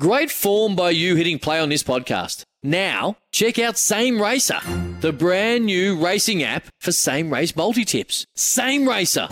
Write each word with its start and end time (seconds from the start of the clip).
Great 0.00 0.30
form 0.30 0.74
by 0.74 0.88
you 0.88 1.16
hitting 1.16 1.38
play 1.38 1.60
on 1.60 1.68
this 1.68 1.82
podcast. 1.82 2.44
Now, 2.62 3.18
check 3.30 3.58
out 3.58 3.76
Same 3.76 4.22
Racer, 4.22 4.58
the 5.00 5.12
brand 5.12 5.66
new 5.66 6.02
racing 6.02 6.42
app 6.42 6.64
for 6.80 6.92
same 6.92 7.30
race 7.30 7.54
multi 7.54 7.84
tips. 7.84 8.24
Same 8.34 8.88
Racer. 8.88 9.26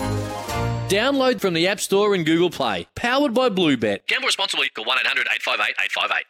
Download 0.91 1.41
from 1.41 1.55
the 1.55 1.67
App 1.67 1.81
Store 1.81 2.15
and 2.15 2.27
Google 2.27 2.51
Play. 2.51 2.87
Powered 2.95 3.33
by 3.33 3.49
Bluebet. 3.49 4.07
Gamble 4.07 4.27
responsibly. 4.27 4.69
Call 4.69 4.85
1 4.85 4.99
800 4.99 5.29
858 5.33 5.77
858. 5.83 6.25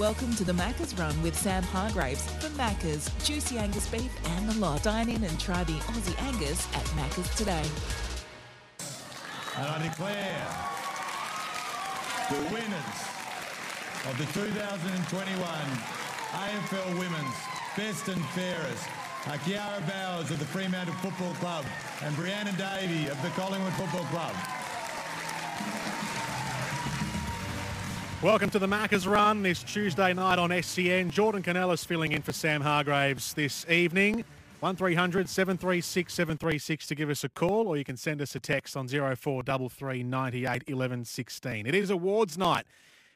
Welcome 0.00 0.34
to 0.34 0.44
the 0.44 0.52
Macca's 0.52 0.98
Run 0.98 1.22
with 1.22 1.36
Sam 1.36 1.62
Hargraves 1.62 2.28
from 2.42 2.50
Macca's, 2.54 3.08
Juicy 3.24 3.58
Angus 3.58 3.86
Beef 3.86 4.10
and 4.30 4.48
the 4.48 4.58
lot. 4.58 4.82
Dine 4.82 5.08
in 5.08 5.22
and 5.22 5.38
try 5.38 5.62
the 5.62 5.74
Aussie 5.74 6.20
Angus 6.24 6.66
at 6.74 6.84
Macca's 6.96 7.32
today. 7.36 7.64
And 9.56 9.68
I 9.68 9.88
declare 9.88 10.46
the 12.28 12.34
winners 12.52 12.98
of 14.04 14.18
the 14.18 14.26
2021 14.38 15.48
AFL 16.32 16.98
Women's 16.98 17.34
Best 17.74 18.08
and 18.08 18.22
Fairest 18.26 18.86
are 19.28 19.38
Kiara 19.38 19.80
Bowers 19.88 20.30
of 20.30 20.38
the 20.38 20.44
Fremantle 20.44 20.94
Football 20.96 21.32
Club 21.34 21.64
and 22.02 22.14
Brianna 22.16 22.54
Davey 22.58 23.08
of 23.08 23.20
the 23.22 23.28
Collingwood 23.30 23.72
Football 23.72 24.04
Club. 24.10 24.34
Welcome 28.22 28.50
to 28.50 28.58
the 28.58 28.66
Macca's 28.66 29.06
Run 29.06 29.42
this 29.42 29.62
Tuesday 29.62 30.12
night 30.12 30.38
on 30.38 30.50
SEN. 30.62 31.10
Jordan 31.10 31.42
Kounelis 31.42 31.86
filling 31.86 32.12
in 32.12 32.20
for 32.20 32.32
Sam 32.32 32.60
Hargraves 32.60 33.32
this 33.32 33.64
evening. 33.70 34.22
1300 34.60 35.28
736 35.28 36.12
736 36.12 36.86
to 36.88 36.94
give 36.96 37.10
us 37.10 37.22
a 37.22 37.28
call, 37.28 37.68
or 37.68 37.76
you 37.76 37.84
can 37.84 37.96
send 37.96 38.20
us 38.20 38.34
a 38.34 38.40
text 38.40 38.76
on 38.76 38.88
0433 38.88 40.02
98 40.02 40.64
11 40.66 41.04
16. 41.04 41.64
It 41.64 41.76
is 41.76 41.90
awards 41.90 42.36
night 42.36 42.66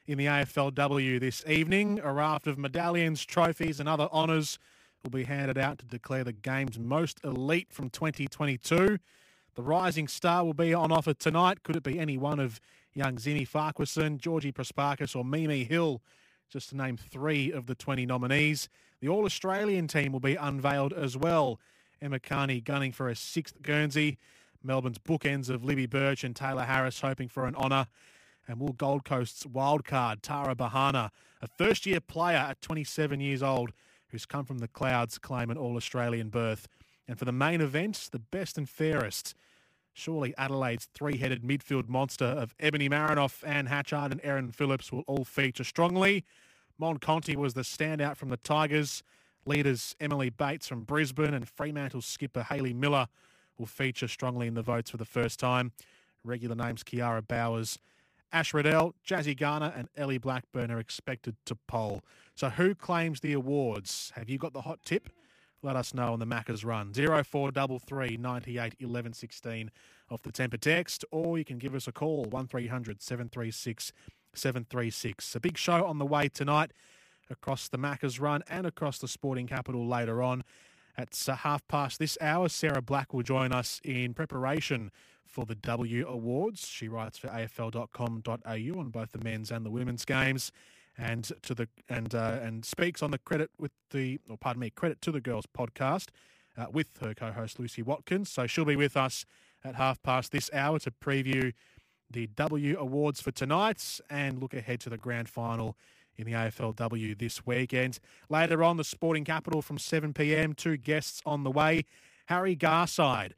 in 0.07 0.19
the 0.19 0.27
AFLW 0.27 1.19
this 1.19 1.45
evening. 1.49 1.99
A 2.05 2.13
raft 2.13 2.47
of 2.47 2.59
medallions, 2.59 3.25
trophies, 3.25 3.81
and 3.81 3.89
other 3.89 4.09
honours 4.13 4.61
will 5.03 5.11
be 5.11 5.25
handed 5.25 5.59
out 5.59 5.79
to 5.79 5.85
declare 5.85 6.23
the 6.23 6.33
game's 6.33 6.79
most 6.79 7.19
elite 7.25 7.73
from 7.73 7.91
2022. 7.91 8.99
The 9.57 9.63
rising 9.63 10.07
star 10.07 10.45
will 10.45 10.55
be 10.55 10.73
on 10.73 10.93
offer 10.93 11.13
tonight. 11.13 11.65
Could 11.65 11.75
it 11.75 11.83
be 11.83 11.99
any 11.99 12.17
one 12.17 12.39
of 12.39 12.61
young 12.95 13.17
Zinni 13.17 13.49
Farquharson, 13.49 14.19
Georgie 14.19 14.53
Prespakis, 14.53 15.17
or 15.17 15.25
Mimi 15.25 15.65
Hill, 15.65 16.03
just 16.53 16.69
to 16.69 16.77
name 16.77 16.99
three 16.99 17.51
of 17.51 17.67
the 17.67 17.75
20 17.75 18.05
nominees? 18.05 18.69
The 19.01 19.09
All 19.09 19.25
Australian 19.25 19.89
team 19.89 20.13
will 20.13 20.21
be 20.21 20.35
unveiled 20.35 20.93
as 20.93 21.17
well. 21.17 21.59
Emma 22.03 22.21
Kearney 22.21 22.61
gunning 22.61 22.93
for 22.93 23.09
a 23.09 23.17
sixth 23.17 23.63
Guernsey. 23.63 24.19
Melbourne's 24.63 24.99
bookends 24.99 25.49
of 25.49 25.65
Libby 25.65 25.87
Birch 25.87 26.23
and 26.23 26.35
Tayla 26.35 26.67
Harris 26.67 27.01
hoping 27.01 27.29
for 27.29 27.47
an 27.47 27.55
honour. 27.55 27.87
And 28.47 28.61
will 28.61 28.75
Gold 28.75 29.05
Coast's 29.05 29.45
wildcard, 29.45 30.19
Tara 30.21 30.55
Bohanna, 30.55 31.09
a 31.41 31.49
first 31.49 31.87
year 31.87 32.01
player 32.01 32.37
at 32.37 32.61
27 32.61 33.19
years 33.19 33.43
old, 33.43 33.73
who's 34.09 34.27
come 34.27 34.45
from 34.45 34.59
the 34.59 34.69
clouds, 34.69 35.17
claim 35.17 35.51
an 35.51 35.57
All 35.57 35.77
Australian 35.77 36.29
berth. 36.29 36.69
And 37.09 37.19
for 37.19 37.25
the 37.25 37.33
main 37.33 37.63
event, 37.63 38.11
the 38.13 38.19
best 38.19 38.59
and 38.59 38.69
fairest. 38.69 39.35
Surely 39.93 40.35
Adelaide's 40.39 40.89
three 40.95 41.19
headed 41.19 41.43
midfield 41.43 41.89
monster 41.89 42.25
of 42.25 42.55
Ebony 42.59 42.89
Marinoff, 42.89 43.47
Anne 43.47 43.67
Hatchard, 43.67 44.11
and 44.11 44.21
Erin 44.25 44.51
Phillips 44.51 44.91
will 44.91 45.05
all 45.07 45.25
feature 45.25 45.65
strongly. 45.65 46.25
Mon 46.79 46.99
Conti 46.99 47.37
was 47.37 47.55
the 47.55 47.63
standout 47.63 48.17
from 48.17 48.31
the 48.31 48.37
Tigers. 48.39 49.03
Leaders 49.45 49.95
Emily 50.01 50.31
Bates 50.31 50.69
from 50.69 50.83
Brisbane 50.83 51.35
and 51.35 51.49
Fremantle 51.49 52.01
skipper 52.01 52.45
Hayley 52.45 52.73
Miller 52.73 53.09
will 53.59 53.67
feature 53.67 54.09
strongly 54.09 54.47
in 54.47 54.55
the 54.55 54.63
votes 54.63 54.91
for 54.91 54.97
the 54.97 55.05
first 55.05 55.39
time. 55.39 55.73
Regular 56.25 56.55
names 56.55 56.83
Kiara 56.83 57.27
Bowers, 57.27 57.79
Ash 58.33 58.55
Riddell, 58.55 58.95
Jazzy 59.07 59.37
Garner, 59.37 59.73
and 59.77 59.89
Ellie 59.97 60.19
Blackburn 60.19 60.71
are 60.71 60.79
expected 60.79 61.37
to 61.45 61.55
poll. 61.67 62.03
So, 62.35 62.49
who 62.51 62.75
claims 62.75 63.21
the 63.21 63.33
awards? 63.33 64.13
Have 64.15 64.31
you 64.31 64.39
got 64.39 64.53
the 64.53 64.63
hot 64.63 64.79
tip? 64.85 65.11
Let 65.63 65.77
us 65.77 65.95
know 65.95 66.13
on 66.13 66.19
the 66.19 66.27
Macca's 66.27 66.65
run. 66.65 66.93
0433 66.93 68.17
98 68.17 68.75
11 68.81 69.13
16 69.13 69.71
off 70.11 70.23
the 70.23 70.33
temper 70.33 70.57
text, 70.57 71.05
or 71.11 71.39
you 71.39 71.45
can 71.45 71.59
give 71.59 71.75
us 71.75 71.87
a 71.87 71.93
call 71.93 72.25
1300 72.25 73.01
736 73.01 73.93
736. 74.35 75.37
A 75.37 75.41
big 75.41 75.57
show 75.57 75.85
on 75.85 75.99
the 75.99 76.07
way 76.07 76.29
tonight 76.29 76.73
across 77.31 77.69
the 77.69 77.79
Macca's 77.79 78.19
run 78.19 78.43
and 78.49 78.67
across 78.67 78.99
the 78.99 79.09
sporting 79.09 79.47
capital 79.47 79.87
later 79.87 80.23
on. 80.23 80.45
At 80.97 81.19
uh, 81.27 81.37
half 81.37 81.67
past 81.69 81.99
this 81.99 82.19
hour, 82.21 82.49
Sarah 82.49 82.83
Black 82.83 83.15
will 83.15 83.23
join 83.23 83.53
us 83.53 83.81
in 83.83 84.13
preparation 84.13 84.91
for 85.25 85.47
the 85.47 85.55
W 85.55 86.07
Awards. 86.07 86.67
She 86.67 86.89
writes 86.89 87.17
for 87.17 87.29
AFL.com.au 87.29 88.81
on 88.81 88.89
both 88.91 89.13
the 89.13 89.25
men's 89.25 89.51
and 89.51 89.65
the 89.65 89.71
women's 89.71 90.05
games, 90.05 90.53
and 90.97 91.33
to 91.43 91.55
the 91.55 91.69
and 91.89 92.15
uh, 92.15 92.39
and 92.43 92.65
speaks 92.65 93.03
on 93.03 93.11
the 93.11 93.19
credit 93.19 93.51
with 93.59 93.73
the 93.91 94.19
or 94.29 94.37
pardon 94.37 94.61
me 94.61 94.71
credit 94.71 95.01
to 95.03 95.11
the 95.11 95.21
girls 95.21 95.47
podcast 95.47 96.09
uh, 96.57 96.67
with 96.71 96.89
her 97.01 97.15
co-host 97.15 97.59
Lucy 97.59 97.83
Watkins. 97.83 98.31
So 98.31 98.47
she'll 98.47 98.65
be 98.65 98.77
with 98.77 98.97
us 98.97 99.25
at 99.65 99.77
half 99.77 100.03
past 100.03 100.33
this 100.33 100.51
hour 100.53 100.79
to 100.81 100.91
preview 100.91 101.53
the 102.11 102.27
W 102.29 102.79
Awards 102.79 103.21
for 103.21 103.31
tonight 103.31 104.01
and 104.11 104.41
look 104.41 104.55
ahead 104.55 104.81
to 104.81 104.91
the 104.91 104.99
grand 104.99 105.29
final 105.29 105.77
in 106.17 106.27
the 106.27 106.33
AFLW 106.33 107.19
this 107.19 107.47
weekend. 107.47 107.99
Later 108.29 108.63
on, 108.63 108.77
the 108.77 108.85
Sporting 108.85 109.25
Capital 109.25 109.63
from 109.63 109.79
7 109.79 110.13
p.m. 110.13 110.53
Two 110.53 110.77
guests 110.77 111.23
on 111.25 111.43
the 111.43 111.51
way. 111.51 111.85
Harry 112.27 112.55
Garside, 112.55 113.33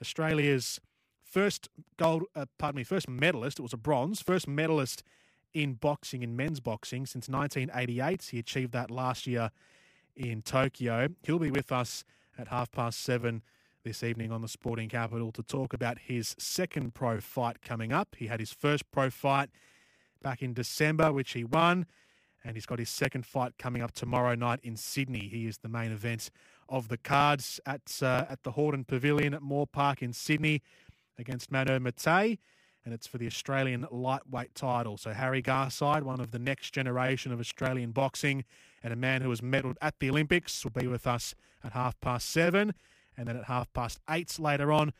Australia's 0.00 0.80
first 1.24 1.68
gold, 1.96 2.24
uh, 2.36 2.46
pardon 2.58 2.76
me, 2.76 2.84
first 2.84 3.08
medalist. 3.08 3.58
It 3.58 3.62
was 3.62 3.72
a 3.72 3.78
bronze, 3.78 4.22
first 4.22 4.46
medalist 4.46 5.02
in 5.54 5.74
boxing, 5.74 6.22
in 6.22 6.36
men's 6.36 6.60
boxing, 6.60 7.06
since 7.06 7.28
1988. 7.28 8.22
He 8.30 8.38
achieved 8.38 8.72
that 8.72 8.90
last 8.90 9.26
year 9.26 9.50
in 10.16 10.42
Tokyo. 10.42 11.08
He'll 11.22 11.38
be 11.38 11.50
with 11.50 11.72
us 11.72 12.04
at 12.38 12.48
half 12.48 12.70
past 12.70 13.00
seven 13.00 13.42
this 13.84 14.02
evening 14.02 14.30
on 14.30 14.42
the 14.42 14.48
Sporting 14.48 14.88
Capital 14.88 15.32
to 15.32 15.42
talk 15.42 15.72
about 15.72 15.98
his 15.98 16.34
second 16.38 16.94
pro 16.94 17.20
fight 17.20 17.62
coming 17.62 17.92
up. 17.92 18.16
He 18.18 18.28
had 18.28 18.40
his 18.40 18.52
first 18.52 18.90
pro 18.92 19.10
fight 19.10 19.50
back 20.22 20.42
in 20.42 20.54
December, 20.54 21.12
which 21.12 21.32
he 21.32 21.44
won 21.44 21.86
and 22.44 22.56
he's 22.56 22.66
got 22.66 22.78
his 22.78 22.90
second 22.90 23.24
fight 23.26 23.56
coming 23.58 23.82
up 23.82 23.92
tomorrow 23.92 24.34
night 24.34 24.60
in 24.62 24.76
Sydney. 24.76 25.28
He 25.28 25.46
is 25.46 25.58
the 25.58 25.68
main 25.68 25.92
event 25.92 26.30
of 26.68 26.88
the 26.88 26.96
cards 26.96 27.60
at 27.66 27.98
uh, 28.02 28.26
at 28.28 28.42
the 28.42 28.52
Hordern 28.52 28.86
Pavilion 28.86 29.34
at 29.34 29.42
Moore 29.42 29.66
Park 29.66 30.02
in 30.02 30.12
Sydney 30.12 30.62
against 31.18 31.50
Mano 31.50 31.78
Matei, 31.78 32.38
and 32.84 32.92
it's 32.92 33.06
for 33.06 33.18
the 33.18 33.26
Australian 33.26 33.86
lightweight 33.90 34.54
title. 34.54 34.96
So 34.96 35.12
Harry 35.12 35.42
Garside, 35.42 36.02
one 36.02 36.20
of 36.20 36.30
the 36.30 36.38
next 36.38 36.72
generation 36.72 37.32
of 37.32 37.40
Australian 37.40 37.92
boxing, 37.92 38.44
and 38.82 38.92
a 38.92 38.96
man 38.96 39.22
who 39.22 39.30
has 39.30 39.40
medalled 39.40 39.76
at 39.80 39.98
the 40.00 40.10
Olympics, 40.10 40.64
will 40.64 40.72
be 40.72 40.86
with 40.86 41.06
us 41.06 41.34
at 41.62 41.72
half 41.72 42.00
past 42.00 42.28
seven, 42.28 42.74
and 43.16 43.28
then 43.28 43.36
at 43.36 43.44
half 43.44 43.72
past 43.72 44.00
eight 44.10 44.38
later 44.38 44.72
on. 44.72 44.92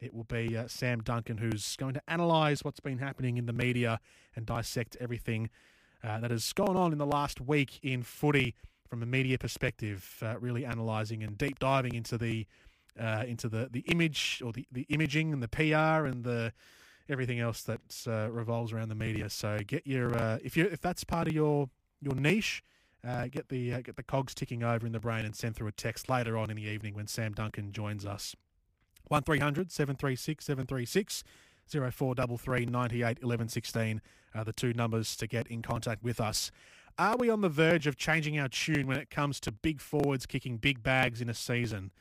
It 0.00 0.14
will 0.14 0.24
be 0.24 0.56
uh, 0.56 0.66
Sam 0.66 1.02
Duncan 1.02 1.38
who's 1.38 1.76
going 1.76 1.94
to 1.94 2.02
analyse 2.08 2.64
what's 2.64 2.80
been 2.80 2.98
happening 2.98 3.36
in 3.36 3.46
the 3.46 3.52
media 3.52 4.00
and 4.34 4.46
dissect 4.46 4.96
everything 4.98 5.50
uh, 6.02 6.20
that 6.20 6.30
has 6.30 6.52
gone 6.54 6.76
on 6.76 6.92
in 6.92 6.98
the 6.98 7.06
last 7.06 7.40
week 7.40 7.78
in 7.82 8.02
footy 8.02 8.54
from 8.88 9.02
a 9.02 9.06
media 9.06 9.38
perspective, 9.38 10.16
uh, 10.22 10.36
really 10.40 10.64
analysing 10.64 11.22
and 11.22 11.36
deep 11.38 11.58
diving 11.58 11.94
into 11.94 12.18
the 12.18 12.46
uh, 12.98 13.24
into 13.26 13.48
the, 13.48 13.68
the 13.70 13.80
image 13.80 14.42
or 14.44 14.52
the, 14.52 14.66
the 14.72 14.82
imaging 14.88 15.32
and 15.32 15.42
the 15.42 15.48
PR 15.48 16.06
and 16.06 16.24
the 16.24 16.52
everything 17.10 17.40
else 17.40 17.62
that 17.62 17.80
uh, 18.06 18.30
revolves 18.30 18.72
around 18.72 18.88
the 18.88 18.94
media. 18.94 19.28
So 19.28 19.58
get 19.66 19.86
your 19.86 20.16
uh, 20.16 20.38
if 20.42 20.56
you 20.56 20.64
if 20.66 20.80
that's 20.80 21.04
part 21.04 21.28
of 21.28 21.34
your 21.34 21.68
your 22.00 22.14
niche. 22.14 22.62
Uh, 23.02 23.28
get 23.28 23.48
the 23.48 23.82
get 23.82 23.96
the 23.96 24.02
cogs 24.02 24.34
ticking 24.34 24.62
over 24.62 24.86
in 24.86 24.92
the 24.92 25.00
brain 25.00 25.24
and 25.24 25.34
send 25.34 25.56
through 25.56 25.68
a 25.68 25.72
text 25.72 26.10
later 26.10 26.36
on 26.36 26.50
in 26.50 26.56
the 26.56 26.64
evening 26.64 26.94
when 26.94 27.06
Sam 27.06 27.32
Duncan 27.32 27.72
joins 27.72 28.04
us. 28.04 28.36
1300 29.08 29.72
736 29.72 30.44
736 30.44 31.24
0433 31.66 32.66
98 32.66 33.18
11 33.22 33.48
16 33.48 34.02
are 34.34 34.44
the 34.44 34.52
two 34.52 34.72
numbers 34.72 35.16
to 35.16 35.26
get 35.26 35.46
in 35.46 35.62
contact 35.62 36.02
with 36.02 36.20
us. 36.20 36.50
Are 36.98 37.16
we 37.16 37.30
on 37.30 37.40
the 37.40 37.48
verge 37.48 37.86
of 37.86 37.96
changing 37.96 38.38
our 38.38 38.48
tune 38.48 38.86
when 38.86 38.98
it 38.98 39.10
comes 39.10 39.40
to 39.40 39.52
big 39.52 39.80
forwards 39.80 40.26
kicking 40.26 40.58
big 40.58 40.82
bags 40.82 41.20
in 41.20 41.28
a 41.28 41.34
season? 41.34 41.92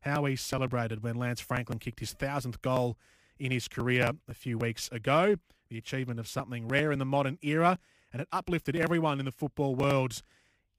How 0.00 0.22
we 0.22 0.36
celebrated 0.36 1.02
when 1.02 1.16
Lance 1.16 1.40
Franklin 1.40 1.78
kicked 1.78 2.00
his 2.00 2.12
thousandth 2.12 2.62
goal 2.62 2.96
in 3.38 3.52
his 3.52 3.68
career 3.68 4.12
a 4.28 4.34
few 4.34 4.58
weeks 4.58 4.88
ago, 4.90 5.36
the 5.68 5.78
achievement 5.78 6.20
of 6.20 6.28
something 6.28 6.68
rare 6.68 6.92
in 6.92 6.98
the 6.98 7.04
modern 7.04 7.38
era, 7.42 7.78
and 8.12 8.22
it 8.22 8.28
uplifted 8.32 8.76
everyone 8.76 9.18
in 9.18 9.24
the 9.24 9.32
football 9.32 9.74
world. 9.74 10.22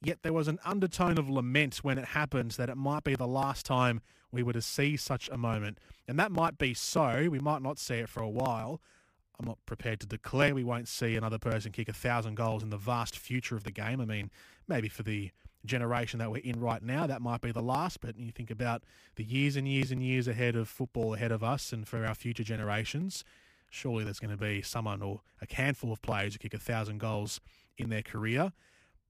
Yet 0.01 0.19
there 0.21 0.33
was 0.33 0.47
an 0.47 0.59
undertone 0.63 1.17
of 1.17 1.29
lament 1.29 1.77
when 1.77 1.97
it 1.97 2.05
happened 2.05 2.51
that 2.51 2.69
it 2.69 2.77
might 2.77 3.03
be 3.03 3.15
the 3.15 3.27
last 3.27 3.65
time 3.65 4.01
we 4.31 4.43
were 4.43 4.53
to 4.53 4.61
see 4.61 4.95
such 4.95 5.29
a 5.29 5.37
moment. 5.37 5.79
And 6.07 6.19
that 6.19 6.31
might 6.31 6.57
be 6.57 6.73
so. 6.73 7.27
We 7.29 7.39
might 7.39 7.61
not 7.61 7.79
see 7.79 7.95
it 7.95 8.09
for 8.09 8.21
a 8.21 8.29
while. 8.29 8.81
I'm 9.39 9.47
not 9.47 9.59
prepared 9.65 9.99
to 10.01 10.07
declare 10.07 10.55
we 10.55 10.63
won't 10.63 10.87
see 10.87 11.15
another 11.15 11.37
person 11.37 11.71
kick 11.71 11.89
a 11.89 11.93
thousand 11.93 12.35
goals 12.35 12.63
in 12.63 12.69
the 12.69 12.77
vast 12.77 13.17
future 13.17 13.55
of 13.55 13.63
the 13.63 13.71
game. 13.71 14.01
I 14.01 14.05
mean, 14.05 14.31
maybe 14.67 14.89
for 14.89 15.03
the 15.03 15.31
generation 15.65 16.19
that 16.19 16.31
we're 16.31 16.41
in 16.43 16.59
right 16.59 16.81
now, 16.81 17.07
that 17.07 17.21
might 17.21 17.41
be 17.41 17.51
the 17.51 17.61
last. 17.61 18.01
But 18.01 18.17
you 18.17 18.31
think 18.31 18.51
about 18.51 18.83
the 19.15 19.23
years 19.23 19.55
and 19.55 19.67
years 19.67 19.91
and 19.91 20.01
years 20.01 20.27
ahead 20.27 20.55
of 20.55 20.67
football 20.69 21.13
ahead 21.13 21.31
of 21.31 21.43
us 21.43 21.73
and 21.73 21.87
for 21.87 22.05
our 22.05 22.15
future 22.15 22.43
generations, 22.43 23.23
surely 23.69 24.03
there's 24.03 24.19
going 24.19 24.31
to 24.31 24.37
be 24.37 24.61
someone 24.61 25.01
or 25.01 25.21
a 25.41 25.53
handful 25.53 25.91
of 25.91 26.01
players 26.01 26.33
who 26.33 26.39
kick 26.39 26.53
a 26.53 26.59
thousand 26.59 26.99
goals 26.99 27.39
in 27.77 27.89
their 27.89 28.01
career. 28.01 28.53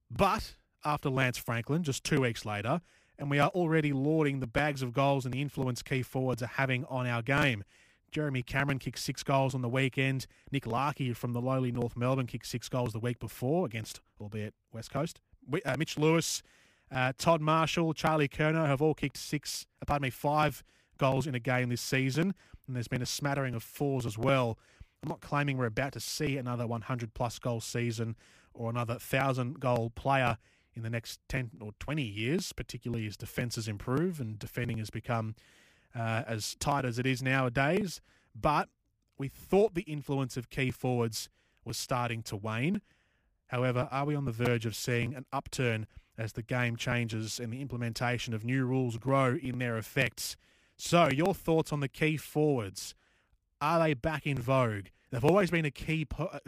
But 0.10 0.56
after 0.84 1.10
Lance 1.10 1.38
Franklin, 1.38 1.84
just 1.84 2.04
two 2.04 2.22
weeks 2.22 2.46
later, 2.46 2.82
and 3.20 3.30
we 3.30 3.40
are 3.40 3.50
already 3.50 3.94
lauding 3.94 4.40
the 4.40 4.48
bags 4.48 4.82
of 4.82 4.94
goals 4.94 5.26
and 5.26 5.34
the 5.34 5.42
influence 5.42 5.82
key 5.82 6.04
forwards 6.04 6.44
are 6.44 6.48
having 6.48 6.86
on 6.86 7.08
our 7.08 7.22
game. 7.22 7.64
Jeremy 8.12 8.42
Cameron 8.42 8.80
kicked 8.80 9.00
six 9.00 9.24
goals 9.24 9.54
on 9.54 9.62
the 9.62 9.70
weekend. 9.70 10.28
Nick 10.52 10.66
Larkey 10.66 11.14
from 11.14 11.34
the 11.34 11.42
lowly 11.42 11.72
North 11.72 11.98
Melbourne 11.98 12.28
kicked 12.28 12.46
six 12.46 12.70
goals 12.70 12.94
the 12.94 13.00
week 13.00 13.20
before 13.20 13.66
against, 13.66 14.00
albeit 14.22 14.54
West 14.72 14.92
Coast. 14.92 15.20
Uh, 15.66 15.76
Mitch 15.78 15.98
Lewis, 15.98 16.44
uh, 16.92 17.14
Todd 17.18 17.42
Marshall, 17.42 17.94
Charlie 17.94 18.28
Curnow 18.28 18.66
have 18.66 18.82
all 18.82 18.94
kicked 18.94 19.18
six, 19.18 19.66
uh, 19.82 19.86
pardon 19.86 20.04
me, 20.04 20.10
five 20.10 20.64
goals 20.98 21.28
in 21.28 21.36
a 21.36 21.40
game 21.40 21.70
this 21.70 21.82
season. 21.82 22.34
And 22.66 22.76
there's 22.76 22.88
been 22.88 23.02
a 23.02 23.08
smattering 23.08 23.56
of 23.56 23.64
fours 23.64 24.06
as 24.06 24.18
well. 24.18 24.58
I'm 25.04 25.10
not 25.10 25.22
claiming 25.22 25.58
we're 25.58 25.68
about 25.68 25.94
to 25.94 26.00
see 26.00 26.38
another 26.38 26.66
100 26.66 27.14
plus 27.14 27.40
goal 27.40 27.62
season 27.62 28.16
or 28.54 28.70
another 28.70 28.94
1,000 28.96 29.60
goal 29.60 29.92
player 29.92 30.38
in 30.76 30.84
the 30.84 30.90
next 30.90 31.20
10 31.30 31.52
or 31.62 31.72
20 31.80 32.04
years, 32.04 32.52
particularly 32.54 33.08
as 33.08 33.18
defences 33.18 33.68
improve 33.68 34.20
and 34.20 34.40
defending 34.40 34.78
has 34.78 34.90
become 34.90 35.36
uh, 35.96 36.24
as 36.28 36.56
tight 36.60 36.86
as 36.86 37.00
it 37.00 37.06
is 37.06 37.22
nowadays. 37.22 38.02
But 38.36 38.70
we 39.18 39.28
thought 39.28 39.74
the 39.74 39.82
influence 39.84 40.38
of 40.38 40.50
key 40.50 40.72
forwards 40.72 41.30
was 41.66 41.78
starting 41.78 42.22
to 42.24 42.36
wane. 42.36 42.82
However, 43.48 43.88
are 43.92 44.06
we 44.06 44.16
on 44.16 44.26
the 44.26 44.32
verge 44.32 44.66
of 44.66 44.76
seeing 44.76 45.16
an 45.16 45.26
upturn 45.32 45.88
as 46.18 46.34
the 46.34 46.44
game 46.44 46.76
changes 46.76 47.40
and 47.40 47.52
the 47.52 47.62
implementation 47.62 48.34
of 48.34 48.44
new 48.44 48.66
rules 48.66 48.98
grow 48.98 49.38
in 49.42 49.60
their 49.60 49.78
effects? 49.78 50.36
So, 50.76 51.08
your 51.08 51.34
thoughts 51.34 51.74
on 51.74 51.80
the 51.80 51.88
key 51.88 52.18
forwards? 52.18 52.94
Are 53.60 53.80
they 53.80 53.94
back 53.94 54.28
in 54.28 54.38
vogue? 54.38 54.88
They've 55.10 55.26
always 55.26 55.50
been 55.50 55.66
a 55.66 55.72
key, 55.72 56.06
uh, 56.20 56.40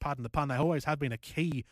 pardon 0.00 0.22
the 0.22 0.28
pun, 0.28 0.48
they 0.48 0.56
always 0.56 0.84
have 0.84 0.98
been 0.98 1.12
a 1.12 1.18
key 1.18 1.64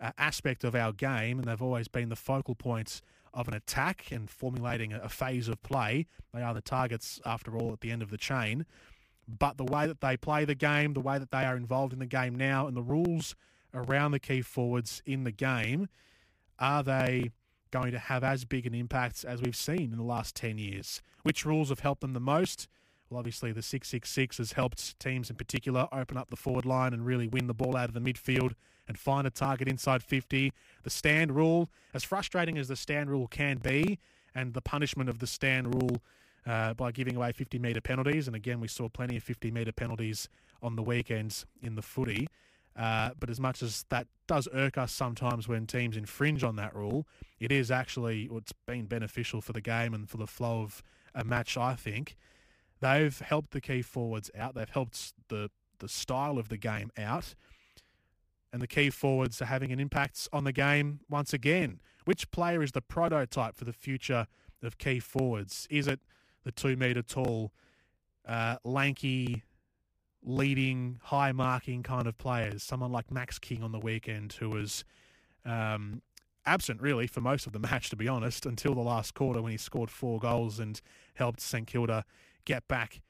uh, 0.00 0.10
aspect 0.18 0.64
of 0.64 0.74
our 0.74 0.92
game, 0.92 1.38
and 1.38 1.48
they've 1.48 1.62
always 1.62 1.88
been 1.88 2.08
the 2.08 2.16
focal 2.16 2.54
points 2.54 3.00
of 3.32 3.48
an 3.48 3.54
attack 3.54 4.10
and 4.10 4.28
formulating 4.28 4.92
a, 4.92 5.08
phase 5.08 5.48
of 5.48 5.62
play. 5.62 6.06
They 6.34 6.42
are 6.42 6.52
the 6.52 6.60
targets, 6.60 7.20
after 7.24 7.56
all, 7.56 7.72
at 7.72 7.80
the 7.80 7.90
end 7.90 8.02
of 8.02 8.10
the 8.10 8.18
chain. 8.18 8.66
But 9.26 9.56
the 9.56 9.64
way 9.64 9.86
that 9.86 10.00
they 10.00 10.16
play 10.16 10.44
the 10.44 10.54
game, 10.54 10.92
the 10.92 11.00
way 11.00 11.18
that 11.18 11.30
they 11.30 11.44
are 11.44 11.56
involved 11.56 11.92
in 11.92 11.98
the 11.98 12.06
game 12.06 12.34
now, 12.34 12.66
and 12.66 12.76
the 12.76 12.82
rules 12.82 13.34
around 13.74 14.12
the 14.12 14.20
key 14.20 14.42
forwards 14.42 15.02
in 15.06 15.24
the 15.24 15.30
game, 15.30 15.88
are 16.58 16.82
they 16.82 17.30
going 17.70 17.92
to 17.92 17.98
have 17.98 18.22
as 18.22 18.44
big 18.44 18.66
an 18.66 18.74
impact 18.74 19.24
as 19.24 19.40
we've 19.40 19.56
seen 19.56 19.92
in 19.92 19.96
the 19.96 20.02
last 20.02 20.36
10 20.36 20.58
years? 20.58 21.02
Which 21.22 21.44
rules 21.44 21.70
have 21.70 21.80
helped 21.80 22.00
them 22.00 22.12
the 22.12 22.20
most? 22.20 22.68
Well, 23.08 23.18
obviously, 23.18 23.52
the 23.52 23.62
666 23.62 24.38
has 24.38 24.52
helped 24.52 24.98
teams 24.98 25.28
in 25.28 25.36
particular 25.36 25.86
open 25.92 26.16
up 26.16 26.30
the 26.30 26.36
forward 26.36 26.64
line 26.64 26.94
and 26.94 27.04
really 27.04 27.28
win 27.28 27.46
the 27.46 27.54
ball 27.54 27.76
out 27.76 27.88
of 27.88 27.94
the 27.94 28.00
midfield 28.00 28.52
and 28.88 28.98
find 28.98 29.26
a 29.26 29.30
target 29.30 29.68
inside 29.68 30.02
50. 30.02 30.52
The 30.82 30.90
stand 30.90 31.34
rule, 31.36 31.68
as 31.92 32.04
frustrating 32.04 32.56
as 32.58 32.68
the 32.68 32.76
stand 32.76 33.10
rule 33.10 33.26
can 33.26 33.58
be, 33.58 33.98
and 34.34 34.54
the 34.54 34.62
punishment 34.62 35.10
of 35.10 35.18
the 35.18 35.26
stand 35.26 35.74
rule 35.74 36.02
uh, 36.46 36.74
by 36.74 36.90
giving 36.90 37.16
away 37.16 37.32
50 37.32 37.58
metre 37.58 37.80
penalties. 37.80 38.26
And 38.26 38.34
again, 38.34 38.60
we 38.60 38.68
saw 38.68 38.88
plenty 38.88 39.16
of 39.16 39.22
50 39.22 39.50
metre 39.50 39.72
penalties 39.72 40.28
on 40.62 40.76
the 40.76 40.82
weekends 40.82 41.44
in 41.60 41.74
the 41.74 41.82
footy. 41.82 42.28
Uh, 42.76 43.10
but 43.18 43.28
as 43.28 43.38
much 43.38 43.62
as 43.62 43.84
that 43.90 44.06
does 44.26 44.48
irk 44.54 44.78
us 44.78 44.92
sometimes 44.92 45.46
when 45.46 45.66
teams 45.66 45.96
infringe 45.96 46.42
on 46.42 46.56
that 46.56 46.74
rule, 46.74 47.06
it 47.38 47.52
is 47.52 47.70
actually, 47.70 48.28
it's 48.32 48.52
been 48.66 48.86
beneficial 48.86 49.40
for 49.40 49.52
the 49.52 49.60
game 49.60 49.92
and 49.92 50.08
for 50.08 50.16
the 50.16 50.26
flow 50.26 50.62
of 50.62 50.82
a 51.14 51.24
match, 51.24 51.56
I 51.56 51.74
think. 51.74 52.16
They've 52.80 53.18
helped 53.18 53.50
the 53.50 53.60
key 53.60 53.82
forwards 53.82 54.30
out. 54.36 54.54
They've 54.54 54.68
helped 54.68 55.12
the, 55.28 55.50
the 55.78 55.88
style 55.88 56.38
of 56.38 56.48
the 56.48 56.56
game 56.56 56.90
out 56.96 57.34
and 58.52 58.60
the 58.60 58.66
key 58.66 58.90
forwards 58.90 59.40
are 59.40 59.46
having 59.46 59.72
an 59.72 59.80
impact 59.80 60.28
on 60.32 60.44
the 60.44 60.52
game 60.52 61.00
once 61.08 61.32
again. 61.32 61.80
Which 62.04 62.30
player 62.30 62.62
is 62.62 62.72
the 62.72 62.82
prototype 62.82 63.56
for 63.56 63.64
the 63.64 63.72
future 63.72 64.26
of 64.62 64.78
key 64.78 65.00
forwards? 65.00 65.66
Is 65.70 65.88
it 65.88 66.00
the 66.44 66.52
two 66.52 66.76
metre 66.76 67.02
tall, 67.02 67.52
uh, 68.26 68.56
lanky, 68.64 69.42
leading, 70.24 70.98
high 71.04 71.32
marking 71.32 71.82
kind 71.82 72.06
of 72.06 72.16
players? 72.18 72.62
Someone 72.62 72.92
like 72.92 73.10
Max 73.10 73.38
King 73.38 73.62
on 73.62 73.72
the 73.72 73.78
weekend, 73.78 74.34
who 74.34 74.50
was 74.50 74.84
um, 75.44 76.02
absent 76.46 76.80
really 76.80 77.06
for 77.06 77.20
most 77.20 77.46
of 77.46 77.52
the 77.52 77.58
match, 77.70 77.90
to 77.90 77.96
be 77.96 78.08
honest, 78.08 78.46
until 78.46 78.74
the 78.74 78.80
last 78.80 79.14
quarter 79.14 79.42
when 79.42 79.52
he 79.52 79.58
scored 79.58 79.90
four 79.90 80.18
goals 80.18 80.58
and 80.58 80.80
helped 81.14 81.40
St 81.40 81.66
Kilda 81.66 82.04
get 82.44 82.66
back 82.68 83.00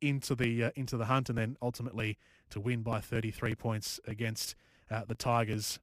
into 0.00 0.34
the 0.34 0.64
uh, 0.64 0.70
into 0.76 0.96
the 0.96 1.06
hunt, 1.06 1.28
and 1.28 1.36
then 1.36 1.56
ultimately 1.60 2.16
to 2.50 2.60
win 2.60 2.82
by 2.82 3.00
33 3.00 3.54
points 3.54 4.00
against 4.06 4.54
uh, 4.90 5.02
the 5.06 5.14
Tigers. 5.14 5.80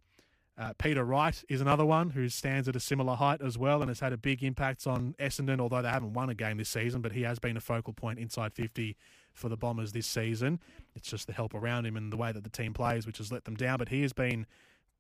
Uh, 0.58 0.72
Peter 0.78 1.04
Wright 1.04 1.44
is 1.50 1.60
another 1.60 1.86
one 1.86 2.12
who 2.12 2.30
stands 2.30 2.70
at 2.70 2.78
a 2.78 2.80
similar 2.80 3.16
height 3.16 3.42
as 3.42 3.58
well 3.58 3.82
and 3.82 3.90
has 3.90 4.00
had 4.00 4.14
a 4.14 4.18
big 4.18 4.42
impact 4.42 4.88
on 4.88 5.14
Essendon, 5.20 5.60
although 5.60 5.82
they 5.82 5.90
haven't 5.90 6.14
won 6.14 6.30
a 6.30 6.34
game 6.34 6.58
this 6.58 6.70
season, 6.70 7.02
but 7.02 7.12
he 7.12 7.24
has 7.24 7.40
been 7.40 7.58
a 7.58 7.62
focal 7.62 7.92
point 7.92 8.20
inside 8.20 8.54
50 8.54 8.96
for 9.36 9.50
the 9.50 9.58
Bombers 9.58 9.92
this 9.92 10.08
season. 10.08 10.60
It's 10.96 11.10
just 11.10 11.28
the 11.28 11.34
help 11.34 11.54
around 11.54 11.86
him 11.86 11.96
and 11.96 12.12
the 12.12 12.18
way 12.18 12.32
that 12.32 12.44
the 12.44 12.50
team 12.50 12.74
plays, 12.74 13.06
which 13.06 13.20
has 13.20 13.32
let 13.32 13.46
them 13.46 13.56
down. 13.56 13.78
But 13.78 13.90
he 13.90 14.02
has 14.02 14.14
been 14.14 14.46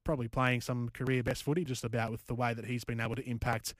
probably 0.03 0.27
playing 0.27 0.61
some 0.61 0.89
career 0.89 1.23
best 1.23 1.43
footy 1.43 1.63
just 1.63 1.83
about 1.83 2.11
with 2.11 2.27
the 2.27 2.35
way 2.35 2.53
that 2.53 2.65
he's 2.65 2.83
been 2.83 2.99
able 2.99 3.15
to 3.15 3.27
impact 3.27 3.73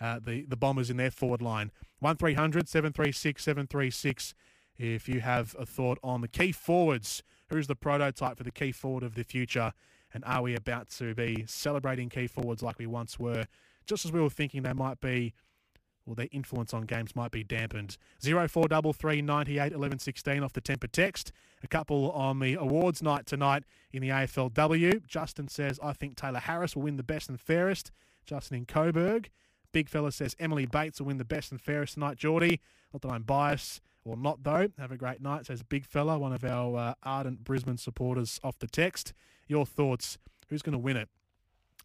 uh, 0.00 0.18
the, 0.22 0.44
the 0.46 0.56
Bombers 0.56 0.90
in 0.90 0.96
their 0.96 1.10
forward 1.10 1.40
line. 1.40 1.70
1300 2.00 2.68
736 2.68 3.42
736 3.42 4.34
if 4.78 5.08
you 5.08 5.20
have 5.20 5.54
a 5.58 5.66
thought 5.66 5.98
on 6.02 6.22
the 6.22 6.28
key 6.28 6.52
forwards 6.52 7.22
Who's 7.50 7.66
the 7.66 7.74
prototype 7.74 8.38
for 8.38 8.44
the 8.44 8.52
key 8.52 8.70
forward 8.70 9.02
of 9.02 9.16
the 9.16 9.24
future? 9.24 9.72
And 10.14 10.24
are 10.24 10.42
we 10.42 10.54
about 10.54 10.88
to 10.98 11.14
be 11.14 11.44
celebrating 11.48 12.08
key 12.08 12.28
forwards 12.28 12.62
like 12.62 12.78
we 12.78 12.86
once 12.86 13.18
were, 13.18 13.46
just 13.86 14.04
as 14.04 14.12
we 14.12 14.20
were 14.20 14.30
thinking 14.30 14.62
they 14.62 14.72
might 14.72 15.00
be? 15.00 15.34
Well, 16.10 16.16
their 16.16 16.28
influence 16.32 16.74
on 16.74 16.82
games 16.82 17.14
might 17.14 17.30
be 17.30 17.44
dampened. 17.44 17.96
0433 18.20 19.22
98 19.22 19.72
11 19.72 19.98
16 20.00 20.42
off 20.42 20.52
the 20.52 20.60
temper 20.60 20.88
text. 20.88 21.30
A 21.62 21.68
couple 21.68 22.10
on 22.10 22.40
the 22.40 22.54
awards 22.54 23.00
night 23.00 23.26
tonight 23.26 23.62
in 23.92 24.02
the 24.02 24.08
AFLW. 24.08 25.06
Justin 25.06 25.46
says, 25.46 25.78
I 25.80 25.92
think 25.92 26.16
Tayla 26.16 26.40
Harris 26.40 26.74
will 26.74 26.82
win 26.82 26.96
the 26.96 27.04
best 27.04 27.28
and 27.28 27.38
fairest. 27.40 27.92
Justin 28.26 28.56
in 28.56 28.66
Coburg. 28.66 29.30
Big 29.70 29.88
fella 29.88 30.10
says 30.10 30.34
Emily 30.40 30.66
Bates 30.66 30.98
will 30.98 31.06
win 31.06 31.18
the 31.18 31.24
best 31.24 31.52
and 31.52 31.60
fairest 31.60 31.94
tonight. 31.94 32.16
Geordie, 32.16 32.60
not 32.92 33.02
that 33.02 33.12
I'm 33.12 33.22
biased 33.22 33.80
or 34.04 34.16
not 34.16 34.42
though. 34.42 34.68
Have 34.78 34.90
a 34.90 34.96
great 34.96 35.22
night, 35.22 35.46
says 35.46 35.62
Big 35.62 35.86
Fella, 35.86 36.18
one 36.18 36.32
of 36.32 36.44
our 36.44 36.76
uh, 36.76 36.94
ardent 37.04 37.44
Brisbane 37.44 37.76
supporters 37.76 38.40
off 38.42 38.58
the 38.58 38.66
text. 38.66 39.12
Your 39.46 39.64
thoughts? 39.64 40.18
Who's 40.48 40.62
going 40.62 40.72
to 40.72 40.78
win 40.78 40.96
it? 40.96 41.08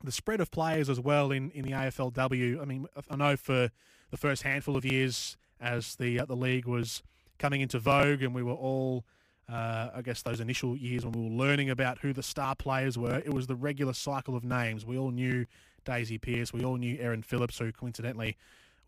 The 0.03 0.12
spread 0.12 0.41
of 0.41 0.50
players 0.50 0.89
as 0.89 1.00
well 1.00 1.32
in, 1.32 1.51
in 1.51 1.63
the 1.63 1.72
AFLW. 1.72 2.60
I 2.60 2.65
mean, 2.65 2.88
I 3.08 3.15
know 3.15 3.38
for 3.38 3.70
the 4.15 4.27
first 4.27 4.43
handful 4.43 4.77
of 4.77 4.86
years 4.86 5.36
as 5.60 5.95
the 5.98 6.22
uh, 6.22 6.25
the 6.25 6.38
league 6.38 6.65
was 6.65 7.03
coming 7.38 7.60
into 7.60 7.77
vogue 7.79 8.24
and 8.24 8.34
we 8.34 8.41
were 8.41 8.53
all, 8.53 9.03
uh, 9.51 9.89
I 9.93 10.01
guess, 10.01 10.22
those 10.22 10.39
initial 10.39 10.77
years 10.77 11.03
when 11.03 11.12
we 11.12 11.29
were 11.29 11.36
learning 11.45 11.69
about 11.69 12.00
who 12.00 12.13
the 12.13 12.24
star 12.24 12.55
players 12.55 12.98
were, 12.98 13.17
it 13.17 13.34
was 13.34 13.48
the 13.48 13.55
regular 13.55 13.91
cycle 13.91 14.38
of 14.38 14.45
names. 14.45 14.86
We 14.86 14.98
all 14.98 15.12
knew 15.12 15.45
Daisy 15.84 16.17
Pearce. 16.17 16.53
We 16.53 16.63
all 16.63 16.77
knew 16.77 16.98
Erin 16.98 17.24
Phillips, 17.24 17.60
who 17.60 17.74
coincidentally 17.74 18.38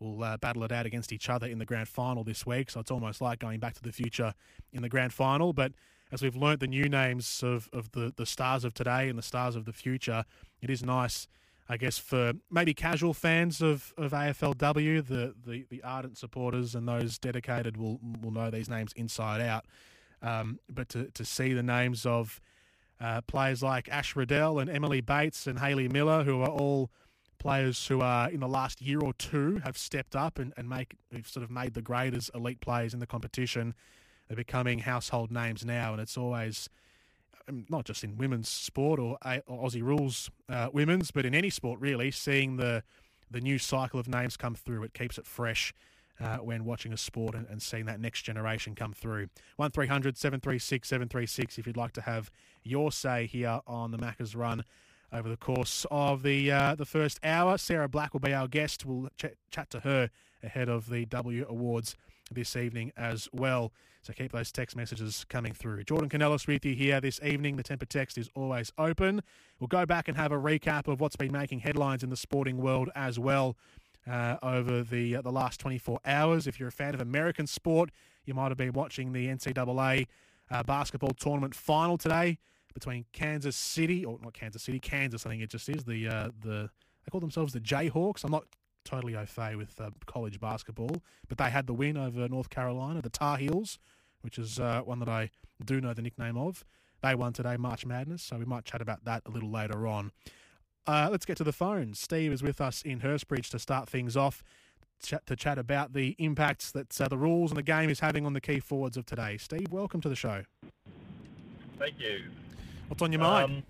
will 0.00 0.24
uh, 0.24 0.38
battle 0.38 0.64
it 0.64 0.72
out 0.72 0.86
against 0.86 1.12
each 1.12 1.28
other 1.28 1.46
in 1.46 1.58
the 1.58 1.66
grand 1.66 1.88
final 1.88 2.24
this 2.24 2.46
week. 2.46 2.70
So 2.70 2.80
it's 2.80 2.90
almost 2.90 3.20
like 3.20 3.38
going 3.38 3.60
back 3.60 3.74
to 3.74 3.82
the 3.82 3.92
future 3.92 4.32
in 4.72 4.80
the 4.80 4.88
grand 4.88 5.12
final. 5.12 5.52
But 5.52 5.72
as 6.10 6.22
we've 6.22 6.36
learnt 6.36 6.60
the 6.60 6.66
new 6.66 6.88
names 6.88 7.42
of, 7.42 7.68
of 7.70 7.92
the, 7.92 8.14
the 8.16 8.24
stars 8.24 8.64
of 8.64 8.72
today 8.72 9.10
and 9.10 9.18
the 9.18 9.22
stars 9.22 9.56
of 9.56 9.66
the 9.66 9.74
future, 9.74 10.24
it 10.62 10.70
is 10.70 10.82
nice, 10.82 11.28
I 11.68 11.76
guess, 11.76 11.98
for 11.98 12.32
maybe 12.50 12.72
casual 12.72 13.12
fans 13.12 13.60
of, 13.60 13.92
of 13.98 14.12
AFLW, 14.12 15.06
the, 15.06 15.34
the, 15.44 15.66
the 15.68 15.82
ardent 15.82 16.16
supporters 16.16 16.74
and 16.74 16.88
those 16.88 17.18
dedicated 17.18 17.76
will, 17.76 18.00
will 18.22 18.30
know 18.30 18.50
these 18.50 18.70
names 18.70 18.92
inside 18.94 19.42
out. 19.42 19.66
Um, 20.22 20.58
but 20.70 20.88
to, 20.90 21.10
to 21.10 21.24
see 21.24 21.52
the 21.52 21.62
names 21.62 22.06
of 22.06 22.40
uh, 23.00 23.20
players 23.22 23.62
like 23.62 23.88
Ash 23.90 24.16
Riddell 24.16 24.58
and 24.58 24.70
Emily 24.70 25.00
Bates 25.00 25.46
and 25.46 25.58
Hayley 25.58 25.88
Miller, 25.88 26.24
who 26.24 26.40
are 26.40 26.48
all 26.48 26.90
players 27.38 27.86
who 27.86 28.00
are 28.00 28.28
in 28.30 28.40
the 28.40 28.48
last 28.48 28.82
year 28.82 29.00
or 29.00 29.12
two 29.12 29.60
have 29.62 29.78
stepped 29.78 30.16
up 30.16 30.38
and, 30.38 30.52
and 30.56 30.68
make 30.68 30.96
have 31.12 31.28
sort 31.28 31.44
of 31.44 31.50
made 31.50 31.74
the 31.74 31.82
grade 31.82 32.14
as 32.14 32.30
elite 32.34 32.60
players 32.60 32.92
in 32.92 33.00
the 33.00 33.06
competition. 33.06 33.74
They're 34.26 34.36
becoming 34.36 34.80
household 34.80 35.30
names 35.30 35.64
now, 35.64 35.92
and 35.92 36.00
it's 36.00 36.16
always 36.16 36.68
not 37.68 37.84
just 37.84 38.04
in 38.04 38.16
women's 38.16 38.48
sport 38.48 39.00
or, 39.00 39.18
or 39.46 39.64
Aussie 39.64 39.82
rules 39.82 40.30
uh, 40.48 40.68
women's, 40.72 41.10
but 41.10 41.26
in 41.26 41.34
any 41.34 41.50
sport 41.50 41.80
really. 41.80 42.10
Seeing 42.10 42.56
the 42.56 42.82
the 43.30 43.40
new 43.40 43.58
cycle 43.58 44.00
of 44.00 44.08
names 44.08 44.36
come 44.36 44.54
through, 44.54 44.82
it 44.84 44.94
keeps 44.94 45.18
it 45.18 45.26
fresh. 45.26 45.72
Uh, 46.20 46.38
when 46.38 46.64
watching 46.64 46.92
a 46.92 46.96
sport 46.96 47.36
and, 47.36 47.46
and, 47.48 47.62
seeing 47.62 47.84
that 47.84 48.00
next 48.00 48.22
generation 48.22 48.74
come 48.74 48.92
through. 48.92 49.28
1300 49.54 50.16
736 50.16 50.88
736 50.88 51.58
if 51.58 51.66
you'd 51.68 51.76
like 51.76 51.92
to 51.92 52.00
have 52.00 52.28
your 52.64 52.90
say 52.90 53.26
here 53.26 53.60
on 53.68 53.92
the 53.92 53.98
Maccas 53.98 54.34
run 54.34 54.64
over 55.12 55.28
the 55.28 55.36
course 55.36 55.86
of 55.92 56.24
the 56.24 56.50
uh, 56.50 56.74
the 56.74 56.84
first 56.84 57.20
hour. 57.22 57.56
Sarah 57.56 57.88
Black 57.88 58.12
will 58.12 58.20
be 58.20 58.34
our 58.34 58.48
guest. 58.48 58.84
We'll 58.84 59.10
ch- 59.16 59.36
chat 59.52 59.70
to 59.70 59.80
her 59.80 60.10
ahead 60.42 60.68
of 60.68 60.90
the 60.90 61.04
W 61.06 61.46
Awards 61.48 61.96
this 62.30 62.56
evening 62.56 62.92
as 62.96 63.28
well. 63.32 63.72
So 64.02 64.12
keep 64.12 64.32
those 64.32 64.52
text 64.52 64.76
messages 64.76 65.24
coming 65.28 65.52
through. 65.52 65.84
Jordan 65.84 66.08
Kounelis 66.08 66.46
with 66.46 66.64
you 66.64 66.74
here 66.74 67.00
this 67.00 67.20
evening. 67.22 67.56
The 67.56 67.62
temper 67.62 67.86
text 67.86 68.16
is 68.16 68.30
always 68.34 68.72
open. 68.78 69.22
We'll 69.58 69.68
go 69.68 69.84
back 69.84 70.08
and 70.08 70.16
have 70.16 70.32
a 70.32 70.38
recap 70.38 70.88
of 70.88 71.00
what's 71.00 71.16
been 71.16 71.32
making 71.32 71.60
headlines 71.60 72.02
in 72.02 72.10
the 72.10 72.16
sporting 72.16 72.58
world 72.58 72.90
as 72.94 73.18
well. 73.18 73.56
Uh, 74.08 74.38
over 74.42 74.82
the 74.82 75.16
uh, 75.16 75.20
the 75.20 75.30
last 75.30 75.60
24 75.60 76.00
hours. 76.06 76.46
If 76.46 76.58
you're 76.58 76.70
a 76.70 76.72
fan 76.72 76.94
of 76.94 77.00
American 77.02 77.46
sport, 77.46 77.90
you 78.24 78.32
might 78.32 78.48
have 78.48 78.56
been 78.56 78.72
watching 78.72 79.12
the 79.12 79.26
NCAA 79.26 80.06
uh, 80.50 80.62
basketball 80.62 81.10
tournament 81.10 81.54
final 81.54 81.98
today 81.98 82.38
between 82.72 83.04
Kansas 83.12 83.56
City, 83.56 84.06
or 84.06 84.18
not 84.22 84.32
Kansas 84.32 84.62
City, 84.62 84.78
Kansas. 84.78 85.26
I 85.26 85.30
think 85.30 85.42
it 85.42 85.50
just 85.50 85.68
is 85.68 85.84
the 85.84 86.08
uh, 86.08 86.28
the 86.40 86.70
they 87.04 87.10
call 87.10 87.20
themselves 87.20 87.52
the 87.52 87.60
Jayhawks. 87.60 88.24
I'm 88.24 88.30
not 88.30 88.44
totally 88.88 89.14
au 89.16 89.26
fait 89.26 89.54
with 89.56 89.80
uh, 89.80 89.90
college 90.06 90.40
basketball, 90.40 91.02
but 91.28 91.36
they 91.36 91.50
had 91.50 91.66
the 91.66 91.74
win 91.74 91.96
over 91.96 92.26
North 92.28 92.48
Carolina, 92.48 93.02
the 93.02 93.10
Tar 93.10 93.36
Heels, 93.36 93.78
which 94.22 94.38
is 94.38 94.58
uh, 94.58 94.80
one 94.82 94.98
that 95.00 95.08
I 95.08 95.30
do 95.64 95.80
know 95.80 95.92
the 95.92 96.02
nickname 96.02 96.38
of. 96.38 96.64
They 97.02 97.14
won 97.14 97.32
today, 97.32 97.56
March 97.56 97.84
Madness, 97.84 98.22
so 98.22 98.38
we 98.38 98.44
might 98.44 98.64
chat 98.64 98.80
about 98.80 99.04
that 99.04 99.22
a 99.26 99.30
little 99.30 99.50
later 99.50 99.86
on. 99.86 100.10
Uh, 100.86 101.08
let's 101.10 101.26
get 101.26 101.36
to 101.36 101.44
the 101.44 101.52
phones. 101.52 102.00
Steve 102.00 102.32
is 102.32 102.42
with 102.42 102.60
us 102.60 102.82
in 102.82 103.00
Hurstbridge 103.00 103.50
to 103.50 103.58
start 103.58 103.88
things 103.88 104.16
off, 104.16 104.42
chat, 105.02 105.26
to 105.26 105.36
chat 105.36 105.58
about 105.58 105.92
the 105.92 106.16
impacts 106.18 106.72
that 106.72 106.98
uh, 107.00 107.08
the 107.08 107.18
rules 107.18 107.50
and 107.50 107.58
the 107.58 107.62
game 107.62 107.90
is 107.90 108.00
having 108.00 108.24
on 108.24 108.32
the 108.32 108.40
key 108.40 108.58
forwards 108.58 108.96
of 108.96 109.04
today. 109.04 109.36
Steve, 109.36 109.70
welcome 109.70 110.00
to 110.00 110.08
the 110.08 110.16
show. 110.16 110.44
Thank 111.78 112.00
you. 112.00 112.24
What's 112.88 113.02
on 113.02 113.12
your 113.12 113.20
mind? 113.20 113.44
Um, 113.44 113.62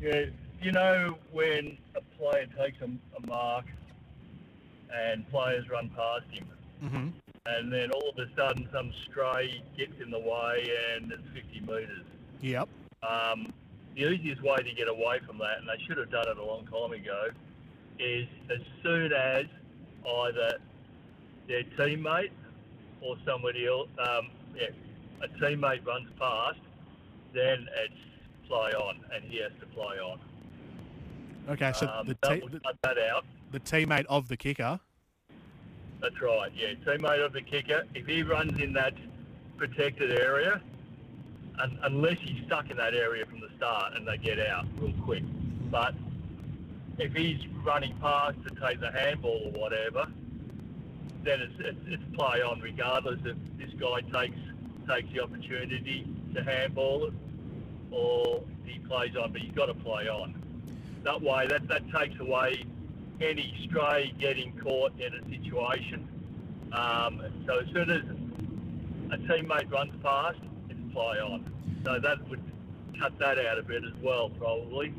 yeah, 0.00 0.26
you 0.62 0.72
know 0.72 1.16
when 1.32 1.76
a 1.94 2.00
player 2.18 2.46
takes 2.58 2.80
a, 2.80 2.84
a 2.84 3.26
mark 3.26 3.66
and 4.92 5.28
players 5.30 5.68
run 5.68 5.90
past 5.90 6.24
him, 6.30 6.46
hmm 6.80 7.08
and 7.46 7.72
then 7.72 7.90
all 7.92 8.10
of 8.10 8.18
a 8.18 8.26
sudden 8.36 8.68
some 8.72 8.92
stray 9.08 9.62
gets 9.76 9.92
in 10.02 10.10
the 10.10 10.18
way 10.18 10.68
and 10.94 11.12
it's 11.12 11.22
50 11.32 11.60
metres. 11.60 12.04
Yep. 12.40 12.68
Um, 13.02 13.52
the 13.94 14.10
easiest 14.10 14.42
way 14.42 14.56
to 14.56 14.74
get 14.74 14.88
away 14.88 15.20
from 15.26 15.38
that, 15.38 15.58
and 15.58 15.68
they 15.68 15.82
should 15.86 15.96
have 15.96 16.10
done 16.10 16.28
it 16.28 16.36
a 16.36 16.44
long 16.44 16.66
time 16.66 16.92
ago, 16.92 17.28
is 17.98 18.26
as 18.50 18.60
soon 18.82 19.12
as 19.12 19.46
either 20.24 20.58
their 21.48 21.62
teammate 21.78 22.30
or 23.00 23.16
somebody 23.24 23.66
else, 23.66 23.88
um, 23.98 24.28
yeah, 24.54 24.68
a 25.22 25.28
teammate 25.40 25.86
runs 25.86 26.08
past, 26.18 26.58
then 27.32 27.66
it's 27.84 27.94
play 28.48 28.72
on, 28.72 29.00
and 29.14 29.24
he 29.24 29.40
has 29.40 29.52
to 29.60 29.66
play 29.66 29.98
on. 29.98 30.18
Okay, 31.48 31.72
so 31.74 31.86
um, 31.86 32.06
the, 32.06 32.14
te- 32.14 32.40
would 32.42 32.52
the, 32.52 32.60
cut 32.60 32.76
that 32.82 32.98
out. 32.98 33.24
the 33.52 33.60
teammate 33.60 34.06
of 34.08 34.28
the 34.28 34.36
kicker. 34.36 34.80
That's 36.00 36.20
right. 36.20 36.50
Yeah, 36.54 36.74
teammate 36.84 37.24
of 37.24 37.32
the 37.32 37.42
kicker. 37.42 37.84
If 37.94 38.06
he 38.06 38.22
runs 38.22 38.58
in 38.60 38.72
that 38.74 38.94
protected 39.56 40.10
area, 40.10 40.60
un- 41.58 41.78
unless 41.82 42.18
he's 42.18 42.44
stuck 42.46 42.70
in 42.70 42.76
that 42.78 42.94
area 42.94 43.24
from 43.26 43.40
the 43.40 43.48
start 43.56 43.94
and 43.94 44.06
they 44.06 44.18
get 44.18 44.38
out 44.38 44.66
real 44.78 44.92
quick, 45.04 45.22
but 45.70 45.94
if 46.98 47.14
he's 47.14 47.40
running 47.64 47.94
past 48.00 48.36
to 48.46 48.54
take 48.60 48.80
the 48.80 48.90
handball 48.90 49.42
or 49.44 49.50
whatever, 49.52 50.06
then 51.22 51.40
it's, 51.40 51.54
it's, 51.58 51.78
it's 51.86 52.16
play 52.16 52.42
on 52.42 52.60
regardless 52.60 53.20
if 53.24 53.36
this 53.58 53.70
guy 53.78 54.00
takes 54.00 54.38
takes 54.88 55.12
the 55.12 55.20
opportunity 55.20 56.06
to 56.32 56.42
handball 56.44 57.06
it 57.06 57.14
or 57.90 58.42
he 58.64 58.78
plays 58.80 59.16
on, 59.16 59.32
but 59.32 59.40
he's 59.40 59.52
got 59.52 59.66
to 59.66 59.74
play 59.74 60.08
on. 60.08 60.40
That 61.06 61.22
way, 61.22 61.46
that, 61.46 61.68
that 61.68 61.82
takes 61.92 62.18
away 62.18 62.64
any 63.20 63.54
stray 63.64 64.12
getting 64.18 64.52
caught 64.58 64.90
in 65.00 65.14
a 65.14 65.22
situation. 65.30 66.08
Um, 66.72 67.22
so 67.46 67.60
as 67.60 67.66
soon 67.68 67.90
as 67.90 68.02
a 69.12 69.22
teammate 69.22 69.70
runs 69.70 69.92
past, 70.02 70.40
it's 70.68 70.92
play 70.92 71.20
on. 71.20 71.48
So 71.84 72.00
that 72.00 72.28
would 72.28 72.42
cut 72.98 73.16
that 73.20 73.38
out 73.38 73.56
a 73.56 73.62
bit 73.62 73.84
as 73.84 73.92
well, 74.02 74.30
probably, 74.30 74.92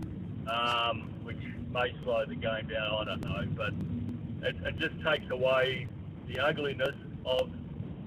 um, 0.50 1.14
which 1.24 1.42
may 1.74 1.94
slow 2.06 2.24
the 2.26 2.36
game 2.36 2.70
down. 2.70 2.94
I 2.94 3.04
don't 3.04 3.26
know, 3.26 3.46
but 3.58 4.48
it, 4.48 4.56
it 4.66 4.78
just 4.80 4.96
takes 5.04 5.30
away 5.30 5.90
the 6.30 6.40
ugliness 6.40 6.96
of 7.26 7.50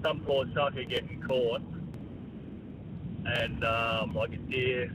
some 0.03 0.21
poor 0.21 0.45
sucker 0.55 0.85
getting 0.85 1.21
caught 1.21 1.61
and 3.27 3.63
um, 3.63 4.15
like 4.15 4.33
a 4.33 4.37
deer 4.37 4.91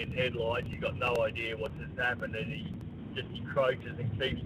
in 0.00 0.12
headlights. 0.12 0.66
You've 0.70 0.80
got 0.80 0.96
no 0.98 1.14
idea 1.24 1.56
what 1.56 1.72
just 1.78 1.98
happened, 1.98 2.34
and 2.34 2.52
he 2.52 2.72
just 3.14 3.28
encroaches 3.36 3.98
and 3.98 4.20
keeps 4.20 4.42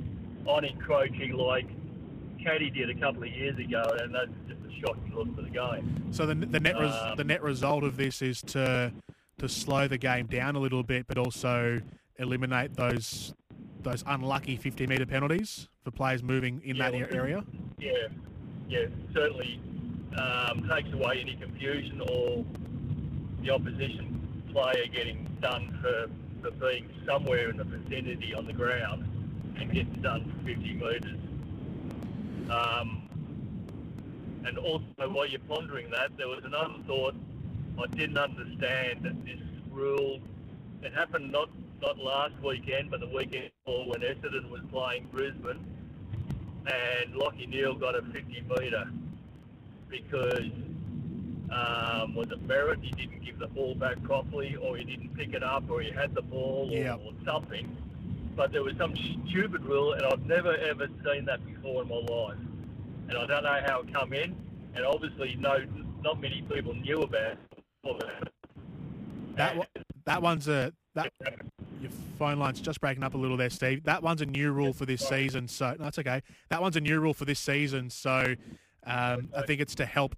on 0.46 0.64
encroaching 0.64 1.32
like 1.34 1.66
Caddy 2.42 2.70
did 2.70 2.90
a 2.90 2.94
couple 2.94 3.22
of 3.22 3.28
years 3.28 3.56
ago, 3.58 3.82
and 4.00 4.14
that's 4.14 4.30
just 4.48 4.60
a 4.66 4.80
shocking 4.80 5.12
look 5.14 5.34
for 5.36 5.42
the 5.42 5.50
game. 5.50 6.04
So 6.12 6.26
the 6.26 6.34
the 6.34 6.60
net 6.60 6.78
res- 6.78 6.92
Um, 6.92 7.16
the 7.16 7.24
net 7.24 7.42
result 7.42 7.84
of 7.84 7.96
this 7.96 8.22
is 8.22 8.40
to 8.42 8.92
to 9.38 9.48
slow 9.48 9.88
the 9.88 9.98
game 9.98 10.26
down 10.26 10.56
a 10.56 10.58
little 10.60 10.82
bit, 10.82 11.06
but 11.06 11.18
also 11.18 11.80
eliminate 12.18 12.74
those 12.74 13.34
those 13.82 14.04
unlucky 14.06 14.56
50 14.56 14.86
meter 14.86 15.06
penalties 15.06 15.68
for 15.82 15.90
players 15.90 16.22
moving 16.22 16.60
in 16.64 16.76
Yeah, 16.76 16.90
that 16.90 17.10
well, 17.10 17.18
area. 17.20 17.44
Yeah, 17.80 17.90
yeah, 18.68 18.86
certainly 19.12 19.58
um, 20.16 20.68
takes 20.70 20.92
away 20.92 21.18
any 21.20 21.34
confusion 21.34 22.00
or 22.08 22.44
the 23.42 23.50
opposition 23.50 24.11
player 24.52 24.86
getting 24.92 25.26
done 25.40 25.78
for, 25.80 26.08
for 26.42 26.50
being 26.56 26.88
somewhere 27.06 27.50
in 27.50 27.56
the 27.56 27.64
vicinity 27.64 28.34
on 28.34 28.46
the 28.46 28.52
ground 28.52 29.04
and 29.58 29.72
gets 29.72 29.94
done 29.98 30.24
for 30.24 30.46
50 30.46 30.74
metres. 30.74 31.20
Um, 32.50 33.08
and 34.44 34.58
also, 34.58 35.08
while 35.08 35.26
you're 35.26 35.40
pondering 35.40 35.90
that, 35.90 36.16
there 36.16 36.28
was 36.28 36.44
another 36.44 36.74
thought 36.86 37.14
I 37.78 37.86
didn't 37.86 38.18
understand 38.18 39.02
that 39.02 39.24
this 39.24 39.40
rule. 39.70 40.20
It 40.82 40.92
happened 40.92 41.32
not 41.32 41.48
not 41.80 41.98
last 41.98 42.34
weekend, 42.42 42.90
but 42.90 43.00
the 43.00 43.08
weekend 43.08 43.50
before 43.64 43.86
when 43.88 44.00
Essendon 44.00 44.50
was 44.50 44.60
playing 44.70 45.08
Brisbane, 45.10 45.64
and 46.66 47.14
Lachie 47.14 47.48
Neale 47.48 47.74
got 47.74 47.96
a 47.96 48.02
50 48.02 48.44
metre 48.48 48.90
because 49.88 50.50
um, 51.52 52.14
was 52.14 52.30
it 52.30 52.46
Merrett? 52.46 52.82
He 52.82 52.90
didn't 52.90 53.24
give 53.24 53.38
the 53.38 53.48
ball 53.48 53.74
back 53.74 54.02
properly, 54.02 54.56
or 54.56 54.76
he 54.76 54.84
didn't 54.84 55.14
pick 55.16 55.34
it 55.34 55.42
up, 55.42 55.64
or 55.68 55.80
he 55.80 55.90
had 55.90 56.14
the 56.14 56.22
ball, 56.22 56.68
or, 56.70 56.76
Yep. 56.76 57.00
or 57.04 57.12
something. 57.24 57.76
But 58.34 58.52
there 58.52 58.62
was 58.62 58.74
some 58.78 58.94
stupid 59.28 59.62
rule, 59.64 59.92
and 59.92 60.04
I've 60.04 60.24
never 60.24 60.56
ever 60.56 60.88
seen 61.04 61.26
that 61.26 61.44
before 61.44 61.82
in 61.82 61.88
my 61.88 61.96
life. 61.96 62.38
And 63.08 63.18
I 63.18 63.26
don't 63.26 63.42
know 63.42 63.60
how 63.66 63.80
it 63.80 63.92
come 63.92 64.12
in, 64.14 64.34
and 64.74 64.86
obviously 64.86 65.36
no, 65.38 65.58
not 66.02 66.20
many 66.20 66.42
people 66.50 66.74
knew 66.74 67.02
about 67.02 67.32
it. 67.32 67.38
That 69.36 69.56
one, 69.56 69.66
that 70.04 70.22
one's 70.22 70.48
a 70.48 70.72
that 70.94 71.12
your 71.80 71.90
phone 72.18 72.38
line's 72.38 72.60
just 72.60 72.80
breaking 72.80 73.02
up 73.02 73.14
a 73.14 73.18
little 73.18 73.36
there, 73.36 73.50
Steve. 73.50 73.84
That 73.84 74.02
one's 74.02 74.22
a 74.22 74.26
new 74.26 74.52
rule 74.52 74.72
for 74.72 74.86
this 74.86 75.06
season, 75.06 75.48
so 75.48 75.70
no, 75.78 75.84
that's 75.84 75.98
okay. 75.98 76.22
That 76.48 76.62
one's 76.62 76.76
a 76.76 76.80
new 76.80 77.00
rule 77.00 77.14
for 77.14 77.24
this 77.24 77.40
season, 77.40 77.90
so 77.90 78.34
um, 78.86 79.28
I 79.36 79.42
think 79.46 79.60
it's 79.60 79.74
to 79.76 79.86
help 79.86 80.14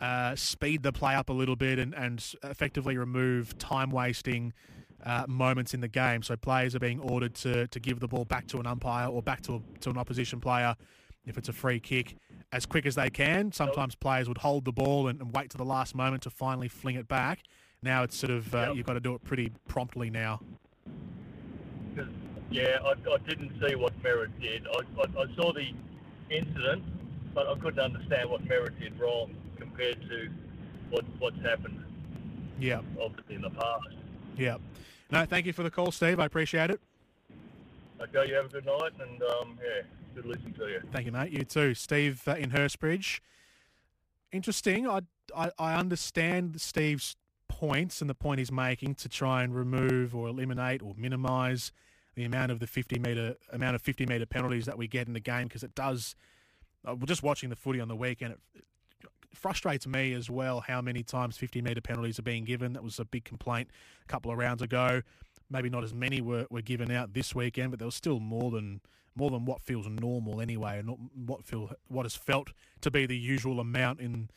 uh, 0.00 0.34
speed 0.36 0.82
the 0.82 0.92
play 0.92 1.14
up 1.14 1.28
a 1.28 1.32
little 1.32 1.56
bit 1.56 1.78
and, 1.78 1.94
and 1.94 2.34
effectively 2.44 2.96
remove 2.96 3.56
time 3.58 3.90
wasting 3.90 4.52
uh, 5.04 5.24
moments 5.28 5.72
in 5.74 5.80
the 5.80 5.88
game. 5.88 6.22
So 6.22 6.36
players 6.36 6.74
are 6.74 6.78
being 6.80 7.00
ordered 7.00 7.34
to 7.36 7.66
to 7.68 7.80
give 7.80 8.00
the 8.00 8.08
ball 8.08 8.24
back 8.24 8.46
to 8.48 8.58
an 8.58 8.66
umpire 8.66 9.08
or 9.08 9.22
back 9.22 9.42
to 9.42 9.54
a, 9.56 9.78
to 9.80 9.90
an 9.90 9.98
opposition 9.98 10.40
player 10.40 10.74
if 11.24 11.36
it's 11.38 11.48
a 11.48 11.52
free 11.52 11.80
kick 11.80 12.16
as 12.52 12.66
quick 12.66 12.86
as 12.86 12.94
they 12.94 13.10
can. 13.10 13.52
Sometimes 13.52 13.94
players 13.94 14.28
would 14.28 14.38
hold 14.38 14.64
the 14.64 14.72
ball 14.72 15.08
and, 15.08 15.20
and 15.20 15.34
wait 15.34 15.50
to 15.50 15.56
the 15.56 15.64
last 15.64 15.94
moment 15.94 16.22
to 16.22 16.30
finally 16.30 16.68
fling 16.68 16.94
it 16.96 17.08
back. 17.08 17.40
Now 17.82 18.02
it's 18.04 18.16
sort 18.16 18.30
of 18.30 18.54
uh, 18.54 18.58
Yep. 18.68 18.76
you've 18.76 18.86
got 18.86 18.94
to 18.94 19.00
do 19.00 19.14
it 19.14 19.24
pretty 19.24 19.50
promptly 19.68 20.10
now. 20.10 20.40
yeah, 22.50 22.78
I, 22.84 22.90
I 22.90 23.18
didn't 23.28 23.52
see 23.60 23.74
what 23.74 23.92
Merrett 24.02 24.30
did. 24.40 24.66
I, 24.66 25.00
I, 25.02 25.22
I 25.22 25.36
saw 25.36 25.52
the 25.52 25.66
incident, 26.30 26.84
but 27.34 27.46
I 27.48 27.54
couldn't 27.58 27.80
understand 27.80 28.30
what 28.30 28.42
Merrett 28.46 28.78
did 28.80 28.98
wrong 29.00 29.34
compared 29.76 30.00
to 30.08 30.28
what 30.90 31.04
what's 31.18 31.40
happened, 31.42 31.82
Yeah, 32.58 32.80
obviously, 33.00 33.34
in 33.36 33.42
the 33.42 33.50
past. 33.50 33.88
yeah. 34.36 34.56
No, 35.10 35.24
thank 35.24 35.46
you 35.46 35.52
for 35.52 35.62
the 35.62 35.70
call, 35.70 35.92
Steve. 35.92 36.18
I 36.18 36.24
appreciate 36.26 36.70
it. 36.70 36.80
Okay, 38.00 38.28
you 38.28 38.34
have 38.34 38.46
a 38.46 38.48
good 38.48 38.66
night, 38.66 38.92
and 39.00 39.22
um, 39.22 39.58
yeah, 39.62 39.82
good 40.14 40.26
listening 40.26 40.54
to 40.54 40.66
you. 40.66 40.80
Thank 40.92 41.06
you, 41.06 41.12
mate. 41.12 41.30
You 41.30 41.44
too, 41.44 41.74
Steve 41.74 42.22
uh, 42.26 42.32
in 42.32 42.50
Hurstbridge. 42.50 43.20
Interesting. 44.32 44.88
I, 44.88 45.00
I 45.36 45.50
I 45.58 45.74
understand 45.74 46.60
Steve's 46.60 47.16
points 47.48 48.00
and 48.00 48.10
the 48.10 48.14
point 48.14 48.38
he's 48.40 48.52
making 48.52 48.94
to 48.96 49.08
try 49.08 49.42
and 49.42 49.54
remove 49.54 50.14
or 50.14 50.26
eliminate 50.28 50.82
or 50.82 50.94
minimise 50.96 51.70
the 52.16 52.24
amount 52.24 52.50
of 52.50 52.58
the 52.58 52.66
50 52.66 52.98
meter 52.98 53.36
amount 53.52 53.76
of 53.76 53.82
50 53.82 54.04
meter 54.06 54.26
penalties 54.26 54.66
that 54.66 54.76
we 54.76 54.88
get 54.88 55.06
in 55.06 55.12
the 55.12 55.20
game 55.20 55.44
because 55.44 55.62
it 55.62 55.74
does. 55.74 56.16
Uh, 56.86 56.94
we're 56.94 57.06
just 57.06 57.22
watching 57.22 57.50
the 57.50 57.56
footy 57.56 57.80
on 57.80 57.88
the 57.88 57.96
weekend. 57.96 58.32
It, 58.32 58.40
it 58.56 58.64
frustrates 59.36 59.86
me 59.86 60.12
as 60.12 60.28
well 60.30 60.60
how 60.60 60.80
many 60.80 61.02
times 61.02 61.36
50 61.36 61.62
metre 61.62 61.80
penalties 61.80 62.18
are 62.18 62.22
being 62.22 62.44
given. 62.44 62.72
That 62.72 62.82
was 62.82 62.98
a 62.98 63.04
big 63.04 63.24
complaint 63.24 63.70
a 64.02 64.06
couple 64.06 64.30
of 64.30 64.38
rounds 64.38 64.62
ago. 64.62 65.02
maybe 65.48 65.70
not 65.70 65.84
as 65.84 65.94
many 65.94 66.20
were, 66.20 66.46
were 66.50 66.62
given 66.62 66.90
out 66.90 67.12
this 67.12 67.34
weekend, 67.34 67.70
but 67.70 67.78
there 67.78 67.86
was 67.86 67.94
still 67.94 68.20
more 68.20 68.50
than 68.50 68.80
more 69.18 69.30
than 69.30 69.46
what 69.46 69.62
feels 69.62 69.86
normal 69.88 70.42
anyway, 70.42 70.78
and 70.78 70.90
what 71.14 71.44
feel 71.44 71.70
what 71.88 72.04
has 72.04 72.14
felt 72.14 72.50
to 72.82 72.90
be 72.90 73.06
the 73.06 73.16
usual 73.16 73.60
amount 73.60 73.98
in 73.98 74.28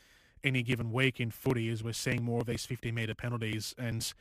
any 0.44 0.64
given 0.64 0.92
week 0.92 1.20
in 1.20 1.32
footy. 1.32 1.70
As 1.70 1.84
we're 1.84 1.94
seeing 1.94 2.24
more 2.24 2.40
of 2.42 2.48
these 2.48 2.66
50 2.66 2.92
metre 2.92 3.16
penalties, 3.16 3.76
and 3.78 4.12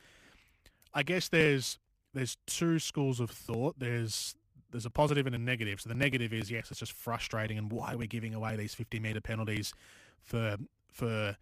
I 0.93 1.03
guess 1.03 1.29
there's 1.29 1.79
there's 2.13 2.37
two 2.45 2.79
schools 2.79 3.19
of 3.19 3.29
thought. 3.29 3.79
There's 3.79 4.35
there's 4.71 4.85
a 4.85 4.89
positive 4.89 5.25
and 5.25 5.35
a 5.35 5.39
negative. 5.39 5.81
So 5.81 5.89
the 5.89 5.95
negative 5.95 6.33
is 6.33 6.51
yes, 6.51 6.69
it's 6.71 6.79
just 6.79 6.91
frustrating, 6.91 7.57
and 7.57 7.71
why 7.71 7.95
we're 7.95 8.07
giving 8.07 8.33
away 8.33 8.55
these 8.55 8.75
50 8.75 8.99
metre 8.99 9.21
penalties 9.21 9.73
for 10.23 10.57
for 10.91 11.37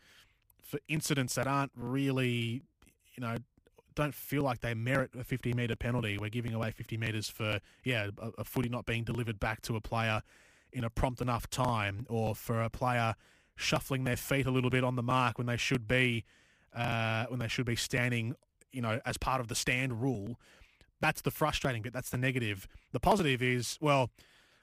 for 0.61 0.79
incidents 0.89 1.35
that 1.35 1.47
aren't 1.47 1.71
really, 1.75 2.61
you 3.15 3.21
know, 3.21 3.37
don't 3.95 4.13
feel 4.13 4.43
like 4.43 4.59
they 4.59 4.73
merit 4.73 5.11
a 5.17 5.23
50 5.23 5.53
metre 5.53 5.75
penalty. 5.75 6.17
We're 6.17 6.29
giving 6.29 6.53
away 6.53 6.71
50 6.71 6.97
metres 6.97 7.29
for, 7.29 7.59
yeah, 7.83 8.09
a, 8.21 8.41
a 8.41 8.43
footy 8.43 8.67
not 8.69 8.85
being 8.85 9.03
delivered 9.03 9.39
back 9.39 9.61
to 9.63 9.75
a 9.77 9.81
player 9.81 10.21
in 10.73 10.83
a 10.83 10.89
prompt 10.89 11.21
enough 11.21 11.49
time 11.49 12.05
or 12.09 12.35
for 12.35 12.61
a 12.61 12.69
player 12.69 13.15
shuffling 13.55 14.03
their 14.03 14.17
feet 14.17 14.45
a 14.45 14.51
little 14.51 14.69
bit 14.69 14.83
on 14.83 14.95
the 14.95 15.01
mark 15.01 15.37
when 15.37 15.47
they 15.47 15.57
should 15.57 15.87
be 15.87 16.25
uh, 16.75 17.25
when 17.29 17.39
they 17.39 17.47
should 17.47 17.65
be 17.65 17.75
standing, 17.75 18.35
you 18.71 18.81
know, 18.81 18.99
as 19.05 19.17
part 19.17 19.41
of 19.41 19.47
the 19.47 19.55
stand 19.55 20.01
rule. 20.01 20.39
That's 20.99 21.21
the 21.21 21.31
frustrating 21.31 21.81
bit. 21.81 21.93
That's 21.93 22.09
the 22.09 22.17
negative. 22.17 22.67
The 22.91 22.99
positive 22.99 23.41
is, 23.41 23.77
well, 23.81 24.11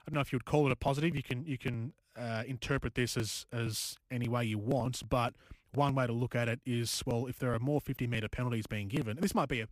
I 0.02 0.10
don't 0.10 0.14
know 0.14 0.20
if 0.20 0.32
you 0.32 0.36
would 0.36 0.44
call 0.44 0.66
it 0.66 0.72
a 0.72 0.76
positive. 0.76 1.16
You 1.16 1.22
can 1.22 1.44
you 1.44 1.58
can 1.58 1.92
uh, 2.16 2.42
interpret 2.46 2.94
this 2.94 3.16
as 3.16 3.46
as 3.52 3.96
any 4.10 4.28
way 4.28 4.44
you 4.44 4.58
want, 4.58 5.02
but 5.08 5.34
one 5.74 5.94
way 5.94 6.06
to 6.06 6.12
look 6.12 6.34
at 6.34 6.48
it 6.48 6.60
is, 6.64 7.02
well, 7.04 7.26
if 7.26 7.38
there 7.38 7.52
are 7.52 7.58
more 7.58 7.80
50 7.80 8.06
metre 8.06 8.28
penalties 8.28 8.66
being 8.66 8.88
given, 8.88 9.16
and 9.16 9.20
this 9.22 9.34
might 9.34 9.48
be 9.48 9.60
a 9.60 9.68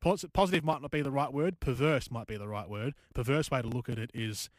positive, 0.00 0.64
might 0.64 0.82
not 0.82 0.90
be 0.90 1.00
the 1.00 1.10
right 1.10 1.32
word, 1.32 1.60
perverse 1.60 2.10
might 2.10 2.26
be 2.26 2.36
the 2.36 2.48
right 2.48 2.68
word. 2.68 2.94
Perverse 3.14 3.50
way 3.50 3.62
to 3.62 3.68
look 3.68 3.88
at 3.88 3.98
it 3.98 4.10
is 4.12 4.50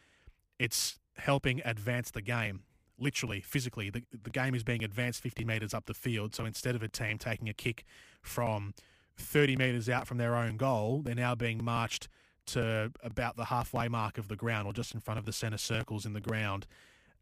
it's 0.58 0.98
helping 1.18 1.62
advance 1.64 2.10
the 2.10 2.22
game. 2.22 2.62
Literally, 2.98 3.40
physically, 3.40 3.90
the, 3.90 4.02
the 4.24 4.30
game 4.30 4.54
is 4.54 4.64
being 4.64 4.82
advanced 4.82 5.22
50 5.22 5.44
metres 5.44 5.72
up 5.72 5.86
the 5.86 5.94
field. 5.94 6.34
So 6.34 6.44
instead 6.44 6.74
of 6.74 6.82
a 6.82 6.88
team 6.88 7.18
taking 7.18 7.48
a 7.48 7.54
kick 7.54 7.84
from 8.22 8.74
30 9.16 9.56
metres 9.56 9.88
out 9.88 10.06
from 10.08 10.18
their 10.18 10.34
own 10.34 10.56
goal, 10.56 11.02
they're 11.04 11.14
now 11.14 11.34
being 11.34 11.62
marched 11.62 12.08
to 12.46 12.92
about 13.02 13.36
the 13.36 13.46
halfway 13.46 13.88
mark 13.88 14.18
of 14.18 14.28
the 14.28 14.36
ground 14.36 14.66
or 14.66 14.72
just 14.72 14.94
in 14.94 15.00
front 15.00 15.18
of 15.18 15.26
the 15.26 15.32
centre 15.32 15.58
circles 15.58 16.06
in 16.06 16.12
the 16.12 16.20
ground 16.20 16.66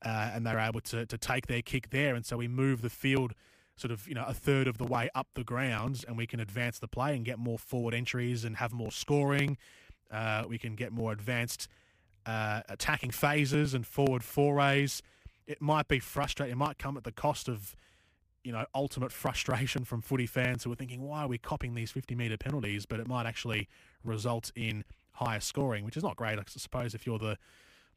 uh, 0.02 0.30
and 0.32 0.46
they're 0.46 0.58
able 0.58 0.80
to 0.80 1.06
to 1.06 1.18
take 1.18 1.46
their 1.46 1.62
kick 1.62 1.90
there, 1.90 2.14
and 2.14 2.24
so 2.24 2.36
we 2.36 2.48
move 2.48 2.82
the 2.82 2.90
field 2.90 3.34
sort 3.76 3.90
of 3.90 4.06
you 4.06 4.14
know 4.14 4.24
a 4.26 4.34
third 4.34 4.66
of 4.66 4.78
the 4.78 4.84
way 4.84 5.08
up 5.14 5.28
the 5.34 5.44
grounds, 5.44 6.04
and 6.04 6.16
we 6.16 6.26
can 6.26 6.40
advance 6.40 6.78
the 6.78 6.88
play 6.88 7.14
and 7.14 7.24
get 7.24 7.38
more 7.38 7.58
forward 7.58 7.94
entries 7.94 8.44
and 8.44 8.56
have 8.56 8.72
more 8.72 8.92
scoring. 8.92 9.56
Uh, 10.10 10.44
we 10.48 10.58
can 10.58 10.74
get 10.74 10.92
more 10.92 11.12
advanced 11.12 11.68
uh, 12.26 12.62
attacking 12.68 13.10
phases 13.10 13.74
and 13.74 13.86
forward 13.86 14.22
forays. 14.22 15.02
It 15.46 15.60
might 15.60 15.88
be 15.88 15.98
frustrating. 15.98 16.52
It 16.52 16.56
might 16.56 16.78
come 16.78 16.96
at 16.96 17.04
the 17.04 17.12
cost 17.12 17.48
of 17.48 17.76
you 18.42 18.52
know 18.52 18.66
ultimate 18.74 19.12
frustration 19.12 19.84
from 19.84 20.02
footy 20.02 20.26
fans 20.26 20.64
who 20.64 20.72
are 20.72 20.76
thinking, 20.76 21.02
why 21.02 21.22
are 21.22 21.28
we 21.28 21.38
copying 21.38 21.74
these 21.74 21.90
50 21.90 22.14
metre 22.14 22.36
penalties? 22.36 22.86
But 22.86 23.00
it 23.00 23.08
might 23.08 23.26
actually 23.26 23.68
result 24.04 24.52
in 24.54 24.84
higher 25.12 25.40
scoring, 25.40 25.84
which 25.84 25.96
is 25.96 26.02
not 26.02 26.16
great. 26.16 26.38
I 26.38 26.42
suppose 26.46 26.94
if 26.94 27.06
you're 27.06 27.18
the 27.18 27.38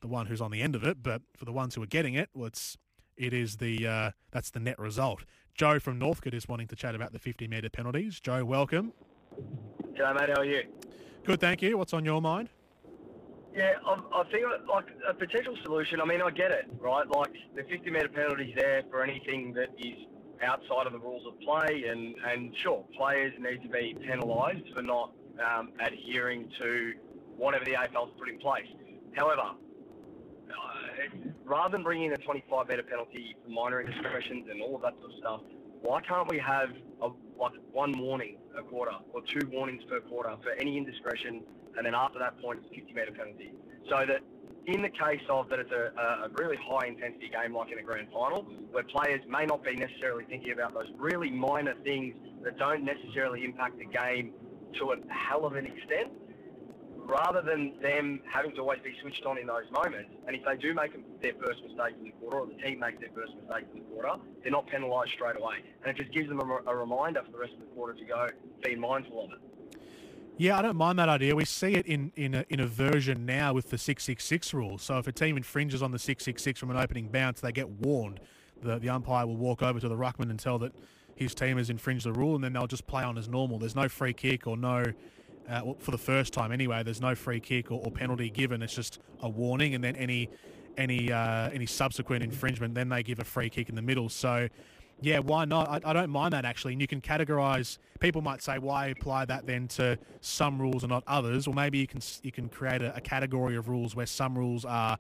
the 0.01 0.08
one 0.08 0.27
who's 0.27 0.42
on 0.42 0.51
the 0.51 0.62
end 0.62 0.75
of 0.75 0.84
it, 0.84 1.01
but 1.01 1.22
for 1.36 1.46
the 1.46 1.51
ones 1.51 1.75
who 1.75 1.84
are 1.84 1.88
getting 1.88 2.13
it, 2.13 2.30
well, 2.34 2.48
it's 2.48 2.77
it 3.16 3.34
is 3.34 3.58
the 3.58 3.88
uh, 3.88 4.12
that's 4.32 4.50
the 4.51 4.60
net 4.60 4.77
result. 4.80 5.25
Joe 5.56 5.80
from 5.80 5.98
Northcote 5.98 6.36
is 6.36 6.48
wanting 6.48 6.68
to 6.68 6.75
chat 6.75 6.94
about 6.94 7.13
the 7.13 7.20
50 7.20 7.48
metre 7.48 7.70
penalties. 7.70 8.20
Joe, 8.20 8.46
welcome. 8.46 8.94
G'day, 9.94 10.20
mate. 10.20 10.30
How 10.30 10.42
are 10.42 10.46
you? 10.46 10.63
Good, 11.24 11.39
thank 11.39 11.62
you. 11.62 11.77
What's 11.77 11.94
on 11.94 12.06
your 12.06 12.22
mind? 12.22 12.50
Yeah, 13.56 13.74
I, 13.86 14.00
I 14.13 14.24
think 14.32 14.46
like 14.70 14.86
a 15.10 15.13
potential 15.16 15.58
solution. 15.63 16.00
I 16.00 16.06
mean, 16.06 16.22
I 16.22 16.30
get 16.30 16.51
it, 16.51 16.66
right? 16.80 17.08
Like 17.10 17.34
the 17.56 17.63
50 17.63 17.89
metre 17.89 18.10
penalties 18.10 18.54
there 18.56 18.84
for 18.92 19.04
anything 19.04 19.51
that 19.54 19.70
is 19.80 19.96
outside 20.44 20.86
of 20.86 20.94
the 20.94 21.00
rules 21.00 21.25
of 21.25 21.39
play, 21.39 21.86
and 21.89 22.13
and 22.24 22.54
sure, 22.62 22.86
players 22.96 23.34
need 23.39 23.63
to 23.63 23.70
be 23.70 23.96
penalised 24.08 24.74
for 24.75 24.84
not 24.84 25.12
um, 25.44 25.72
adhering 25.80 26.50
to 26.60 26.94
whatever 27.36 27.66
the 27.66 27.72
AFL's 27.72 28.12
put 28.20 28.30
in 28.30 28.38
place. 28.39 28.68
However, 29.15 29.54
rather 31.46 31.72
than 31.72 31.84
bringing 31.84 32.08
in 32.08 32.14
a 32.14 32.18
25 32.18 32.68
metre 32.68 32.84
penalty 32.84 33.36
for 33.44 33.50
minor 33.50 33.82
indiscretions 33.82 34.48
and 34.50 34.62
all 34.62 34.76
of 34.76 34.82
that 34.82 34.94
sort 35.00 35.12
of 35.12 35.18
stuff, 35.20 35.42
why 35.82 36.02
can't 36.02 36.30
we 36.30 36.38
have 36.40 36.70
a, 37.02 37.10
like 37.40 37.54
one 37.72 37.92
warning 38.00 38.38
a 38.58 38.64
quarter 38.64 38.94
or 39.14 39.22
two 39.22 39.48
warnings 39.52 39.84
per 39.90 40.00
quarter 40.02 40.36
for 40.44 40.52
any 40.60 40.78
indiscretion, 40.78 41.42
and 41.78 41.86
then 41.86 41.94
after 41.94 42.20
that 42.20 42.40
point 42.42 42.60
it's 42.64 42.72
a 42.72 42.80
50 42.80 42.94
metre 42.94 43.12
penalty, 43.12 43.54
so 43.90 44.06
that 44.06 44.22
in 44.66 44.82
the 44.82 44.90
case 44.90 45.22
of 45.30 45.48
that 45.50 45.60
it's 45.60 45.72
a, 45.72 45.92
a 46.26 46.30
really 46.40 46.58
high 46.58 46.88
intensity 46.88 47.30
game 47.30 47.56
like 47.56 47.72
in 47.72 47.80
a 47.80 47.84
grand 47.84 48.08
final, 48.12 48.44
where 48.72 48.84
players 48.84 49.22
may 49.30 49.46
not 49.46 49.64
be 49.64 49.76
necessarily 49.76 50.26
thinking 50.26 50.52
about 50.52 50.74
those 50.74 50.88
really 50.98 51.30
minor 51.30 51.74
things 51.84 52.16
that 52.44 52.58
don't 52.58 52.84
necessarily 52.84 53.46
impact 53.46 53.78
the 53.78 53.86
game 53.86 54.34
to 54.78 54.92
a 54.92 54.96
hell 55.12 55.46
of 55.46 55.56
an 55.56 55.66
extent, 55.66 56.12
rather 57.08 57.41
than 57.41 57.74
them 57.82 58.20
having 58.32 58.54
to 58.56 58.62
always 58.62 58.80
be 58.84 58.93
switched 59.02 59.26
on 59.26 59.38
in 59.38 59.48
those 59.48 59.63
moments, 59.72 60.10
and 60.28 60.36
if 60.36 60.43
they 60.46 60.58
do 60.58 60.74
make 60.74 60.91
their 61.22 61.34
first 61.43 61.62
mistake 61.63 61.96
in 62.00 62.06
the 62.06 62.12
quarter, 62.12 62.39
or 62.39 62.48
the 62.48 62.62
team 62.62 62.80
makes 62.80 63.00
their 63.00 63.10
first 63.15 63.34
mistake 63.36 63.65
in 63.74 63.80
the 63.80 63.86
quarter, 63.86 64.22
they're 64.43 64.52
not 64.52 64.67
penalised 64.67 65.12
straight 65.13 65.38
away. 65.38 65.58
And 65.84 65.89
it 65.89 66.02
just 66.02 66.13
gives 66.13 66.28
them 66.28 66.39
a, 66.39 66.60
a 66.67 66.76
reminder 66.76 67.24
for 67.26 67.32
the 67.32 67.38
rest 67.38 67.54
of 67.54 67.60
the 67.60 67.65
quarter 67.67 67.93
to 67.93 68.06
go, 68.06 68.28
be 68.63 68.76
mindful 68.76 69.26
of 69.26 69.32
it. 69.32 69.39
Yeah, 70.39 70.60
I 70.60 70.62
don't 70.62 70.76
mind 70.76 71.00
that 71.00 71.10
idea. 71.10 71.36
We 71.36 71.46
see 71.46 71.74
it 71.74 71.88
in, 71.88 72.12
in, 72.15 72.36
a, 72.36 72.46
in 72.50 72.60
a 72.60 72.67
version 72.67 73.26
now 73.26 73.54
with 73.54 73.72
the 73.72 73.78
666 73.78 74.54
rule. 74.54 74.78
So 74.78 75.00
if 75.00 75.08
a 75.08 75.12
team 75.12 75.36
infringes 75.36 75.82
on 75.82 75.91
the 75.91 75.98
666 75.98 76.60
from 76.60 76.70
an 76.70 76.78
opening 76.78 77.08
bounce, 77.08 77.41
they 77.41 77.52
get 77.52 77.67
warned. 77.70 78.20
The, 78.62 78.78
the 78.78 78.89
umpire 78.89 79.26
will 79.26 79.38
walk 79.38 79.63
over 79.63 79.80
to 79.80 79.88
the 79.88 79.96
ruckman 79.96 80.30
and 80.30 80.39
tell 80.39 80.60
that 80.60 80.74
his 81.15 81.34
team 81.34 81.58
has 81.58 81.72
infringed 81.72 82.06
the 82.06 82.13
rule, 82.13 82.36
and 82.36 82.43
then 82.43 82.54
they'll 82.54 82.67
just 82.67 82.86
play 82.86 83.02
on 83.02 83.17
as 83.17 83.28
normal. 83.28 83.58
There's 83.58 83.76
no 83.76 83.89
free 83.89 84.13
kick 84.13 84.46
or 84.46 84.56
no 84.56 84.84
uh, 85.50 85.74
for 85.80 85.92
the 85.92 85.98
first 85.98 86.34
time 86.34 86.52
anyway. 86.52 86.84
There's 86.84 87.02
no 87.02 87.16
free 87.16 87.40
kick 87.40 87.72
or, 87.72 87.82
or, 87.84 87.92
penalty 87.92 88.30
given. 88.30 88.62
It's 88.62 88.76
just 88.76 89.00
a 89.22 89.30
warning, 89.30 89.76
and 89.76 89.84
then 89.84 89.96
any 89.96 90.30
any 90.78 91.12
uh, 91.12 91.50
any 91.50 91.66
subsequent 91.66 92.24
infringement, 92.24 92.76
then 92.76 92.90
they 92.90 93.04
give 93.04 93.20
a 93.20 93.24
free 93.24 93.50
kick 93.50 93.70
in 93.70 93.76
the 93.76 93.82
middle. 93.82 94.10
So. 94.10 94.48
Yeah, 95.00 95.20
why 95.20 95.46
not? 95.46 95.70
I, 95.70 95.92
I 95.92 95.94
don't 95.94 96.10
mind 96.10 96.34
that 96.34 96.44
actually. 96.44 96.74
And 96.74 96.82
you 96.82 96.88
can 96.88 97.02
categorize. 97.02 97.78
People 98.00 98.24
might 98.24 98.42
say, 98.42 98.58
why 98.58 98.88
apply 98.88 99.26
that 99.26 99.46
then 99.46 99.68
to 99.68 100.00
some 100.22 100.60
rules 100.60 100.82
and 100.82 100.90
not 100.90 101.04
others? 101.06 101.46
Or 101.46 101.54
maybe 101.54 101.78
you 101.78 101.86
can 101.86 102.02
you 102.24 102.32
can 102.32 102.50
create 102.50 102.82
a, 102.82 102.96
a 102.96 103.02
category 103.02 103.56
of 103.56 103.70
rules 103.70 103.96
where 103.96 104.08
some 104.08 104.36
rules 104.36 104.66
are 104.66 104.98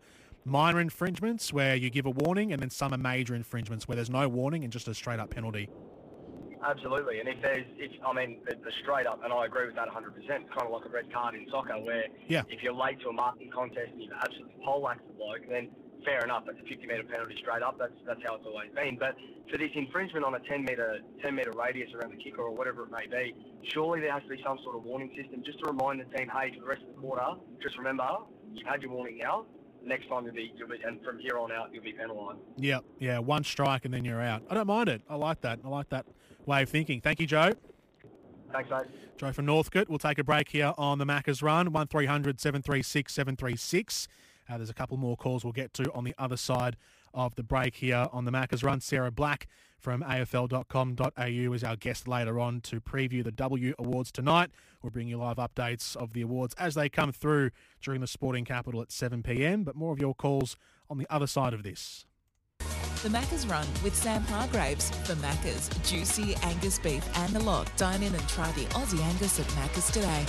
minor 0.47 0.79
infringements, 0.79 1.51
where 1.51 1.75
you 1.75 1.89
give 1.89 2.05
a 2.05 2.11
warning, 2.11 2.53
and 2.53 2.61
then 2.61 2.69
some 2.69 2.93
are 2.93 2.97
major 2.97 3.35
infringements 3.35 3.87
where 3.87 3.95
there's 3.95 4.09
no 4.09 4.27
warning 4.29 4.63
and 4.63 4.71
just 4.71 4.87
a 4.87 4.93
straight 4.93 5.19
up 5.19 5.29
penalty. 5.29 5.69
Absolutely, 6.67 7.21
and 7.21 7.29
if 7.29 7.41
there's, 7.41 7.63
if 7.77 7.91
I 8.05 8.11
mean, 8.11 8.39
the, 8.45 8.55
the 8.55 8.71
straight 8.83 9.07
up, 9.07 9.23
and 9.23 9.31
I 9.31 9.45
agree 9.45 9.67
with 9.67 9.75
that 9.75 9.87
100%. 9.87 10.27
Kind 10.27 10.43
of 10.59 10.71
like 10.71 10.85
a 10.85 10.89
red 10.89 11.11
card 11.13 11.33
in 11.33 11.47
soccer, 11.49 11.79
where 11.79 12.05
yeah. 12.27 12.43
if 12.49 12.61
you're 12.61 12.73
late 12.73 12.99
to 13.01 13.09
a 13.09 13.13
marking 13.13 13.49
contest 13.49 13.87
and 13.93 14.01
you've 14.01 14.11
absolutely 14.11 14.55
poleaxed 14.65 15.07
the 15.07 15.13
bloke, 15.13 15.47
then 15.49 15.69
fair 16.03 16.23
enough. 16.25 16.43
That's 16.45 16.59
a 16.59 16.67
50 16.67 16.85
metre 16.85 17.03
penalty 17.03 17.35
straight 17.39 17.63
up. 17.63 17.79
That's 17.79 17.95
that's 18.05 18.19
how 18.25 18.35
it's 18.35 18.45
always 18.45 18.69
been. 18.75 18.97
But 18.99 19.15
for 19.49 19.57
this 19.57 19.71
infringement 19.75 20.25
on 20.25 20.35
a 20.35 20.39
10 20.39 20.65
metre 20.65 20.99
10 21.23 21.33
metre 21.33 21.53
radius 21.55 21.89
around 21.95 22.11
the 22.11 22.21
kicker 22.21 22.41
or 22.41 22.51
whatever 22.51 22.83
it 22.83 22.91
may 22.91 23.07
be, 23.07 23.33
surely 23.71 24.01
there 24.01 24.11
has 24.11 24.23
to 24.23 24.29
be 24.29 24.41
some 24.43 24.59
sort 24.63 24.75
of 24.75 24.83
warning 24.83 25.11
system 25.15 25.43
just 25.45 25.59
to 25.59 25.71
remind 25.71 26.01
the 26.01 26.17
team, 26.17 26.27
hey, 26.27 26.51
for 26.53 26.59
the 26.59 26.67
rest 26.67 26.81
of 26.81 26.95
the 26.95 26.99
quarter, 26.99 27.39
just 27.63 27.77
remember 27.77 28.07
you've 28.51 28.67
had 28.67 28.81
your 28.81 28.91
warning 28.91 29.19
now 29.19 29.45
next 29.85 30.09
time 30.09 30.25
you'll 30.25 30.33
be, 30.33 30.51
you'll 30.57 30.67
be, 30.67 30.75
and 30.85 31.01
from 31.01 31.17
here 31.17 31.37
on 31.37 31.49
out, 31.49 31.69
you'll 31.71 31.83
be 31.83 31.93
penalised. 31.93 32.39
Yeah, 32.57 32.79
yeah, 32.99 33.19
one 33.19 33.45
strike 33.45 33.85
and 33.85 33.93
then 33.93 34.03
you're 34.03 34.21
out. 34.21 34.43
I 34.49 34.55
don't 34.55 34.67
mind 34.67 34.89
it. 34.89 35.01
I 35.07 35.15
like 35.15 35.39
that. 35.41 35.59
I 35.63 35.69
like 35.69 35.87
that 35.89 36.05
way 36.47 36.63
of 36.63 36.69
thinking. 36.69 37.01
Thank 37.01 37.19
you, 37.19 37.27
Joe. 37.27 37.53
Thanks, 38.51 38.69
mate. 38.69 38.85
Joe 39.17 39.31
from 39.31 39.45
Northcote. 39.45 39.89
We'll 39.89 39.99
take 39.99 40.19
a 40.19 40.23
break 40.23 40.49
here 40.49 40.73
on 40.77 40.99
the 40.99 41.05
Macca's 41.05 41.43
Run, 41.43 41.71
1300 41.71 42.39
736 42.39 43.13
736. 43.13 44.07
Uh, 44.49 44.57
there's 44.57 44.69
a 44.69 44.73
couple 44.73 44.95
more 44.97 45.17
calls 45.17 45.43
we'll 45.43 45.53
get 45.53 45.73
to 45.73 45.91
on 45.91 46.03
the 46.03 46.15
other 46.17 46.37
side 46.37 46.77
of 47.13 47.35
the 47.35 47.43
break 47.43 47.75
here 47.75 48.07
on 48.11 48.25
the 48.25 48.31
Macca's 48.31 48.63
Run. 48.63 48.79
Sarah 48.79 49.11
Black 49.11 49.47
from 49.77 50.01
afl.com.au 50.01 51.53
is 51.53 51.63
our 51.63 51.75
guest 51.75 52.07
later 52.07 52.39
on 52.39 52.61
to 52.61 52.79
preview 52.79 53.23
the 53.23 53.31
W 53.31 53.73
Awards 53.77 54.11
tonight. 54.11 54.49
We'll 54.81 54.91
bring 54.91 55.07
you 55.07 55.17
live 55.17 55.37
updates 55.37 55.95
of 55.95 56.13
the 56.13 56.21
awards 56.21 56.55
as 56.57 56.75
they 56.75 56.89
come 56.89 57.11
through 57.11 57.51
during 57.81 58.01
the 58.01 58.07
Sporting 58.07 58.45
Capital 58.45 58.81
at 58.81 58.89
7pm. 58.89 59.65
But 59.65 59.75
more 59.75 59.93
of 59.93 59.99
your 59.99 60.15
calls 60.15 60.55
on 60.89 60.97
the 60.97 61.07
other 61.09 61.27
side 61.27 61.53
of 61.53 61.63
this. 61.63 62.06
The 63.03 63.09
Macca's 63.09 63.45
Run 63.45 63.67
with 63.83 63.95
Sam 63.95 64.23
Hargraves 64.23 64.89
for 64.89 65.13
Macca's 65.17 65.69
juicy 65.87 66.33
Angus 66.41 66.79
beef 66.79 67.07
and 67.19 67.31
the 67.31 67.39
lot. 67.43 67.71
Dine 67.77 68.01
in 68.01 68.13
and 68.13 68.27
try 68.27 68.51
the 68.53 68.65
Aussie 68.73 68.99
Angus 69.03 69.39
at 69.39 69.45
Macca's 69.49 69.91
today. 69.91 70.25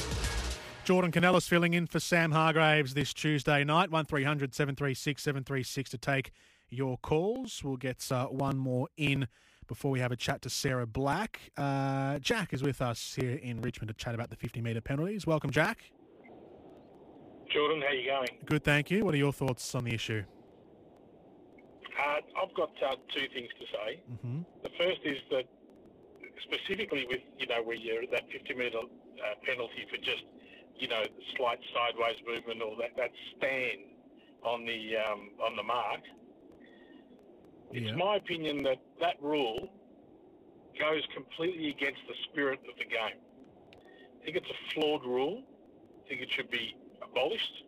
Jordan 0.85 1.11
Kounelis 1.11 1.49
filling 1.49 1.73
in 1.73 1.87
for 1.87 1.99
Sam 1.99 2.31
Hargraves 2.31 2.93
this 2.93 3.15
Tuesday 3.15 3.65
night. 3.65 3.91
1300 3.91 4.55
736 4.55 5.23
736 5.23 5.91
to 5.91 5.97
take 5.97 6.31
your 6.69 6.99
calls. 6.99 7.65
We'll 7.65 7.79
get 7.79 8.07
uh, 8.13 8.27
one 8.27 8.59
more 8.59 8.89
in 8.99 9.29
before 9.67 9.91
we 9.91 10.01
have 10.01 10.13
a 10.13 10.17
chat 10.17 10.43
to 10.43 10.51
Sarah 10.51 10.87
Black. 10.87 11.41
Uh, 11.57 12.19
Jack 12.19 12.53
is 12.53 12.63
with 12.63 12.83
us 12.83 13.15
here 13.19 13.37
in 13.43 13.63
Richmond 13.63 13.89
to 13.89 13.95
chat 13.95 14.15
about 14.15 14.29
the 14.29 14.37
50 14.37 14.61
metre 14.61 14.83
penalties. 14.83 15.27
Welcome, 15.27 15.51
Jack. 15.51 15.91
Jordan, 17.51 17.81
how 17.81 17.89
are 17.89 17.95
you 17.95 18.11
going? 18.11 18.29
Good, 18.45 18.63
thank 18.63 18.91
you. 18.91 19.07
What 19.07 19.15
are 19.15 19.19
your 19.19 19.33
thoughts 19.33 19.75
on 19.75 19.85
the 19.85 19.95
issue? 19.95 20.23
Uh, 21.99 22.21
I've 22.43 22.55
got 22.55 22.71
uh, 22.83 22.95
two 23.15 23.27
things 23.35 23.49
to 23.59 23.67
say. 23.67 24.01
Mm-hmm. 24.13 24.41
The 24.63 24.71
first 24.79 25.01
is 25.05 25.19
that 25.31 25.45
specifically 26.45 27.07
with 27.09 27.21
you 27.39 27.47
know 27.47 27.63
where 27.63 27.77
you're 27.77 28.07
that 28.13 28.23
50 28.31 28.55
metre 28.55 28.79
uh, 28.79 29.35
penalty 29.45 29.87
for 29.91 29.97
just 29.97 30.23
you 30.79 30.87
know 30.89 31.03
slight 31.37 31.59
sideways 31.75 32.17
movement 32.27 32.63
or 32.63 32.77
that, 32.77 32.97
that 32.97 33.11
stand 33.37 33.81
on 34.45 34.65
the 34.65 34.97
um, 34.97 35.31
on 35.45 35.57
the 35.57 35.63
mark. 35.63 36.01
It's 37.73 37.91
Yeah. 37.91 37.97
my 37.97 38.17
opinion 38.17 38.63
that 38.63 38.79
that 39.01 39.21
rule 39.21 39.69
goes 40.79 41.03
completely 41.13 41.71
against 41.71 42.01
the 42.07 42.15
spirit 42.31 42.61
of 42.71 42.77
the 42.79 42.85
game. 42.85 43.19
I 44.21 44.25
think 44.25 44.37
it's 44.37 44.49
a 44.51 44.75
flawed 44.75 45.05
rule. 45.05 45.43
I 46.05 46.09
think 46.09 46.21
it 46.23 46.31
should 46.31 46.51
be 46.51 46.77
abolished. 47.03 47.65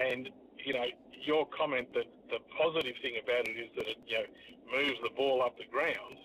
And 0.00 0.30
you 0.64 0.74
know, 0.74 0.86
your 1.20 1.46
comment 1.46 1.88
that 1.94 2.06
the 2.30 2.38
positive 2.56 2.94
thing 3.02 3.14
about 3.22 3.48
it 3.48 3.56
is 3.56 3.70
that 3.76 3.88
it 3.88 3.98
you 4.06 4.18
know 4.18 4.78
moves 4.78 4.98
the 5.02 5.10
ball 5.16 5.42
up 5.42 5.56
the 5.58 5.66
ground. 5.70 6.16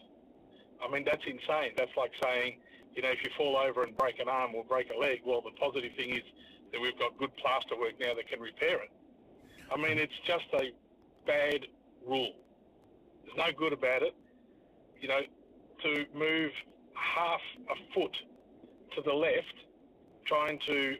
I 0.83 0.91
mean, 0.91 1.03
that's 1.05 1.23
insane. 1.25 1.71
That's 1.77 1.95
like 1.97 2.11
saying, 2.21 2.57
you 2.95 3.01
know, 3.01 3.09
if 3.09 3.23
you 3.23 3.29
fall 3.37 3.57
over 3.57 3.83
and 3.83 3.95
break 3.97 4.19
an 4.19 4.27
arm 4.27 4.53
or 4.55 4.63
break 4.63 4.87
a 4.93 4.97
leg, 4.97 5.21
well, 5.25 5.41
the 5.41 5.51
positive 5.59 5.91
thing 5.95 6.11
is 6.11 6.23
that 6.71 6.81
we've 6.81 6.97
got 6.99 7.17
good 7.17 7.35
plaster 7.37 7.77
work 7.77 7.93
now 7.99 8.13
that 8.13 8.27
can 8.27 8.39
repair 8.39 8.83
it. 8.83 8.91
I 9.73 9.77
mean, 9.77 9.97
it's 9.97 10.13
just 10.25 10.45
a 10.53 10.71
bad 11.25 11.65
rule. 12.05 12.33
There's 13.25 13.37
no 13.37 13.57
good 13.57 13.73
about 13.73 14.03
it. 14.03 14.15
You 15.01 15.07
know, 15.07 15.21
to 15.83 16.05
move 16.13 16.51
half 16.93 17.41
a 17.69 17.93
foot 17.93 18.15
to 18.95 19.01
the 19.01 19.13
left, 19.13 19.55
trying 20.25 20.59
to 20.67 20.95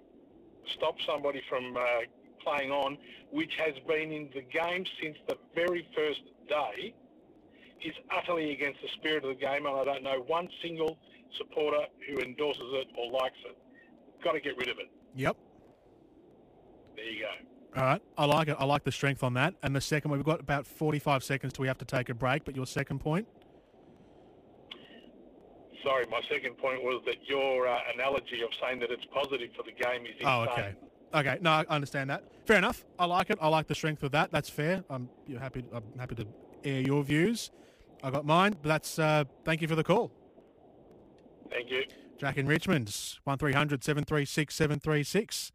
stop 0.76 0.96
somebody 1.06 1.42
from 1.50 1.78
uh, 1.78 1.82
playing 2.46 2.72
on, 2.72 2.98
which 3.32 3.54
has 3.58 3.74
been 3.88 4.12
in 4.12 4.30
the 4.34 4.42
game 4.42 4.86
since 5.02 5.18
the 5.28 5.38
very 5.54 5.88
first 5.96 6.22
day, 6.48 6.94
is 7.84 7.94
utterly 8.16 8.52
against 8.54 8.82
the 8.82 8.90
spirit 8.96 9.24
of 9.24 9.30
the 9.30 9.36
game, 9.36 9.66
and 9.66 9.76
I 9.76 9.84
don't 9.84 10.04
know 10.04 10.24
one 10.28 10.48
single 10.62 10.98
supporter 11.38 11.86
who 12.08 12.20
endorses 12.20 12.64
it 12.64 12.88
or 12.98 13.12
likes 13.12 13.38
it. 13.46 13.58
Got 14.24 14.34
to 14.34 14.40
get 14.40 14.58
rid 14.58 14.70
of 14.70 14.78
it. 14.80 14.90
Yep. 15.16 15.36
There 16.96 17.06
you 17.06 17.22
go. 17.22 17.80
All 17.80 17.84
right. 17.84 18.02
I 18.18 18.26
like 18.26 18.48
it. 18.48 18.56
I 18.58 18.66
like 18.66 18.84
the 18.84 18.92
strength 18.92 19.22
on 19.22 19.34
that. 19.34 19.54
And 19.62 19.76
the 19.76 19.82
second 19.82 20.10
one, 20.10 20.20
we've 20.20 20.26
got 20.26 20.40
about 20.40 20.66
45 20.66 21.24
seconds 21.24 21.54
till 21.54 21.64
we 21.64 21.68
have 21.68 21.78
to 21.80 21.86
take 21.86 22.10
a 22.10 22.14
break, 22.14 22.46
but 22.46 22.56
your 22.56 22.66
second 22.66 23.00
point? 23.00 23.28
Sorry, 25.84 26.06
my 26.10 26.22
second 26.30 26.58
point 26.58 26.82
was 26.84 27.04
that 27.06 27.18
your 27.28 27.68
uh, 27.68 27.78
analogy 27.94 28.42
of 28.42 28.50
saying 28.62 28.80
that 28.80 28.90
it's 28.92 29.06
positive 29.14 29.50
for 29.56 29.64
the 29.64 29.72
game 29.72 30.06
is 30.06 30.14
insane. 30.20 30.28
Oh, 30.28 30.48
okay. 30.52 30.74
Okay, 31.14 31.38
no, 31.42 31.52
I 31.52 31.66
understand 31.70 32.10
that. 32.10 32.24
Fair 32.46 32.58
enough. 32.58 32.84
I 33.00 33.06
like 33.06 33.30
it. 33.30 33.38
I 33.42 33.48
like 33.48 33.68
the 33.68 33.76
strength 33.76 34.04
of 34.04 34.12
that. 34.12 34.32
That's 34.32 34.50
fair. 34.50 34.84
I'm 34.90 35.10
you're 35.28 35.40
happy. 35.40 35.64
I'm 35.74 35.84
happy 35.98 36.16
to 36.16 36.28
air 36.64 36.82
your 36.82 37.04
views. 37.04 37.52
I 38.04 38.12
got 38.12 38.26
mine, 38.26 38.56
but 38.62 38.70
that's. 38.70 39.00
Uh, 39.00 39.24
thank 39.44 39.62
you 39.62 39.68
for 39.68 39.76
the 39.76 39.84
call, 39.84 40.12
Thank 41.50 41.72
you. 41.72 41.84
Jack 42.18 42.38
in 42.38 42.48
Richmond. 42.48 42.88
One 43.24 43.38
736 43.40 44.56
736 44.56 45.52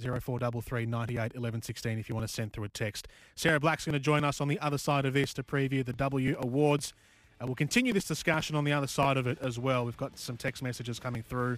0433 0.00 0.86
98 0.86 1.32
11 1.34 1.62
16 1.62 1.98
if 1.98 2.08
you 2.08 2.14
want 2.14 2.26
to 2.26 2.32
send 2.32 2.52
through 2.52 2.64
a 2.64 2.68
text. 2.68 3.06
Sarah 3.34 3.60
Black's 3.60 3.84
going 3.84 3.92
to 3.92 4.00
join 4.00 4.24
us 4.24 4.40
on 4.40 4.48
the 4.48 4.58
other 4.60 4.78
side 4.78 5.04
of 5.04 5.12
this 5.12 5.34
to 5.34 5.42
preview 5.42 5.84
the 5.84 5.92
W 5.92 6.36
Awards. 6.40 6.94
And 7.38 7.48
we'll 7.48 7.56
continue 7.56 7.92
this 7.92 8.04
discussion 8.04 8.54
on 8.54 8.64
the 8.64 8.72
other 8.72 8.86
side 8.86 9.16
of 9.16 9.26
it 9.26 9.38
as 9.40 9.58
well. 9.58 9.84
We've 9.84 9.96
got 9.96 10.18
some 10.18 10.36
text 10.36 10.62
messages 10.62 10.98
coming 10.98 11.22
through, 11.22 11.56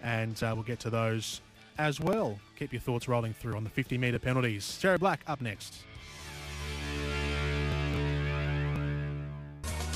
and 0.00 0.40
uh, 0.42 0.52
we'll 0.54 0.62
get 0.64 0.78
to 0.80 0.90
those 0.90 1.40
as 1.78 2.00
well. 2.00 2.38
Keep 2.58 2.72
your 2.72 2.80
thoughts 2.80 3.08
rolling 3.08 3.32
through 3.32 3.56
on 3.56 3.64
the 3.64 3.70
50 3.70 3.98
metre 3.98 4.18
penalties. 4.18 4.64
Sarah 4.64 4.98
Black 4.98 5.20
up 5.26 5.40
next. 5.40 5.84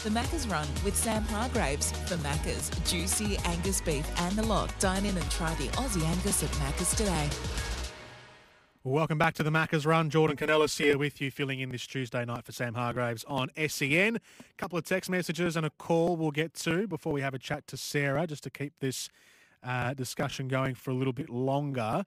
The 0.03 0.09
Macca's 0.09 0.49
Run 0.49 0.67
with 0.83 0.97
Sam 0.97 1.23
Hargraves 1.25 1.93
for 1.93 2.17
Macca's 2.17 2.71
juicy 2.91 3.37
Angus 3.45 3.83
beef 3.83 4.11
and 4.23 4.35
the 4.35 4.43
lot. 4.43 4.73
Dine 4.79 5.05
in 5.05 5.15
and 5.15 5.31
try 5.31 5.55
the 5.57 5.69
Aussie 5.77 6.03
Angus 6.05 6.43
at 6.43 6.49
Macca's 6.53 6.95
today. 6.95 7.29
Welcome 8.83 9.19
back 9.19 9.35
to 9.35 9.43
the 9.43 9.51
Macca's 9.51 9.85
Run. 9.85 10.09
Jordan 10.09 10.39
Kounelis 10.39 10.79
here 10.79 10.97
with 10.97 11.21
you, 11.21 11.31
filling 11.31 11.61
in 11.61 11.69
this 11.69 11.87
Tuesday 11.87 12.25
night 12.25 12.47
for 12.47 12.53
Sam 12.53 12.73
Hargraves 12.73 13.25
on 13.25 13.51
SEN. 13.69 14.17
A 14.17 14.21
couple 14.57 14.79
of 14.79 14.87
text 14.87 15.11
messages 15.11 15.55
and 15.55 15.67
a 15.67 15.71
call 15.71 16.17
we'll 16.17 16.31
get 16.31 16.55
to 16.55 16.89
before 16.89 17.13
we 17.13 17.21
have 17.21 17.35
a 17.35 17.39
chat 17.39 17.67
to 17.67 17.77
Sarah, 17.77 18.27
just 18.27 18.43
to 18.45 18.51
keep 18.51 18.73
this 18.81 19.11
uh, 19.63 19.95
discussion 19.95 20.49
going 20.49 20.75
for 20.75 20.91
a 20.91 20.95
little 20.95 21.13
bit 21.13 21.31
longer. 21.31 22.05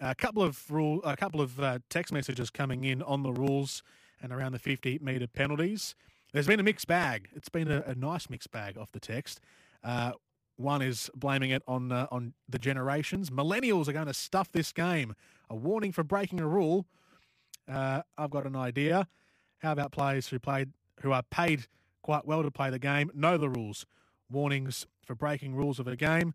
A 0.00 0.14
couple 0.14 0.42
of 0.42 0.70
rule, 0.70 1.00
a 1.04 1.16
couple 1.16 1.40
of 1.40 1.60
uh, 1.60 1.78
text 1.88 2.12
messages 2.12 2.50
coming 2.50 2.84
in 2.84 3.02
on 3.02 3.22
the 3.22 3.32
rules 3.32 3.82
and 4.20 4.32
around 4.32 4.52
the 4.52 4.58
50 4.58 4.98
metre 5.00 5.26
penalties. 5.26 5.94
There's 6.32 6.46
been 6.46 6.60
a 6.60 6.64
mixed 6.64 6.86
bag. 6.86 7.28
It's 7.34 7.48
been 7.48 7.70
a, 7.70 7.82
a 7.86 7.94
nice 7.94 8.30
mixed 8.30 8.50
bag 8.50 8.78
off 8.78 8.90
the 8.92 9.00
text. 9.00 9.40
Uh, 9.84 10.12
one 10.56 10.82
is 10.82 11.10
blaming 11.14 11.50
it 11.50 11.62
on 11.66 11.92
uh, 11.92 12.06
on 12.10 12.34
the 12.48 12.58
generations. 12.58 13.30
Millennials 13.30 13.88
are 13.88 13.92
going 13.92 14.06
to 14.06 14.14
stuff 14.14 14.50
this 14.52 14.72
game. 14.72 15.14
A 15.50 15.56
warning 15.56 15.92
for 15.92 16.04
breaking 16.04 16.40
a 16.40 16.46
rule. 16.46 16.86
Uh, 17.70 18.02
I've 18.16 18.30
got 18.30 18.46
an 18.46 18.56
idea. 18.56 19.08
How 19.58 19.72
about 19.72 19.92
players 19.92 20.28
who 20.28 20.38
played 20.38 20.70
who 21.02 21.12
are 21.12 21.22
paid 21.22 21.66
quite 22.02 22.26
well 22.26 22.42
to 22.42 22.50
play 22.50 22.70
the 22.70 22.78
game 22.78 23.10
know 23.14 23.36
the 23.36 23.48
rules? 23.48 23.86
Warnings 24.30 24.86
for 25.04 25.14
breaking 25.14 25.54
rules 25.54 25.78
of 25.78 25.86
a 25.86 25.96
game. 25.96 26.34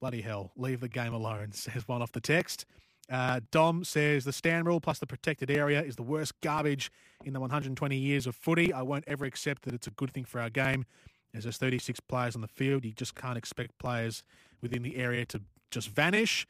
Bloody 0.00 0.20
hell, 0.20 0.52
leave 0.56 0.80
the 0.80 0.88
game 0.88 1.12
alone, 1.12 1.52
says 1.52 1.86
one 1.88 2.02
off 2.02 2.12
the 2.12 2.20
text. 2.20 2.66
Uh, 3.10 3.40
Dom 3.50 3.84
says 3.84 4.24
the 4.24 4.32
stand 4.32 4.66
rule 4.66 4.80
plus 4.80 4.98
the 4.98 5.06
protected 5.06 5.50
area 5.50 5.82
is 5.82 5.96
the 5.96 6.02
worst 6.02 6.38
garbage 6.42 6.92
in 7.24 7.32
the 7.32 7.40
120 7.40 7.96
years 7.96 8.26
of 8.26 8.36
footy. 8.36 8.72
I 8.72 8.82
won't 8.82 9.04
ever 9.06 9.24
accept 9.24 9.62
that 9.62 9.72
it's 9.72 9.86
a 9.86 9.92
good 9.92 10.12
thing 10.12 10.24
for 10.24 10.40
our 10.40 10.50
game. 10.50 10.84
As 11.34 11.44
There's 11.44 11.56
36 11.56 12.00
players 12.00 12.34
on 12.34 12.42
the 12.42 12.48
field. 12.48 12.84
You 12.84 12.92
just 12.92 13.14
can't 13.14 13.38
expect 13.38 13.78
players 13.78 14.22
within 14.60 14.82
the 14.82 14.96
area 14.96 15.24
to 15.26 15.40
just 15.70 15.88
vanish. 15.88 16.46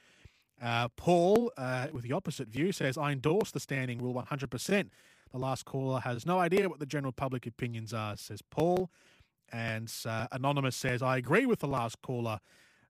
Uh, 0.60 0.88
Paul, 0.96 1.52
uh, 1.56 1.88
with 1.92 2.02
the 2.02 2.12
opposite 2.12 2.48
view, 2.48 2.72
says, 2.72 2.98
I 2.98 3.12
endorse 3.12 3.50
the 3.50 3.60
standing 3.60 4.00
rule 4.00 4.14
100%. 4.14 4.88
The 5.30 5.38
last 5.38 5.64
caller 5.64 6.00
has 6.00 6.26
no 6.26 6.38
idea 6.38 6.68
what 6.68 6.80
the 6.80 6.86
general 6.86 7.12
public 7.12 7.46
opinions 7.46 7.92
are, 7.92 8.16
says 8.16 8.40
Paul. 8.42 8.90
And 9.52 9.92
uh, 10.04 10.26
Anonymous 10.32 10.76
says, 10.76 11.02
I 11.02 11.16
agree 11.16 11.46
with 11.46 11.60
the 11.60 11.68
last 11.68 12.00
caller 12.02 12.40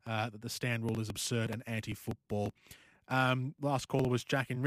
uh, 0.08 0.30
that 0.30 0.40
the 0.42 0.48
stand 0.48 0.82
rule 0.84 1.00
is 1.00 1.08
absurd 1.08 1.50
and 1.50 1.62
anti 1.66 1.94
football. 1.94 2.52
Um, 3.08 3.54
last 3.60 3.88
caller 3.88 4.08
was 4.08 4.24
Jack 4.24 4.50
in. 4.50 4.62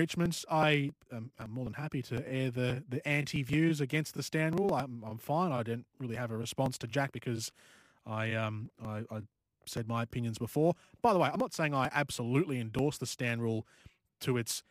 I 0.50 0.92
am 1.12 1.32
I'm 1.40 1.52
more 1.52 1.66
than 1.66 1.74
happy 1.74 2.02
to 2.04 2.28
air 2.28 2.50
the, 2.52 2.84
the 2.88 3.06
anti 3.08 3.44
views 3.44 3.82
against 3.82 4.16
the 4.16 4.24
stand 4.24 4.60
rule. 4.60 4.74
I'm, 4.74 5.04
I'm 5.06 5.18
fine. 5.18 5.52
I 5.52 5.64
didn't 5.64 5.86
really 6.00 6.16
have 6.16 6.32
a 6.32 6.38
response 6.38 6.78
to 6.80 6.88
Jack 6.88 7.12
because 7.12 7.52
I, 8.06 8.34
um, 8.34 8.70
I, 8.84 9.04
I 9.12 9.22
said 9.66 9.88
my 9.88 10.04
opinions 10.04 10.38
before. 10.38 10.74
By 11.02 11.14
the 11.14 11.20
way, 11.20 11.30
I'm 11.32 11.40
not 11.40 11.54
saying 11.54 11.74
I 11.74 11.90
absolutely 11.94 12.60
endorse 12.60 12.98
the 12.98 13.06
stand 13.06 13.42
rule 13.42 13.66
to 14.22 14.38
its 14.38 14.64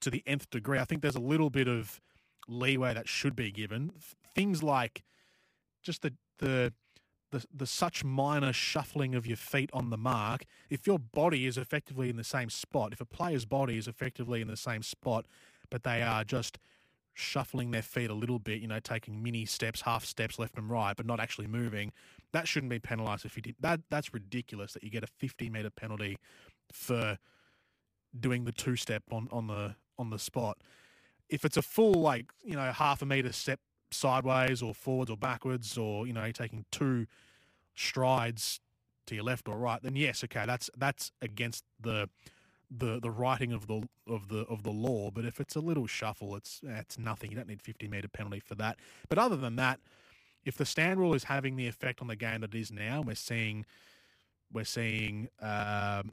to 0.00 0.10
the 0.10 0.22
nth 0.26 0.50
degree. 0.50 0.78
I 0.78 0.84
think 0.84 1.02
there's 1.02 1.16
a 1.16 1.20
little 1.20 1.50
bit 1.50 1.68
of 1.68 2.00
leeway 2.48 2.94
that 2.94 3.08
should 3.08 3.36
be 3.36 3.50
given. 3.50 3.92
Things 4.34 4.62
like 4.62 5.02
just 5.82 6.02
the 6.02 6.14
the 6.38 6.72
the, 7.34 7.44
the 7.52 7.66
such 7.66 8.04
minor 8.04 8.52
shuffling 8.52 9.14
of 9.14 9.26
your 9.26 9.36
feet 9.36 9.68
on 9.72 9.90
the 9.90 9.96
mark, 9.96 10.44
if 10.70 10.86
your 10.86 11.00
body 11.00 11.46
is 11.46 11.58
effectively 11.58 12.08
in 12.08 12.16
the 12.16 12.24
same 12.24 12.48
spot, 12.48 12.92
if 12.92 13.00
a 13.00 13.04
player's 13.04 13.44
body 13.44 13.76
is 13.76 13.88
effectively 13.88 14.40
in 14.40 14.46
the 14.46 14.56
same 14.56 14.82
spot, 14.82 15.26
but 15.68 15.82
they 15.82 16.00
are 16.00 16.22
just 16.22 16.58
shuffling 17.12 17.72
their 17.72 17.82
feet 17.82 18.08
a 18.08 18.14
little 18.14 18.38
bit, 18.38 18.60
you 18.60 18.68
know, 18.68 18.78
taking 18.78 19.20
mini 19.20 19.44
steps, 19.44 19.80
half 19.80 20.04
steps 20.04 20.38
left 20.38 20.56
and 20.56 20.70
right, 20.70 20.96
but 20.96 21.06
not 21.06 21.18
actually 21.18 21.48
moving, 21.48 21.92
that 22.32 22.46
shouldn't 22.46 22.70
be 22.70 22.78
penalised 22.78 23.24
if 23.24 23.36
you 23.36 23.42
did 23.42 23.56
that. 23.60 23.80
That's 23.90 24.14
ridiculous 24.14 24.72
that 24.72 24.84
you 24.84 24.90
get 24.90 25.02
a 25.02 25.08
50 25.18 25.50
metre 25.50 25.70
penalty 25.70 26.16
for 26.72 27.18
doing 28.18 28.44
the 28.44 28.52
two 28.52 28.76
step 28.76 29.02
on, 29.10 29.28
on 29.32 29.48
the 29.48 29.74
on 29.98 30.10
the 30.10 30.18
spot. 30.18 30.58
If 31.28 31.44
it's 31.44 31.56
a 31.56 31.62
full 31.62 31.94
like 31.94 32.26
you 32.44 32.54
know 32.54 32.70
half 32.72 33.02
a 33.02 33.06
metre 33.06 33.32
step 33.32 33.58
sideways 33.94 34.62
or 34.62 34.74
forwards 34.74 35.10
or 35.10 35.16
backwards 35.16 35.78
or 35.78 36.06
you 36.06 36.12
know 36.12 36.30
taking 36.32 36.64
two 36.70 37.06
strides 37.74 38.60
to 39.06 39.14
your 39.14 39.24
left 39.24 39.48
or 39.48 39.56
right, 39.56 39.82
then 39.82 39.96
yes, 39.96 40.24
okay, 40.24 40.44
that's 40.46 40.70
that's 40.76 41.12
against 41.20 41.64
the 41.80 42.08
the 42.70 42.98
the 43.00 43.10
writing 43.10 43.52
of 43.52 43.66
the 43.66 43.86
of 44.06 44.28
the 44.28 44.40
of 44.46 44.62
the 44.62 44.70
law. 44.70 45.10
But 45.10 45.24
if 45.24 45.40
it's 45.40 45.56
a 45.56 45.60
little 45.60 45.86
shuffle, 45.86 46.36
it's 46.36 46.60
it's 46.64 46.98
nothing. 46.98 47.30
You 47.30 47.36
don't 47.36 47.48
need 47.48 47.62
fifty 47.62 47.88
meter 47.88 48.08
penalty 48.08 48.40
for 48.40 48.54
that. 48.56 48.78
But 49.08 49.18
other 49.18 49.36
than 49.36 49.56
that, 49.56 49.80
if 50.44 50.56
the 50.56 50.64
stand 50.64 51.00
rule 51.00 51.14
is 51.14 51.24
having 51.24 51.56
the 51.56 51.66
effect 51.66 52.00
on 52.00 52.08
the 52.08 52.16
game 52.16 52.40
that 52.40 52.54
it 52.54 52.58
is 52.58 52.72
now, 52.72 53.02
we're 53.02 53.14
seeing 53.14 53.66
we're 54.52 54.64
seeing 54.64 55.28
um, 55.40 56.12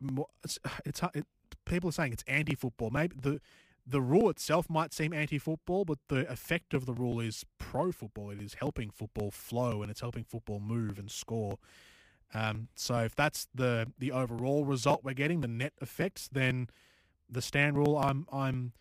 more, 0.00 0.26
it's, 0.44 0.58
it's 0.84 1.00
it, 1.14 1.26
people 1.64 1.88
are 1.88 1.92
saying 1.92 2.12
it's 2.12 2.24
anti 2.26 2.54
football. 2.54 2.90
Maybe 2.90 3.16
the 3.20 3.40
the 3.86 4.00
rule 4.00 4.30
itself 4.30 4.70
might 4.70 4.92
seem 4.92 5.12
anti-football, 5.12 5.84
but 5.84 5.98
the 6.08 6.30
effect 6.30 6.72
of 6.72 6.86
the 6.86 6.92
rule 6.92 7.20
is 7.20 7.44
pro-football. 7.58 8.30
It 8.30 8.40
is 8.40 8.54
helping 8.54 8.90
football 8.90 9.30
flow 9.30 9.82
and 9.82 9.90
it's 9.90 10.00
helping 10.00 10.24
football 10.24 10.60
move 10.60 10.98
and 10.98 11.10
score. 11.10 11.58
Um, 12.34 12.68
so 12.74 12.98
if 12.98 13.14
that's 13.14 13.48
the 13.54 13.92
the 13.98 14.12
overall 14.12 14.64
result 14.64 15.04
we're 15.04 15.12
getting, 15.12 15.40
the 15.40 15.48
net 15.48 15.74
effects, 15.80 16.28
then 16.32 16.68
the 17.28 17.42
stand 17.42 17.76
rule, 17.76 17.98
I'm 17.98 18.26
I'm 18.32 18.72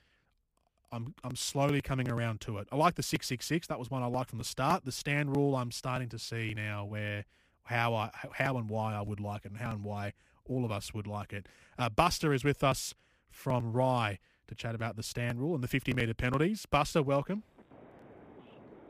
I'm 0.91 1.15
I'm 1.23 1.35
slowly 1.35 1.81
coming 1.81 2.09
around 2.09 2.41
to 2.41 2.59
it. 2.59 2.67
I 2.71 2.75
like 2.75 2.95
the 2.95 3.03
six 3.03 3.27
six 3.27 3.45
six. 3.45 3.67
That 3.67 3.79
was 3.79 3.89
one 3.89 4.03
I 4.03 4.07
liked 4.07 4.29
from 4.29 4.39
the 4.39 4.45
start. 4.45 4.85
The 4.85 4.91
stand 4.91 5.35
rule, 5.35 5.55
I'm 5.55 5.71
starting 5.71 6.09
to 6.09 6.19
see 6.19 6.53
now 6.55 6.85
where 6.85 7.25
how 7.63 7.93
I 7.93 8.11
how 8.33 8.57
and 8.57 8.69
why 8.69 8.93
I 8.93 9.01
would 9.01 9.19
like 9.19 9.45
it, 9.45 9.51
and 9.51 9.59
how 9.59 9.71
and 9.71 9.83
why 9.83 10.13
all 10.45 10.63
of 10.63 10.71
us 10.71 10.93
would 10.93 11.07
like 11.07 11.33
it. 11.33 11.47
Uh, 11.77 11.89
Buster 11.89 12.33
is 12.33 12.43
with 12.43 12.63
us 12.63 12.93
from 13.29 13.73
Rye 13.73 14.19
to 14.47 14.55
chat 14.55 14.75
about 14.75 14.95
the 14.95 15.03
stand 15.03 15.39
rule 15.39 15.55
and 15.55 15.63
the 15.63 15.67
50 15.67 15.93
metre 15.93 16.13
penalties. 16.13 16.65
Buster, 16.65 17.01
welcome. 17.01 17.43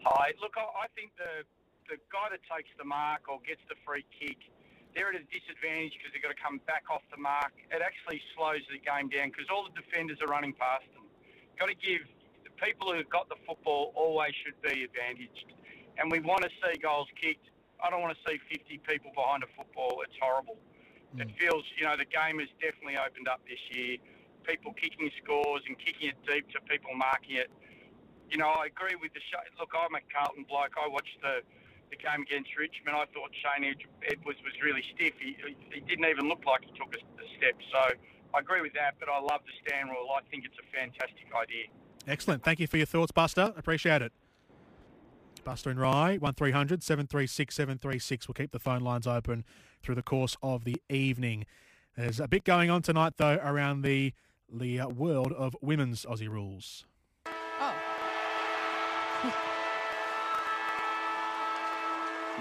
Hi. 0.04 0.34
Look, 0.42 0.56
I 0.58 0.88
think 0.96 1.12
the 1.18 1.46
the 1.92 2.00
guy 2.08 2.32
that 2.32 2.40
takes 2.48 2.72
the 2.80 2.88
mark 2.88 3.28
or 3.28 3.44
gets 3.44 3.60
the 3.68 3.76
free 3.84 4.08
kick, 4.16 4.40
they're 4.96 5.12
at 5.12 5.20
a 5.20 5.28
disadvantage 5.28 5.92
because 6.00 6.16
they've 6.16 6.24
got 6.24 6.32
to 6.32 6.40
come 6.40 6.64
back 6.64 6.88
off 6.88 7.04
the 7.12 7.20
mark. 7.20 7.52
It 7.68 7.84
actually 7.84 8.24
slows 8.32 8.64
the 8.72 8.80
game 8.80 9.12
down 9.12 9.36
because 9.36 9.52
all 9.52 9.68
the 9.68 9.76
defenders 9.76 10.24
are 10.24 10.32
running 10.32 10.56
past 10.56 10.88
them. 10.96 11.04
Got 11.60 11.68
to 11.68 11.76
give 11.76 12.08
the 12.48 12.54
people 12.64 12.96
who've 12.96 13.12
got 13.12 13.28
the 13.28 13.36
football 13.44 13.92
always 13.92 14.32
should 14.40 14.56
be 14.64 14.88
advantaged, 14.88 15.52
and 16.00 16.08
we 16.08 16.24
want 16.24 16.48
to 16.48 16.52
see 16.64 16.80
goals 16.80 17.12
kicked. 17.20 17.52
I 17.84 17.92
don't 17.92 18.00
want 18.00 18.16
to 18.16 18.24
see 18.24 18.40
50 18.40 18.80
people 18.88 19.12
behind 19.12 19.44
a 19.44 19.52
football. 19.52 20.00
It's 20.08 20.16
horrible. 20.16 20.56
Mm. 21.12 21.28
It 21.28 21.30
feels, 21.36 21.68
you 21.76 21.84
know, 21.84 21.98
the 21.98 22.08
game 22.08 22.40
has 22.40 22.48
definitely 22.64 22.96
opened 22.96 23.28
up 23.28 23.42
this 23.44 23.60
year. 23.76 24.00
People 24.43 24.73
kicking 24.73 25.10
scores 25.21 25.62
and 25.67 25.77
kicking 25.77 26.10
it 26.10 26.19
deep 26.27 26.49
to 26.51 26.60
people 26.67 26.93
marking 26.95 27.38
it. 27.38 27.49
You 28.30 28.38
know, 28.38 28.47
I 28.47 28.67
agree 28.67 28.95
with 28.95 29.13
the 29.13 29.19
show. 29.27 29.43
Look, 29.60 29.71
I'm 29.75 29.93
a 29.93 30.01
Carlton 30.08 30.45
bloke. 30.47 30.73
I 30.80 30.88
watched 30.88 31.19
the 31.21 31.43
the 31.91 31.97
game 31.97 32.23
against 32.23 32.49
Richmond, 32.58 32.95
I 32.95 33.06
thought 33.12 33.30
Shane 33.43 33.67
Edwards 34.08 34.39
was 34.43 34.56
really 34.63 34.82
stiff. 34.95 35.13
He, 35.19 35.36
he 35.69 35.82
didn't 35.82 36.06
even 36.06 36.27
look 36.27 36.45
like 36.47 36.63
he 36.63 36.71
took 36.71 36.95
a, 36.95 36.99
a 36.99 37.27
step. 37.38 37.60
So 37.71 37.99
I 38.34 38.39
agree 38.39 38.62
with 38.62 38.73
that, 38.73 38.95
but 38.99 39.10
I 39.10 39.19
love 39.19 39.41
the 39.45 39.51
stand 39.62 39.89
rule. 39.89 40.08
I 40.15 40.21
think 40.32 40.45
it's 40.45 40.56
a 40.58 40.67
fantastic 40.75 41.27
idea. 41.36 41.65
Excellent. 42.08 42.43
Thank 42.43 42.60
you 42.60 42.67
for 42.67 42.77
your 42.77 42.86
thoughts, 42.86 43.12
Buster. 43.12 43.54
Appreciate 43.58 44.01
it. 44.01 44.13
Buster 45.43 45.69
and 45.69 45.80
Rye, 45.80 46.17
1300 46.17 46.82
736 46.82 47.54
736. 47.54 48.27
We'll 48.27 48.34
keep 48.34 48.51
the 48.51 48.60
phone 48.60 48.82
lines 48.82 49.06
open 49.06 49.43
through 49.84 49.95
the 49.95 50.04
course 50.04 50.38
of 50.41 50.63
the 50.63 50.82
evening. 50.89 51.45
There's 51.97 52.19
a 52.19 52.27
bit 52.27 52.45
going 52.45 52.69
on 52.69 52.82
tonight, 52.82 53.13
though, 53.17 53.39
around 53.43 53.82
the, 53.82 54.13
the 54.52 54.82
uh, 54.82 54.90
world 54.90 55.34
of 55.34 55.56
women's 55.62 56.06
Aussie 56.06 56.30
rules. 56.30 56.86
Oh. 57.60 57.74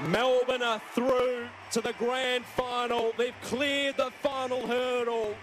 Melbourne 0.09 0.63
are 0.63 0.81
through 0.95 1.47
to 1.73 1.81
the 1.81 1.93
grand 1.95 2.45
final. 2.45 3.13
They've 3.17 3.35
cleared 3.43 3.97
the 3.97 4.11
final 4.23 4.67
hurdle 4.67 5.35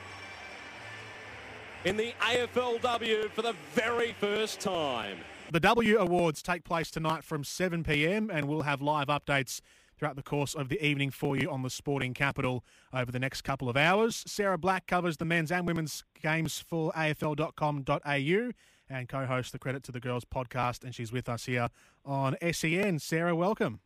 in 1.85 1.95
the 1.95 2.13
AFLW 2.21 3.29
for 3.31 3.41
the 3.41 3.53
very 3.73 4.13
first 4.19 4.59
time. 4.59 5.17
The 5.51 5.59
W 5.61 5.97
Awards 5.97 6.41
take 6.41 6.63
place 6.63 6.91
tonight 6.91 7.23
from 7.23 7.43
7 7.43 7.83
pm, 7.83 8.29
and 8.29 8.47
we'll 8.47 8.63
have 8.63 8.81
live 8.81 9.07
updates 9.07 9.61
throughout 9.97 10.15
the 10.15 10.23
course 10.23 10.53
of 10.53 10.69
the 10.69 10.83
evening 10.85 11.09
for 11.11 11.35
you 11.35 11.49
on 11.49 11.63
the 11.63 11.69
Sporting 11.69 12.13
Capital 12.13 12.63
over 12.93 13.11
the 13.11 13.19
next 13.19 13.41
couple 13.41 13.69
of 13.69 13.75
hours. 13.75 14.23
Sarah 14.27 14.57
Black 14.57 14.87
covers 14.87 15.17
the 15.17 15.25
men's 15.25 15.51
and 15.51 15.65
women's 15.65 16.03
games 16.21 16.59
for 16.59 16.91
AFL.com.au 16.93 18.51
and 18.89 19.09
co 19.09 19.25
hosts 19.25 19.51
the 19.51 19.59
Credit 19.59 19.83
to 19.83 19.91
the 19.91 19.99
Girls 19.99 20.23
podcast, 20.25 20.83
and 20.83 20.95
she's 20.95 21.11
with 21.11 21.27
us 21.27 21.45
here 21.45 21.69
on 22.05 22.35
SEN. 22.51 22.99
Sarah, 22.99 23.35
welcome. 23.35 23.81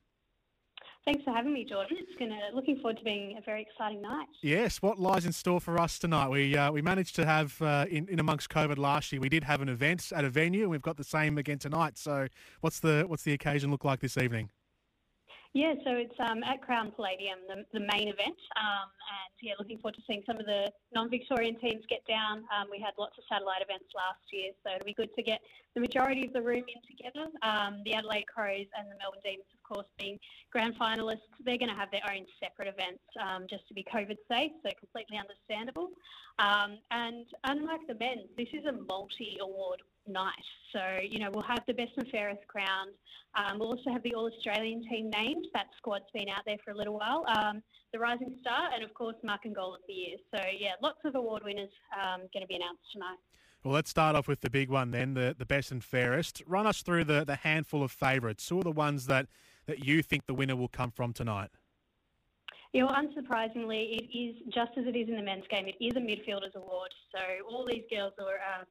Thanks 1.06 1.24
for 1.24 1.34
having 1.34 1.54
me, 1.54 1.66
Jordan. 1.68 1.98
It's 2.00 2.20
gonna 2.20 2.38
looking 2.54 2.76
forward 2.76 2.98
to 3.00 3.04
being 3.04 3.36
a 3.36 3.42
very 3.42 3.64
exciting 3.64 4.04
night. 4.04 4.28
Yes, 4.44 4.84
what 4.84 5.00
lies 5.00 5.26
in 5.26 5.32
store 5.32 5.60
for 5.60 5.80
us 5.80 5.98
tonight? 5.98 6.30
We 6.30 6.56
uh, 6.56 6.72
we 6.72 6.84
managed 6.84 7.16
to 7.16 7.26
have 7.26 7.60
uh, 7.60 7.88
in 7.90 8.08
in 8.08 8.20
amongst 8.20 8.50
COVID 8.50 8.78
last 8.78 9.12
year. 9.12 9.20
We 9.20 9.30
did 9.30 9.44
have 9.46 9.62
an 9.62 9.70
event 9.70 10.12
at 10.16 10.24
a 10.24 10.30
venue, 10.30 10.62
and 10.62 10.70
we've 10.70 10.82
got 10.82 10.98
the 10.98 11.04
same 11.04 11.40
again 11.40 11.58
tonight. 11.58 11.98
So, 11.98 12.28
what's 12.60 12.80
the 12.80 13.06
what's 13.08 13.24
the 13.24 13.34
occasion 13.34 13.72
look 13.72 13.84
like 13.84 14.00
this 14.00 14.16
evening? 14.16 14.52
Yeah, 15.54 15.74
so 15.84 15.92
it's 16.00 16.16
um, 16.18 16.44
at 16.48 16.62
Crown 16.62 16.94
Palladium, 16.96 17.40
the, 17.46 17.66
the 17.78 17.86
main 17.92 18.08
event, 18.08 18.40
um, 18.56 18.88
and 18.88 19.32
yeah, 19.42 19.52
looking 19.60 19.80
forward 19.80 19.96
to 19.96 20.02
seeing 20.08 20.24
some 20.26 20.40
of 20.40 20.46
the 20.46 20.72
non-Victorian 20.96 21.60
teams 21.60 21.84
get 21.90 22.08
down. 22.08 22.46
Um, 22.56 22.72
we 22.72 22.80
had 22.80 22.94
lots 22.98 23.18
of 23.18 23.26
satellite 23.28 23.62
events 23.62 23.92
last 23.94 24.24
year, 24.32 24.56
so 24.64 24.76
it'll 24.76 24.86
be 24.86 24.94
good 24.94 25.14
to 25.14 25.22
get 25.22 25.42
the 25.76 25.82
majority 25.82 26.26
of 26.26 26.32
the 26.32 26.42
room 26.42 26.64
in 26.72 26.80
together. 26.88 27.28
Um, 27.44 27.82
the 27.84 27.96
Adelaide 27.96 28.28
Crows 28.32 28.68
and 28.80 28.88
the 28.88 28.96
Melbourne 28.96 29.20
Demons, 29.26 29.52
of 29.52 29.62
course, 29.68 29.88
being 30.00 30.18
grand 30.54 30.80
finalists, 30.80 31.28
they're 31.44 31.58
going 31.58 31.68
to 31.68 31.76
have 31.76 31.92
their 31.92 32.08
own 32.08 32.24
separate 32.40 32.70
events 32.70 33.04
um, 33.20 33.44
just 33.50 33.68
to 33.68 33.74
be 33.74 33.84
COVID 33.94 34.24
safe, 34.32 34.56
so 34.64 34.72
completely 34.80 35.20
understandable. 35.20 35.90
Um, 36.40 36.80
and 36.92 37.26
unlike 37.44 37.82
the 37.92 37.96
men's, 37.96 38.32
this 38.38 38.48
is 38.54 38.64
a 38.64 38.72
multi-award 38.88 39.82
night. 40.08 40.34
So, 40.74 40.82
you 41.04 41.20
know, 41.20 41.30
we'll 41.34 41.44
have 41.44 41.64
the 41.68 41.74
best 41.74 41.92
and 41.98 42.08
fairest 42.10 42.42
crowned. 42.48 42.92
Um, 43.36 43.60
we'll 43.60 43.70
also 43.70 43.92
have 43.92 44.04
the 44.04 44.14
All 44.14 44.30
Australian 44.32 44.84
team 44.90 45.10
named. 45.10 45.48
That 45.54 45.68
squad's 45.78 46.06
been 46.14 46.30
out 46.30 46.42
there 46.46 46.58
for 46.64 46.72
a 46.72 46.78
little 46.78 46.98
while. 46.98 47.24
Um, 47.28 47.62
the 47.94 48.00
Rising 48.00 48.36
Star, 48.42 48.70
and 48.74 48.84
of 48.84 48.94
course, 48.94 49.16
Mark 49.24 49.42
and 49.46 49.56
Goal 49.56 49.74
of 49.74 49.82
the 49.88 49.94
Year. 49.94 50.18
So, 50.36 50.42
yeah, 50.58 50.72
lots 50.82 51.00
of 51.06 51.16
award 51.16 51.44
winners 51.44 51.70
um, 52.02 52.22
going 52.34 52.42
to 52.42 52.48
be 52.48 52.56
announced 52.56 52.84
tonight. 52.94 53.18
Well, 53.64 53.74
let's 53.74 53.92
start 53.92 54.16
off 54.16 54.28
with 54.28 54.42
the 54.42 54.50
big 54.50 54.70
one 54.70 54.92
then, 54.92 55.14
the, 55.14 55.36
the 55.38 55.46
best 55.46 55.72
and 55.72 55.84
fairest. 55.84 56.42
Run 56.48 56.66
us 56.66 56.82
through 56.82 57.04
the, 57.04 57.24
the 57.24 57.36
handful 57.36 57.84
of 57.84 57.92
favourites. 57.92 58.48
Who 58.50 58.60
are 58.60 58.64
the 58.64 58.72
ones 58.72 59.06
that, 59.06 59.28
that 59.68 59.86
you 59.86 60.02
think 60.02 60.26
the 60.26 60.34
winner 60.34 60.56
will 60.56 60.68
come 60.68 60.90
from 60.90 61.14
tonight? 61.14 61.50
Yeah, 62.74 62.84
well, 62.84 62.96
unsurprisingly, 62.96 63.98
it 64.00 64.18
is 64.18 64.36
just 64.54 64.72
as 64.78 64.86
it 64.88 64.96
is 64.96 65.10
in 65.10 65.16
the 65.18 65.22
men's 65.22 65.44
game. 65.50 65.68
It 65.68 65.76
is 65.84 65.96
a 65.96 66.00
midfielders 66.00 66.56
award. 66.56 66.90
So 67.14 67.20
all 67.50 67.66
these 67.66 67.84
girls 67.92 68.14
are 68.18 68.36
uh, 68.36 68.64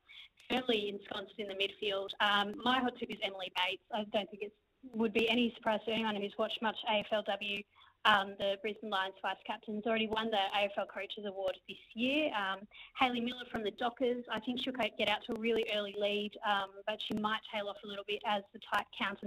firmly 0.50 0.88
ensconced 0.88 1.34
in 1.38 1.48
the 1.48 1.54
midfield. 1.54 2.08
Um, 2.20 2.54
my 2.62 2.80
hot 2.80 2.94
tip 2.98 3.10
is 3.10 3.18
Emily 3.22 3.52
Bates. 3.56 3.82
I 3.94 4.04
don't 4.12 4.28
think 4.30 4.42
it 4.42 4.52
would 4.92 5.12
be 5.12 5.28
any 5.28 5.52
surprise 5.56 5.80
to 5.86 5.92
anyone 5.92 6.16
who's 6.16 6.34
watched 6.38 6.60
much 6.62 6.76
AFLW. 6.90 7.64
Um, 8.06 8.32
the 8.38 8.56
Brisbane 8.62 8.88
Lions 8.88 9.14
vice 9.20 9.36
captain 9.46 9.74
has 9.74 9.84
already 9.84 10.08
won 10.08 10.30
the 10.30 10.40
AFL 10.56 10.88
Coaches 10.88 11.26
Award 11.26 11.56
this 11.68 11.76
year. 11.94 12.30
Um, 12.32 12.60
Hayley 12.98 13.20
Miller 13.20 13.44
from 13.52 13.62
the 13.62 13.72
Dockers, 13.72 14.24
I 14.32 14.40
think 14.40 14.62
she'll 14.62 14.72
get 14.72 15.10
out 15.10 15.18
to 15.26 15.36
a 15.36 15.38
really 15.38 15.66
early 15.76 15.94
lead, 15.98 16.32
um, 16.48 16.70
but 16.86 16.96
she 17.06 17.18
might 17.18 17.40
tail 17.52 17.68
off 17.68 17.76
a 17.84 17.86
little 17.86 18.04
bit 18.08 18.22
as 18.26 18.42
the 18.54 18.60
tight 18.72 18.86
count 18.98 19.18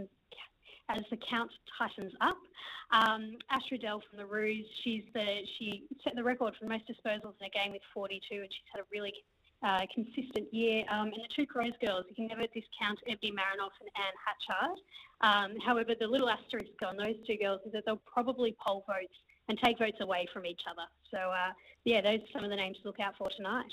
as 0.89 1.01
the 1.09 1.17
count 1.29 1.51
tightens 1.77 2.12
up. 2.19 2.38
Um, 2.91 3.38
Ash 3.49 3.62
from 3.69 4.17
the 4.17 4.25
Roos, 4.25 4.65
she's 4.83 5.03
the 5.13 5.41
she 5.57 5.83
set 6.03 6.15
the 6.15 6.23
record 6.23 6.53
for 6.59 6.65
most 6.67 6.83
disposals 6.89 7.33
in 7.39 7.45
a 7.45 7.49
game 7.49 7.71
with 7.71 7.81
42, 7.93 8.19
and 8.31 8.49
she's 8.49 8.69
had 8.73 8.81
a 8.81 8.86
really 8.91 9.13
uh, 9.63 9.82
consistent 9.93 10.54
year. 10.54 10.84
Um, 10.91 11.08
and 11.08 11.13
the 11.13 11.30
two 11.36 11.45
Crows 11.45 11.73
girls, 11.86 12.06
you 12.10 12.15
can 12.15 12.28
never 12.28 12.41
discount 12.41 12.99
Ebony 13.08 13.32
Marinoff 13.32 13.73
and 13.80 13.89
Anne 13.95 14.17
Hatchard. 14.23 14.80
Um, 15.21 15.58
however, 15.65 15.93
the 15.99 16.08
little 16.08 16.30
asterisk 16.30 16.71
on 16.86 16.97
those 16.97 17.15
two 17.26 17.38
girls 17.38 17.62
is 17.65 17.71
that 17.71 17.84
they'll 17.86 18.02
probably 18.12 18.56
poll 18.65 18.84
votes 18.88 19.13
and 19.49 19.58
take 19.63 19.80
votes 19.80 19.97
away 20.02 20.28
from 20.34 20.45
each 20.45 20.62
other. 20.69 20.84
So, 21.12 21.17
uh, 21.17 21.54
yeah, 21.86 22.02
those 22.02 22.19
are 22.19 22.32
some 22.34 22.43
of 22.43 22.49
the 22.49 22.56
names 22.56 22.78
to 22.82 22.88
look 22.88 22.99
out 22.99 23.13
for 23.17 23.30
tonight. 23.36 23.71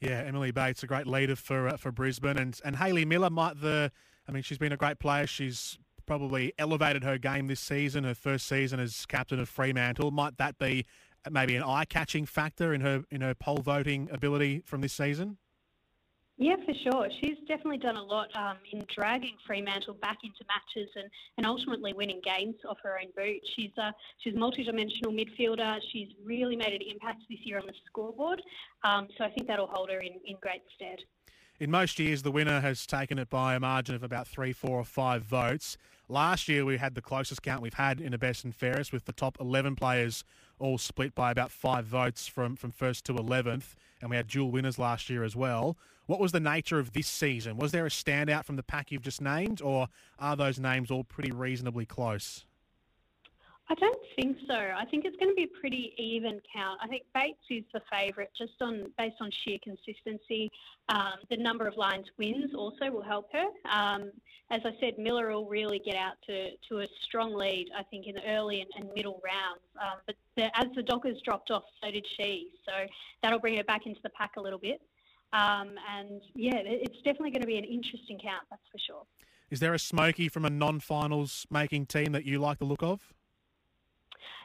Yeah, 0.00 0.22
Emily 0.24 0.52
Bates, 0.52 0.82
a 0.82 0.86
great 0.86 1.06
leader 1.06 1.34
for 1.34 1.68
uh, 1.68 1.76
for 1.76 1.90
Brisbane, 1.90 2.38
and 2.38 2.60
and 2.64 2.76
Hayley 2.76 3.04
Miller 3.04 3.30
might 3.30 3.60
the. 3.60 3.90
I 4.28 4.32
mean, 4.32 4.42
she's 4.42 4.58
been 4.58 4.72
a 4.72 4.76
great 4.76 4.98
player. 4.98 5.26
She's 5.26 5.78
probably 6.06 6.52
elevated 6.58 7.02
her 7.02 7.18
game 7.18 7.48
this 7.48 7.60
season. 7.60 8.04
Her 8.04 8.14
first 8.14 8.46
season 8.46 8.78
as 8.78 9.06
captain 9.06 9.40
of 9.40 9.48
Fremantle. 9.48 10.10
Might 10.10 10.38
that 10.38 10.58
be 10.58 10.86
maybe 11.30 11.56
an 11.56 11.62
eye-catching 11.62 12.26
factor 12.26 12.72
in 12.72 12.80
her 12.80 13.04
in 13.10 13.20
her 13.20 13.34
poll 13.34 13.58
voting 13.58 14.08
ability 14.10 14.62
from 14.64 14.80
this 14.80 14.92
season? 14.92 15.38
Yeah, 16.40 16.54
for 16.64 16.72
sure. 16.84 17.08
She's 17.20 17.36
definitely 17.48 17.78
done 17.78 17.96
a 17.96 18.02
lot 18.02 18.28
um, 18.36 18.58
in 18.70 18.84
dragging 18.94 19.34
Fremantle 19.44 19.94
back 19.94 20.18
into 20.22 20.44
matches 20.46 20.88
and, 20.94 21.10
and 21.36 21.44
ultimately 21.44 21.92
winning 21.92 22.20
games 22.24 22.54
off 22.68 22.78
her 22.84 22.96
own 22.96 23.08
boot. 23.16 23.40
She's 23.56 23.72
uh, 23.76 23.90
she's 24.18 24.34
a 24.34 24.38
multi-dimensional 24.38 25.12
midfielder. 25.12 25.80
She's 25.92 26.08
really 26.24 26.54
made 26.54 26.80
an 26.80 26.88
impact 26.88 27.22
this 27.28 27.40
year 27.42 27.58
on 27.58 27.66
the 27.66 27.72
scoreboard. 27.86 28.40
Um, 28.84 29.08
so 29.18 29.24
I 29.24 29.30
think 29.30 29.48
that'll 29.48 29.66
hold 29.66 29.90
her 29.90 29.98
in, 29.98 30.12
in 30.26 30.36
great 30.40 30.62
stead. 30.76 31.00
In 31.58 31.72
most 31.72 31.98
years, 31.98 32.22
the 32.22 32.30
winner 32.30 32.60
has 32.60 32.86
taken 32.86 33.18
it 33.18 33.28
by 33.28 33.56
a 33.56 33.60
margin 33.60 33.96
of 33.96 34.04
about 34.04 34.28
three, 34.28 34.52
four, 34.52 34.78
or 34.78 34.84
five 34.84 35.24
votes. 35.24 35.76
Last 36.08 36.48
year, 36.48 36.64
we 36.64 36.76
had 36.76 36.94
the 36.94 37.02
closest 37.02 37.42
count 37.42 37.62
we've 37.62 37.74
had 37.74 38.00
in 38.00 38.14
a 38.14 38.18
best 38.18 38.44
and 38.44 38.54
fairest, 38.54 38.92
with 38.92 39.06
the 39.06 39.12
top 39.12 39.36
11 39.40 39.74
players 39.74 40.22
all 40.58 40.78
split 40.78 41.14
by 41.14 41.30
about 41.30 41.50
five 41.50 41.84
votes 41.84 42.26
from, 42.26 42.56
from 42.56 42.70
first 42.70 43.04
to 43.06 43.14
11th. 43.14 43.74
And 44.00 44.10
we 44.10 44.16
had 44.16 44.28
dual 44.28 44.50
winners 44.50 44.78
last 44.78 45.10
year 45.10 45.24
as 45.24 45.34
well. 45.34 45.76
What 46.06 46.20
was 46.20 46.32
the 46.32 46.40
nature 46.40 46.78
of 46.78 46.92
this 46.92 47.06
season? 47.06 47.56
Was 47.56 47.72
there 47.72 47.84
a 47.84 47.90
standout 47.90 48.44
from 48.44 48.56
the 48.56 48.62
pack 48.62 48.90
you've 48.90 49.02
just 49.02 49.20
named, 49.20 49.60
or 49.60 49.88
are 50.18 50.36
those 50.36 50.58
names 50.58 50.90
all 50.90 51.04
pretty 51.04 51.32
reasonably 51.32 51.84
close? 51.84 52.46
I 53.70 53.74
don't 53.74 54.00
think 54.16 54.38
so. 54.46 54.54
I 54.54 54.86
think 54.90 55.04
it's 55.04 55.16
going 55.16 55.30
to 55.30 55.34
be 55.34 55.44
a 55.44 55.60
pretty 55.60 55.92
even 55.98 56.40
count. 56.54 56.78
I 56.82 56.88
think 56.88 57.02
Bates 57.14 57.38
is 57.50 57.64
the 57.74 57.82
favourite 57.92 58.30
just 58.36 58.54
on 58.62 58.86
based 58.96 59.16
on 59.20 59.30
sheer 59.44 59.58
consistency. 59.62 60.50
Um, 60.88 61.16
the 61.28 61.36
number 61.36 61.66
of 61.66 61.76
lines 61.76 62.06
wins 62.16 62.54
also 62.54 62.90
will 62.90 63.02
help 63.02 63.30
her. 63.32 63.44
Um, 63.70 64.10
as 64.50 64.62
I 64.64 64.74
said, 64.80 64.98
Miller 64.98 65.28
will 65.28 65.46
really 65.46 65.78
get 65.78 65.96
out 65.96 66.14
to, 66.26 66.52
to 66.70 66.80
a 66.80 66.86
strong 67.02 67.34
lead, 67.34 67.66
I 67.76 67.82
think, 67.82 68.06
in 68.06 68.14
the 68.14 68.26
early 68.26 68.62
and, 68.62 68.70
and 68.76 68.94
middle 68.94 69.20
rounds. 69.22 69.60
Um, 69.78 69.98
but 70.06 70.16
the, 70.36 70.44
as 70.58 70.68
the 70.74 70.82
Dockers 70.82 71.20
dropped 71.22 71.50
off, 71.50 71.64
so 71.84 71.90
did 71.90 72.06
she. 72.16 72.48
So 72.64 72.72
that'll 73.22 73.38
bring 73.38 73.58
her 73.58 73.64
back 73.64 73.84
into 73.84 74.00
the 74.02 74.10
pack 74.10 74.36
a 74.38 74.40
little 74.40 74.58
bit. 74.58 74.80
Um, 75.34 75.72
and 75.94 76.22
yeah, 76.34 76.56
it's 76.64 76.96
definitely 77.04 77.32
going 77.32 77.42
to 77.42 77.46
be 77.46 77.58
an 77.58 77.64
interesting 77.64 78.18
count, 78.18 78.44
that's 78.48 78.62
for 78.72 78.78
sure. 78.78 79.02
Is 79.50 79.60
there 79.60 79.74
a 79.74 79.78
smoky 79.78 80.30
from 80.30 80.46
a 80.46 80.50
non-finals 80.50 81.46
making 81.50 81.84
team 81.86 82.12
that 82.12 82.24
you 82.24 82.38
like 82.38 82.58
the 82.58 82.64
look 82.64 82.82
of? 82.82 83.00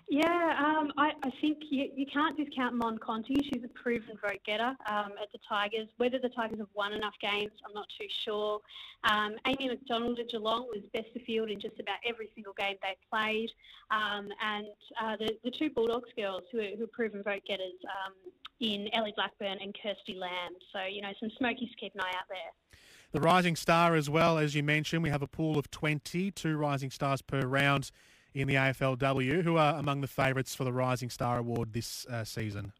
Yeah, 0.09 0.55
um, 0.59 0.91
I, 0.97 1.11
I, 1.23 1.31
think 1.41 1.59
you, 1.69 1.89
you, 1.95 2.05
can't 2.05 2.37
discount 2.37 2.75
Mon 2.75 2.97
Conti. 2.97 3.35
She's 3.35 3.63
a 3.63 3.67
proven 3.69 4.17
vote 4.21 4.39
getter 4.45 4.75
um, 4.87 5.11
at 5.21 5.31
the 5.31 5.39
Tigers. 5.47 5.87
Whether 5.97 6.19
the 6.19 6.29
Tigers 6.29 6.59
have 6.59 6.67
won 6.75 6.93
enough 6.93 7.13
games, 7.21 7.51
I'm 7.65 7.73
not 7.73 7.87
too 7.97 8.07
sure. 8.25 8.59
Um, 9.05 9.35
Amy 9.47 9.69
McDonald 9.69 10.19
at 10.19 10.29
Geelong 10.29 10.67
was 10.67 10.83
best 10.93 11.07
of 11.15 11.21
field 11.23 11.49
in 11.49 11.59
just 11.59 11.79
about 11.79 11.97
every 12.07 12.29
single 12.35 12.53
game 12.53 12.75
they 12.81 12.95
played. 13.09 13.49
Um, 13.91 14.29
and 14.43 14.67
uh, 15.01 15.15
the, 15.17 15.37
the 15.43 15.51
two 15.51 15.69
Bulldogs 15.69 16.09
girls 16.17 16.43
who 16.51 16.59
are, 16.59 16.75
who 16.77 16.83
are 16.83 16.93
proven 16.93 17.23
vote 17.23 17.41
getters 17.47 17.73
um, 17.85 18.13
in 18.59 18.89
Ellie 18.93 19.13
Blackburn 19.15 19.57
and 19.61 19.75
Kirsty 19.81 20.15
Lamb. 20.15 20.53
So, 20.73 20.83
you 20.83 21.01
know, 21.01 21.11
some 21.19 21.31
smokies 21.37 21.69
to 21.69 21.75
keep 21.77 21.95
an 21.95 22.01
eye 22.01 22.13
out 22.15 22.27
there. 22.29 22.77
The 23.13 23.21
Rising 23.21 23.55
Star 23.55 23.95
as 23.95 24.09
well, 24.09 24.37
as 24.37 24.55
you 24.55 24.63
mentioned, 24.63 25.03
we 25.03 25.09
have 25.09 25.21
a 25.21 25.27
pool 25.27 25.57
of 25.57 25.69
20, 25.69 26.31
two 26.31 26.57
Rising 26.57 26.89
Stars 26.89 27.21
per 27.21 27.41
round 27.41 27.91
in 28.34 28.48
the 28.48 28.56
AFLW. 28.56 29.43
Who 29.43 29.58
are 29.58 29.78
among 29.78 30.02
the 30.02 30.08
favourites 30.08 30.56
for 30.56 30.63
the 30.63 30.74
Rising 30.74 31.10
Star 31.10 31.38
Award 31.38 31.74
this 31.74 32.06
uh, 32.08 32.24
season? 32.24 32.74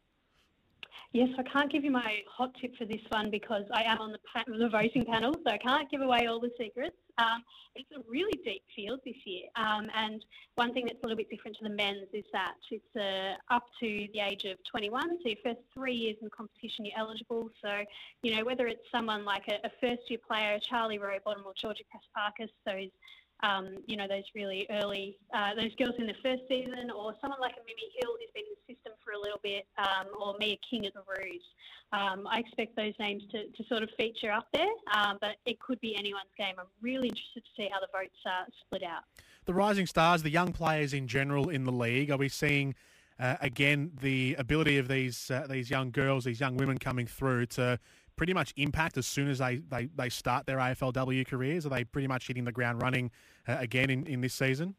Yes, 1.14 1.28
I 1.38 1.44
can't 1.44 1.70
give 1.70 1.84
you 1.84 1.92
my 1.92 2.22
hot 2.28 2.50
tip 2.60 2.76
for 2.76 2.86
this 2.86 3.00
one 3.10 3.30
because 3.30 3.62
I 3.72 3.84
am 3.84 3.98
on 4.00 4.10
the, 4.10 4.18
pa- 4.18 4.42
the 4.48 4.68
voting 4.68 5.04
panel, 5.04 5.32
so 5.32 5.52
I 5.52 5.58
can't 5.58 5.88
give 5.88 6.00
away 6.00 6.26
all 6.26 6.40
the 6.40 6.50
secrets. 6.58 6.96
Um, 7.18 7.44
it's 7.76 7.88
a 7.96 8.00
really 8.10 8.36
deep 8.44 8.64
field 8.74 8.98
this 9.04 9.14
year, 9.24 9.44
um, 9.54 9.86
and 9.94 10.24
one 10.56 10.74
thing 10.74 10.86
that's 10.86 10.98
a 11.04 11.06
little 11.06 11.16
bit 11.16 11.30
different 11.30 11.56
to 11.58 11.68
the 11.68 11.70
men's 11.70 12.08
is 12.12 12.24
that 12.32 12.54
it's 12.68 12.96
uh, 12.96 13.54
up 13.54 13.66
to 13.78 14.08
the 14.12 14.18
age 14.18 14.44
of 14.44 14.58
21. 14.68 15.18
So 15.22 15.28
your 15.28 15.36
first 15.44 15.60
three 15.72 15.94
years 15.94 16.16
in 16.20 16.30
competition, 16.30 16.84
you're 16.84 16.98
eligible. 16.98 17.48
So 17.62 17.84
you 18.24 18.34
know 18.34 18.44
whether 18.44 18.66
it's 18.66 18.82
someone 18.90 19.24
like 19.24 19.46
a, 19.46 19.64
a 19.64 19.70
first-year 19.80 20.18
player, 20.26 20.58
Charlie 20.58 20.98
Rowbottom 20.98 21.46
or 21.46 21.54
Georgia 21.54 21.84
Prespakis, 21.84 22.50
those 22.66 22.90
um, 23.42 23.78
you 23.86 23.96
know, 23.96 24.06
those 24.08 24.24
really 24.34 24.66
early, 24.70 25.18
uh, 25.34 25.54
those 25.54 25.74
girls 25.76 25.94
in 25.98 26.06
the 26.06 26.14
first 26.22 26.42
season, 26.48 26.90
or 26.90 27.14
someone 27.20 27.40
like 27.40 27.52
a 27.52 27.64
Mimi 27.66 27.90
Hill 28.00 28.12
who's 28.18 28.30
been 28.34 28.44
in 28.44 28.54
the 28.56 28.74
system 28.74 28.92
for 29.04 29.12
a 29.12 29.18
little 29.18 29.40
bit, 29.42 29.66
um, 29.78 30.06
or 30.18 30.34
Mia 30.38 30.56
King 30.68 30.86
at 30.86 30.94
the 30.94 31.02
Roos. 31.06 31.42
Um, 31.92 32.26
I 32.26 32.38
expect 32.38 32.74
those 32.76 32.94
names 32.98 33.22
to, 33.30 33.46
to 33.48 33.68
sort 33.68 33.82
of 33.82 33.90
feature 33.96 34.32
up 34.32 34.48
there, 34.52 34.70
um, 34.94 35.18
but 35.20 35.36
it 35.46 35.60
could 35.60 35.80
be 35.80 35.94
anyone's 35.96 36.32
game. 36.36 36.54
I'm 36.58 36.66
really 36.80 37.08
interested 37.08 37.44
to 37.44 37.50
see 37.56 37.68
how 37.70 37.80
the 37.80 37.88
votes 37.92 38.16
uh, 38.26 38.44
split 38.66 38.82
out. 38.82 39.02
The 39.44 39.54
rising 39.54 39.86
stars, 39.86 40.22
the 40.22 40.30
young 40.30 40.52
players 40.52 40.94
in 40.94 41.06
general 41.06 41.50
in 41.50 41.64
the 41.64 41.72
league, 41.72 42.10
are 42.10 42.16
we 42.16 42.28
seeing? 42.28 42.74
Uh, 43.20 43.36
again, 43.40 43.92
the 44.00 44.34
ability 44.38 44.78
of 44.78 44.88
these 44.88 45.30
uh, 45.30 45.46
these 45.48 45.70
young 45.70 45.92
girls, 45.92 46.24
these 46.24 46.40
young 46.40 46.56
women 46.56 46.78
coming 46.78 47.06
through 47.06 47.46
to 47.46 47.78
pretty 48.16 48.32
much 48.32 48.52
impact 48.56 48.96
as 48.96 49.06
soon 49.06 49.28
as 49.28 49.38
they, 49.38 49.60
they, 49.68 49.88
they 49.94 50.08
start 50.08 50.46
their 50.46 50.58
AFLW 50.58 51.26
careers? 51.26 51.66
Are 51.66 51.70
they 51.70 51.84
pretty 51.84 52.08
much 52.08 52.26
hitting 52.26 52.44
the 52.44 52.52
ground 52.52 52.82
running 52.82 53.10
uh, 53.48 53.56
again 53.58 53.90
in, 53.90 54.06
in 54.06 54.20
this 54.20 54.34
season? 54.34 54.74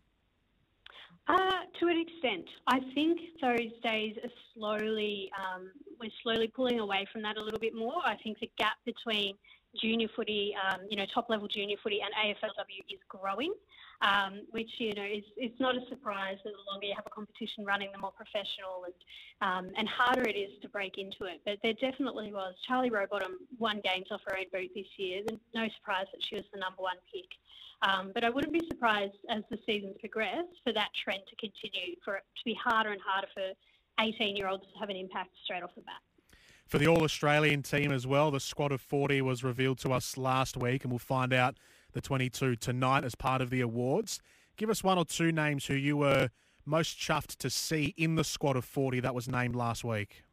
Uh, 1.28 1.36
to 1.80 1.88
an 1.88 2.00
extent, 2.00 2.46
I 2.68 2.80
think 2.94 3.20
those 3.42 3.72
days 3.84 4.16
are 4.24 4.30
slowly 4.54 5.32
um, 5.38 5.72
we're 6.00 6.12
slowly 6.22 6.48
pulling 6.48 6.80
away 6.80 7.08
from 7.12 7.24
that 7.24 7.38
a 7.38 7.44
little 7.44 7.60
bit 7.60 7.74
more. 7.74 7.96
I 8.06 8.16
think 8.24 8.40
the 8.40 8.52
gap 8.58 8.78
between 8.86 9.36
junior 9.82 10.08
footy, 10.16 10.56
um, 10.56 10.82
you 10.90 10.98
know, 10.98 11.06
top 11.14 11.30
level 11.30 11.48
junior 11.48 11.78
footy 11.82 12.02
and 12.02 12.14
AFLW 12.14 12.94
is 12.94 13.00
growing 13.08 13.54
um, 14.02 14.42
which 14.52 14.70
you 14.78 14.94
know 14.94 15.04
is 15.04 15.24
it's 15.38 15.60
not 15.60 15.76
a 15.76 15.86
surprise 15.88 16.38
that 16.44 16.52
the 16.52 16.72
longer 16.72 16.88
you 16.88 16.94
have 16.96 17.06
a 17.06 17.10
competition 17.10 17.66
running, 17.66 17.90
the 17.92 17.98
more 17.98 18.12
professional 18.12 18.86
and 18.86 18.94
um, 19.42 19.72
and 19.78 19.88
harder 19.88 20.24
it 20.24 20.36
is 20.36 20.52
to 20.62 20.70
break 20.70 20.98
into 20.98 21.26
it. 21.26 21.42
But 21.46 21.60
there 21.64 21.74
definitely 21.74 22.34
was. 22.34 22.56
Charlie 22.68 22.90
Rowbottom 22.90 23.36
won 23.58 23.82
games 23.84 24.08
off 24.12 24.22
her 24.28 24.38
own 24.38 24.46
boot 24.52 24.72
this 24.76 24.88
year. 24.98 25.22
And 25.28 25.40
no 25.54 25.68
surprise 25.78 26.06
that 26.14 26.24
she 26.24 26.36
was 26.36 26.46
the 26.54 26.60
number 26.60 26.82
one 26.82 26.98
pick. 27.14 27.28
Um, 27.82 28.12
but 28.14 28.24
I 28.24 28.30
wouldn't 28.30 28.54
be 28.54 28.66
surprised 28.68 29.18
as 29.30 29.44
the 29.50 29.60
seasons 29.66 29.96
progress 30.00 30.46
for 30.64 30.74
that 30.74 30.90
trend 30.96 31.22
to 31.30 31.36
continue, 31.36 31.96
for 32.04 32.16
it 32.16 32.24
to 32.38 32.44
be 32.46 32.54
harder 32.54 32.92
and 32.92 33.02
harder 33.02 33.28
for 33.34 33.52
18 34.00 34.36
year 34.36 34.48
olds 34.48 34.64
to 34.74 34.80
have 34.80 34.90
an 34.90 34.96
impact 34.96 35.32
straight 35.44 35.64
off 35.64 35.76
the 35.76 35.82
bat. 35.82 36.02
For 36.68 36.80
the 36.80 36.88
All 36.88 37.04
Australian 37.04 37.62
team 37.62 37.92
as 37.92 38.08
well, 38.08 38.32
the 38.32 38.40
squad 38.40 38.72
of 38.72 38.82
40 38.82 39.22
was 39.22 39.44
revealed 39.44 39.78
to 39.80 39.94
us 39.94 40.18
last 40.18 40.58
week, 40.58 40.84
and 40.84 40.92
we'll 40.92 41.00
find 41.00 41.32
out 41.32 41.58
the 41.94 42.02
22 42.02 42.56
tonight 42.56 43.04
as 43.04 43.14
part 43.14 43.42
of 43.42 43.52
the 43.52 43.62
awards. 43.62 44.20
Give 44.58 44.72
us 44.72 44.84
one 44.84 44.98
or 44.98 45.06
two 45.06 45.32
names 45.32 45.68
who 45.68 45.76
you 45.76 45.96
were 45.96 46.30
most 46.66 46.98
chuffed 46.98 47.38
to 47.38 47.52
see 47.52 47.94
in 47.98 48.16
the 48.16 48.24
squad 48.24 48.56
of 48.56 48.66
40 48.66 49.00
that 49.02 49.14
was 49.14 49.28
named 49.28 49.56
last 49.56 49.84
week. 49.84 50.24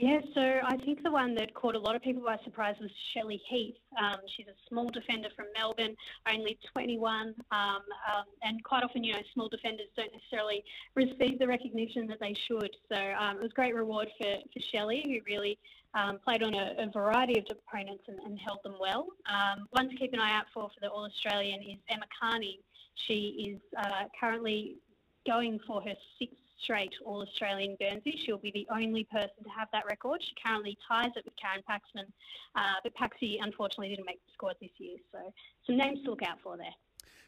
Yeah, 0.00 0.20
so 0.32 0.40
I 0.64 0.78
think 0.78 1.02
the 1.02 1.10
one 1.10 1.34
that 1.34 1.52
caught 1.52 1.74
a 1.74 1.78
lot 1.78 1.94
of 1.94 2.00
people 2.00 2.22
by 2.22 2.38
surprise 2.42 2.74
was 2.80 2.90
Shelley 3.12 3.38
Heath. 3.46 3.74
Um, 4.02 4.16
she's 4.34 4.46
a 4.46 4.56
small 4.66 4.88
defender 4.88 5.28
from 5.36 5.44
Melbourne, 5.54 5.94
only 6.26 6.58
21, 6.72 7.34
um, 7.52 7.58
um, 7.60 7.82
and 8.42 8.64
quite 8.64 8.82
often, 8.82 9.04
you 9.04 9.12
know, 9.12 9.18
small 9.34 9.50
defenders 9.50 9.88
don't 9.98 10.10
necessarily 10.10 10.64
receive 10.94 11.38
the 11.38 11.46
recognition 11.46 12.06
that 12.06 12.18
they 12.18 12.34
should. 12.48 12.70
So 12.90 12.96
um, 12.96 13.36
it 13.36 13.42
was 13.42 13.50
a 13.50 13.54
great 13.54 13.74
reward 13.74 14.08
for, 14.16 14.36
for 14.50 14.60
Shelley, 14.72 15.02
who 15.04 15.18
really 15.30 15.58
um, 15.92 16.18
played 16.24 16.42
on 16.42 16.54
a, 16.54 16.76
a, 16.78 16.90
variety 16.90 17.38
of 17.38 17.44
opponents 17.50 18.04
and, 18.08 18.20
and 18.20 18.38
held 18.38 18.60
them 18.64 18.76
well. 18.80 19.06
Um, 19.30 19.66
one 19.72 19.90
to 19.90 19.96
keep 19.96 20.14
an 20.14 20.20
eye 20.20 20.34
out 20.34 20.46
for 20.54 20.70
for 20.70 20.80
the 20.80 20.88
All 20.88 21.04
Australian 21.04 21.60
is 21.60 21.76
Emma 21.90 22.06
Kearney. 22.22 22.60
She 23.06 23.52
is 23.52 23.60
uh, 23.76 24.04
currently 24.18 24.76
going 25.26 25.60
for 25.66 25.82
her 25.82 25.94
sixth 26.18 26.39
straight 26.62 26.92
All 27.04 27.22
Australian 27.22 27.76
Guernsey. 27.78 28.20
She'll 28.24 28.38
be 28.38 28.50
the 28.50 28.66
only 28.72 29.04
person 29.04 29.42
to 29.44 29.50
have 29.50 29.68
that 29.72 29.84
record. 29.86 30.22
She 30.22 30.34
currently 30.44 30.76
ties 30.86 31.10
it 31.16 31.24
with 31.24 31.34
Karen 31.40 31.62
Paxman, 31.68 32.06
uh, 32.54 32.80
but 32.82 32.94
Paxi 32.94 33.36
unfortunately 33.40 33.88
didn't 33.88 34.06
make 34.06 34.20
the 34.26 34.32
squad 34.34 34.56
this 34.60 34.70
year. 34.78 34.96
So 35.12 35.32
some 35.66 35.76
names 35.76 36.02
to 36.04 36.10
look 36.10 36.22
out 36.22 36.38
for 36.42 36.56
there. 36.56 36.74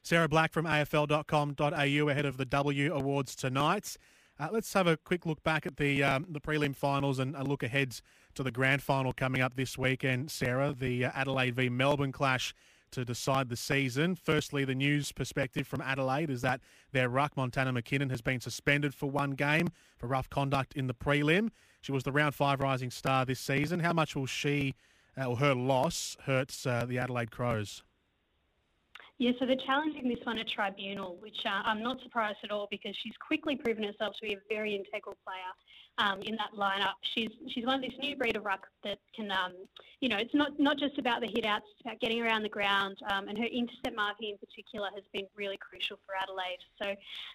Sarah 0.03 0.29
Black 0.29 0.53
from 0.53 0.66
AFL.com.au 0.66 2.09
ahead 2.09 2.27
of 2.27 2.37
the 2.37 2.45
W 2.45 2.92
Awards 2.92 3.37
tonight. 3.37 3.97
Uh, 4.40 4.49
let's 4.51 4.73
have 4.73 4.87
a 4.87 4.97
quick 4.97 5.27
look 5.27 5.42
back 5.45 5.66
at 5.66 5.77
the 5.77 6.03
um, 6.03 6.27
the 6.29 6.40
prelim 6.40 6.75
finals 6.75 7.18
and 7.18 7.37
a 7.37 7.45
look 7.45 7.62
ahead 7.62 8.01
to 8.35 8.42
the 8.42 8.51
grand 8.51 8.83
final 8.83 9.12
coming 9.12 9.40
up 9.40 9.55
this 9.55 9.79
weekend. 9.79 10.31
Sarah, 10.31 10.75
the 10.77 11.05
uh, 11.05 11.11
Adelaide 11.14 11.55
v 11.55 11.68
Melbourne 11.68 12.12
clash 12.12 12.55
to 12.92 13.05
decide 13.05 13.48
the 13.48 13.57
season. 13.57 14.14
Firstly, 14.14 14.64
the 14.64 14.74
news 14.74 15.12
perspective 15.12 15.66
from 15.66 15.81
Adelaide 15.81 16.31
is 16.31 16.42
that 16.42 16.61
their 16.92 17.09
ruck, 17.09 17.37
Montana 17.37 17.72
McKinnon, 17.72 18.11
has 18.11 18.20
been 18.20 18.40
suspended 18.40 18.94
for 18.94 19.11
one 19.11 19.33
game 19.33 19.68
for 19.98 20.07
rough 20.07 20.31
conduct 20.31 20.74
in 20.74 20.87
the 20.87 20.94
prelim. 20.94 21.50
She 21.81 21.92
was 21.92 22.05
the 22.05 22.12
round 22.12 22.35
five 22.35 22.61
rising 22.61 22.90
star 22.90 23.24
this 23.24 23.40
season. 23.40 23.81
How 23.81 23.92
much 23.92 24.14
will 24.14 24.26
she 24.26 24.74
uh, 25.18 25.24
or 25.26 25.37
her 25.38 25.55
loss 25.55 26.16
hurts 26.24 26.66
uh, 26.66 26.85
the 26.87 26.98
Adelaide 26.98 27.31
Crows? 27.31 27.83
Yeah, 29.18 29.33
so 29.38 29.46
they're 29.46 29.57
challenging 29.66 30.09
this 30.09 30.18
one 30.25 30.38
at 30.38 30.48
tribunal, 30.48 31.16
which 31.20 31.38
uh, 31.46 31.62
I'm 31.64 31.83
not 31.83 32.01
surprised 32.03 32.38
at 32.42 32.51
all 32.51 32.66
because 32.70 32.96
she's 33.03 33.12
quickly 33.25 33.57
proven 33.57 33.85
herself 33.85 34.14
to 34.20 34.27
be 34.27 34.35
a 34.35 34.38
very 34.48 34.75
integral 34.75 35.16
player 35.25 35.53
um, 35.98 36.20
in 36.22 36.37
that 36.37 36.51
lineup. 36.57 36.94
She's 37.14 37.31
she's 37.48 37.64
one 37.64 37.77
of 37.77 37.83
this 37.83 37.98
new 38.01 38.16
breed 38.16 38.37
of 38.37 38.44
ruck 38.44 38.66
that 38.85 38.98
can, 39.14 39.31
um, 39.31 39.53
you 40.01 40.09
know, 40.09 40.16
it's 40.16 40.35
not 40.35 40.59
not 40.59 40.79
just 40.79 40.98
about 40.98 41.20
the 41.20 41.29
hit 41.29 41.44
outs, 41.44 41.66
it's 41.72 41.83
about 41.83 42.01
getting 42.01 42.20
around 42.22 42.42
the 42.42 42.48
ground, 42.48 42.96
um, 43.11 43.29
and 43.29 43.38
her 43.38 43.44
intercept 43.44 43.94
marking 43.94 44.31
in 44.31 44.38
particular 44.38 44.88
has 44.94 45.05
been 45.12 45.27
really 45.37 45.59
crucial 45.59 45.98
for 46.05 46.14
Adelaide. 46.20 46.59
So, 46.81 46.94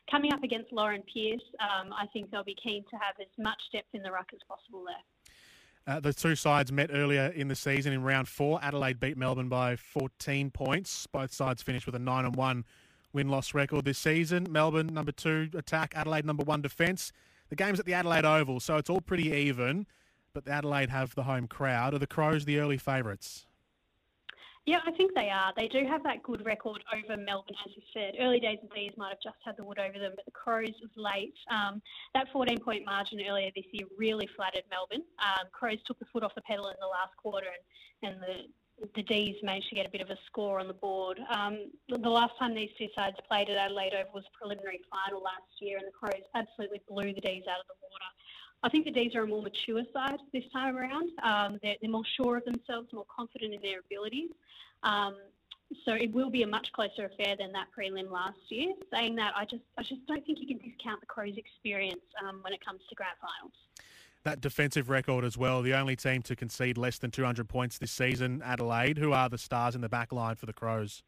coming 0.09 0.33
up 0.33 0.43
against 0.43 0.73
Lauren 0.73 1.03
Pearce, 1.03 1.45
um, 1.61 1.93
I 1.93 2.07
think 2.11 2.31
they'll 2.31 2.43
be 2.43 2.57
keen 2.61 2.83
to 2.89 2.97
have 2.97 3.15
as 3.21 3.31
much 3.37 3.61
depth 3.71 3.93
in 3.93 4.01
the 4.01 4.11
ruck 4.11 4.29
as 4.33 4.39
possible 4.47 4.83
there. 4.85 5.03
Uh, 5.87 6.01
the 6.01 6.13
two 6.13 6.35
sides 6.35 6.69
met 6.69 6.89
earlier 6.91 7.27
in 7.33 7.47
the 7.47 7.55
season 7.55 7.93
in 7.93 8.03
round 8.03 8.27
four. 8.27 8.59
Adelaide 8.61 8.99
beat 8.99 9.17
Melbourne 9.17 9.47
by 9.47 9.77
14 9.77 10.51
points. 10.51 11.07
Both 11.07 11.33
sides 11.33 11.63
finished 11.63 11.85
with 11.85 11.95
a 11.95 11.99
9 11.99 12.25
and 12.25 12.35
1 12.35 12.65
win 13.17 13.29
loss 13.29 13.55
record 13.55 13.85
this 13.85 13.97
season. 13.97 14.45
Melbourne, 14.47 14.87
number 14.87 15.11
two 15.11 15.49
attack, 15.55 15.93
Adelaide, 15.95 16.23
number 16.23 16.43
one 16.43 16.61
defence. 16.61 17.11
The 17.49 17.55
game's 17.55 17.79
at 17.79 17.87
the 17.87 17.95
Adelaide 17.95 18.25
Oval, 18.25 18.59
so 18.59 18.77
it's 18.77 18.91
all 18.91 19.01
pretty 19.01 19.31
even, 19.31 19.87
but 20.33 20.45
the 20.45 20.51
Adelaide 20.51 20.91
have 20.91 21.15
the 21.15 21.23
home 21.23 21.47
crowd. 21.47 21.95
Are 21.95 21.99
the 21.99 22.05
Crows 22.05 22.45
the 22.45 22.59
early 22.59 22.77
favourites? 22.77 23.46
Yeah, 24.67 24.81
I 24.85 24.91
think 24.91 25.15
they 25.15 25.29
are. 25.29 25.53
They 25.55 25.69
do 25.69 25.85
have 25.87 26.03
that 26.03 26.21
good 26.23 26.45
record 26.45 26.83
over 26.93 27.15
Melbourne, 27.15 27.55
as 27.65 27.71
you 27.73 27.81
said. 27.93 28.15
Early 28.19 28.41
days 28.41 28.59
of 28.61 28.69
these 28.75 28.91
might 28.97 29.15
have 29.15 29.23
just 29.23 29.37
had 29.45 29.55
the 29.55 29.63
wood 29.63 29.79
over 29.79 29.97
them, 29.97 30.11
but 30.13 30.25
the 30.25 30.31
Crows 30.31 30.75
of 30.83 30.91
late, 30.97 31.33
um, 31.49 31.81
that 32.13 32.27
14 32.33 32.59
point 32.59 32.83
margin 32.85 33.21
earlier 33.25 33.49
this 33.55 33.63
year 33.71 33.87
really 33.97 34.27
flattered 34.35 34.63
Melbourne. 34.69 35.07
Um, 35.23 35.47
Crows 35.53 35.79
took 35.87 35.97
the 35.99 36.05
foot 36.11 36.21
off 36.21 36.35
the 36.35 36.41
pedal 36.41 36.67
in 36.67 36.75
the 36.81 36.85
last 36.85 37.15
quarter, 37.15 37.47
and, 38.03 38.11
and 38.11 38.21
the 38.21 38.43
the 38.93 39.01
D's 39.01 39.35
managed 39.41 39.69
to 39.69 39.75
get 39.75 39.87
a 39.87 39.89
bit 39.89 40.01
of 40.01 40.09
a 40.11 40.17
score 40.27 40.59
on 40.59 40.67
the 40.67 40.73
board. 40.73 41.19
Um, 41.33 41.71
the, 41.89 41.97
last 41.97 42.33
time 42.37 42.53
these 42.53 42.69
two 42.77 42.89
sides 42.95 43.15
played 43.27 43.49
at 43.49 43.57
Adelaide 43.57 43.93
Oval 43.93 44.11
was 44.13 44.23
a 44.29 44.37
preliminary 44.37 44.81
final 44.91 45.23
last 45.23 45.49
year, 45.59 45.77
and 45.77 45.87
the 45.87 45.97
Crows 45.97 46.21
absolutely 46.35 46.81
blew 46.87 47.11
the 47.11 47.21
D's 47.21 47.41
out 47.49 47.57
of 47.57 47.65
the 47.65 47.79
water. 47.81 48.11
I 48.63 48.69
think 48.69 48.85
the 48.85 48.91
D's 48.91 49.15
are 49.15 49.23
a 49.23 49.27
more 49.27 49.41
mature 49.41 49.83
side 49.93 50.19
this 50.33 50.43
time 50.51 50.75
around. 50.75 51.09
Um, 51.23 51.59
they're, 51.61 51.75
they're, 51.81 51.91
more 51.91 52.03
sure 52.15 52.37
of 52.37 52.45
themselves, 52.45 52.91
more 52.91 53.05
confident 53.15 53.53
in 53.53 53.61
their 53.61 53.79
abilities. 53.79 54.31
Um, 54.83 55.15
so 55.85 55.93
it 55.93 56.11
will 56.13 56.29
be 56.29 56.43
a 56.43 56.47
much 56.47 56.71
closer 56.71 57.05
affair 57.05 57.35
than 57.37 57.51
that 57.51 57.67
prelim 57.77 58.09
last 58.09 58.39
year. 58.49 58.73
Saying 58.91 59.15
that, 59.17 59.33
I 59.35 59.45
just 59.45 59.63
I 59.77 59.83
just 59.83 60.05
don't 60.07 60.25
think 60.25 60.39
you 60.39 60.47
can 60.47 60.57
discount 60.57 61.01
the 61.01 61.05
Crows' 61.05 61.37
experience 61.37 62.01
um, 62.25 62.39
when 62.41 62.53
it 62.53 62.63
comes 62.65 62.81
to 62.89 62.95
grand 62.95 63.17
finals. 63.21 63.53
That 64.23 64.41
defensive 64.41 64.89
record 64.89 65.23
as 65.23 65.37
well, 65.37 65.61
the 65.61 65.73
only 65.73 65.95
team 65.95 66.21
to 66.23 66.35
concede 66.35 66.77
less 66.77 66.97
than 66.97 67.11
200 67.11 67.47
points 67.47 67.77
this 67.77 67.91
season, 67.91 68.41
Adelaide. 68.43 68.97
Who 68.97 69.13
are 69.13 69.29
the 69.29 69.37
stars 69.37 69.75
in 69.75 69.81
the 69.81 69.89
back 69.89 70.11
line 70.11 70.35
for 70.35 70.45
the 70.45 70.53
Crows? 70.53 71.03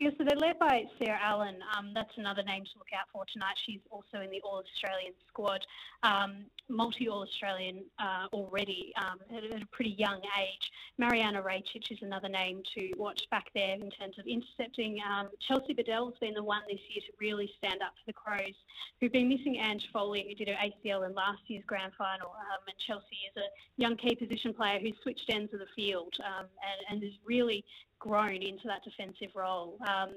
Yeah, 0.00 0.10
so 0.18 0.24
they're 0.24 0.36
led 0.36 0.58
by 0.58 0.84
Sarah 0.98 1.18
Allan. 1.22 1.56
Um, 1.76 1.92
that's 1.94 2.16
another 2.16 2.42
name 2.42 2.64
to 2.64 2.70
look 2.78 2.88
out 2.92 3.06
for 3.12 3.24
tonight. 3.32 3.54
She's 3.64 3.80
also 3.90 4.20
in 4.22 4.30
the 4.30 4.40
All 4.42 4.62
Australian 4.62 5.12
squad, 5.28 5.64
um, 6.02 6.46
multi 6.68 7.08
All 7.08 7.22
Australian 7.22 7.84
uh, 7.98 8.26
already 8.32 8.92
um, 8.96 9.18
at, 9.36 9.44
a 9.44 9.66
pretty 9.66 9.94
young 9.98 10.20
age. 10.40 10.70
Marijana 11.00 11.42
Rajcic 11.42 11.90
is 11.90 11.98
another 12.02 12.28
name 12.28 12.62
to 12.74 12.90
watch 12.96 13.22
back 13.30 13.46
there 13.54 13.74
in 13.74 13.90
terms 13.90 14.18
of 14.18 14.26
intercepting. 14.26 15.00
Um, 15.08 15.28
Chelsea 15.40 15.74
Biddell's 15.74 16.14
been 16.20 16.34
the 16.34 16.42
one 16.42 16.62
this 16.68 16.80
year 16.88 17.02
to 17.06 17.12
really 17.20 17.50
stand 17.58 17.80
up 17.82 17.92
for 17.94 18.06
the 18.06 18.12
Crows, 18.12 18.54
who've 19.00 19.12
been 19.12 19.28
missing 19.28 19.56
Ange 19.56 19.88
Foley, 19.92 20.26
who 20.28 20.34
did 20.34 20.48
her 20.48 20.60
ACL 20.60 21.06
in 21.06 21.14
last 21.14 21.42
year's 21.46 21.64
grand 21.66 21.92
final. 21.96 22.28
Um, 22.28 22.60
and 22.66 22.76
Chelsea 22.78 23.18
is 23.30 23.36
a 23.36 23.80
young 23.80 23.96
key 23.96 24.14
position 24.14 24.52
player 24.52 24.78
who's 24.78 24.94
switched 25.02 25.30
ends 25.30 25.52
of 25.52 25.60
the 25.60 25.66
field 25.74 26.14
um, 26.24 26.46
and, 26.62 27.02
and 27.02 27.04
is 27.04 27.18
really 27.24 27.64
grown 28.04 28.42
into 28.42 28.64
that 28.66 28.84
defensive 28.84 29.34
role. 29.34 29.78
Um, 29.88 30.10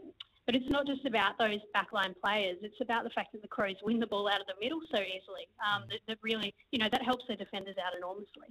but 0.46 0.56
it's 0.56 0.70
not 0.70 0.86
just 0.86 1.06
about 1.06 1.38
those 1.38 1.60
backline 1.76 2.14
players. 2.22 2.58
It's 2.62 2.80
about 2.82 3.04
the 3.06 3.10
fact 3.10 3.32
that 3.32 3.42
the 3.42 3.48
Crows 3.48 3.76
win 3.84 4.00
the 4.00 4.08
ball 4.08 4.30
out 4.30 4.42
of 4.42 4.48
the 4.48 4.54
middle 4.62 4.80
so 4.92 5.02
easily. 5.02 5.48
Um, 5.66 5.84
that, 5.90 6.00
that, 6.08 6.18
really, 6.22 6.54
you 6.72 6.80
know, 6.80 6.88
that 6.92 7.04
helps 7.04 7.26
their 7.28 7.38
defenders 7.38 7.76
out 7.86 7.96
enormously. 7.98 8.48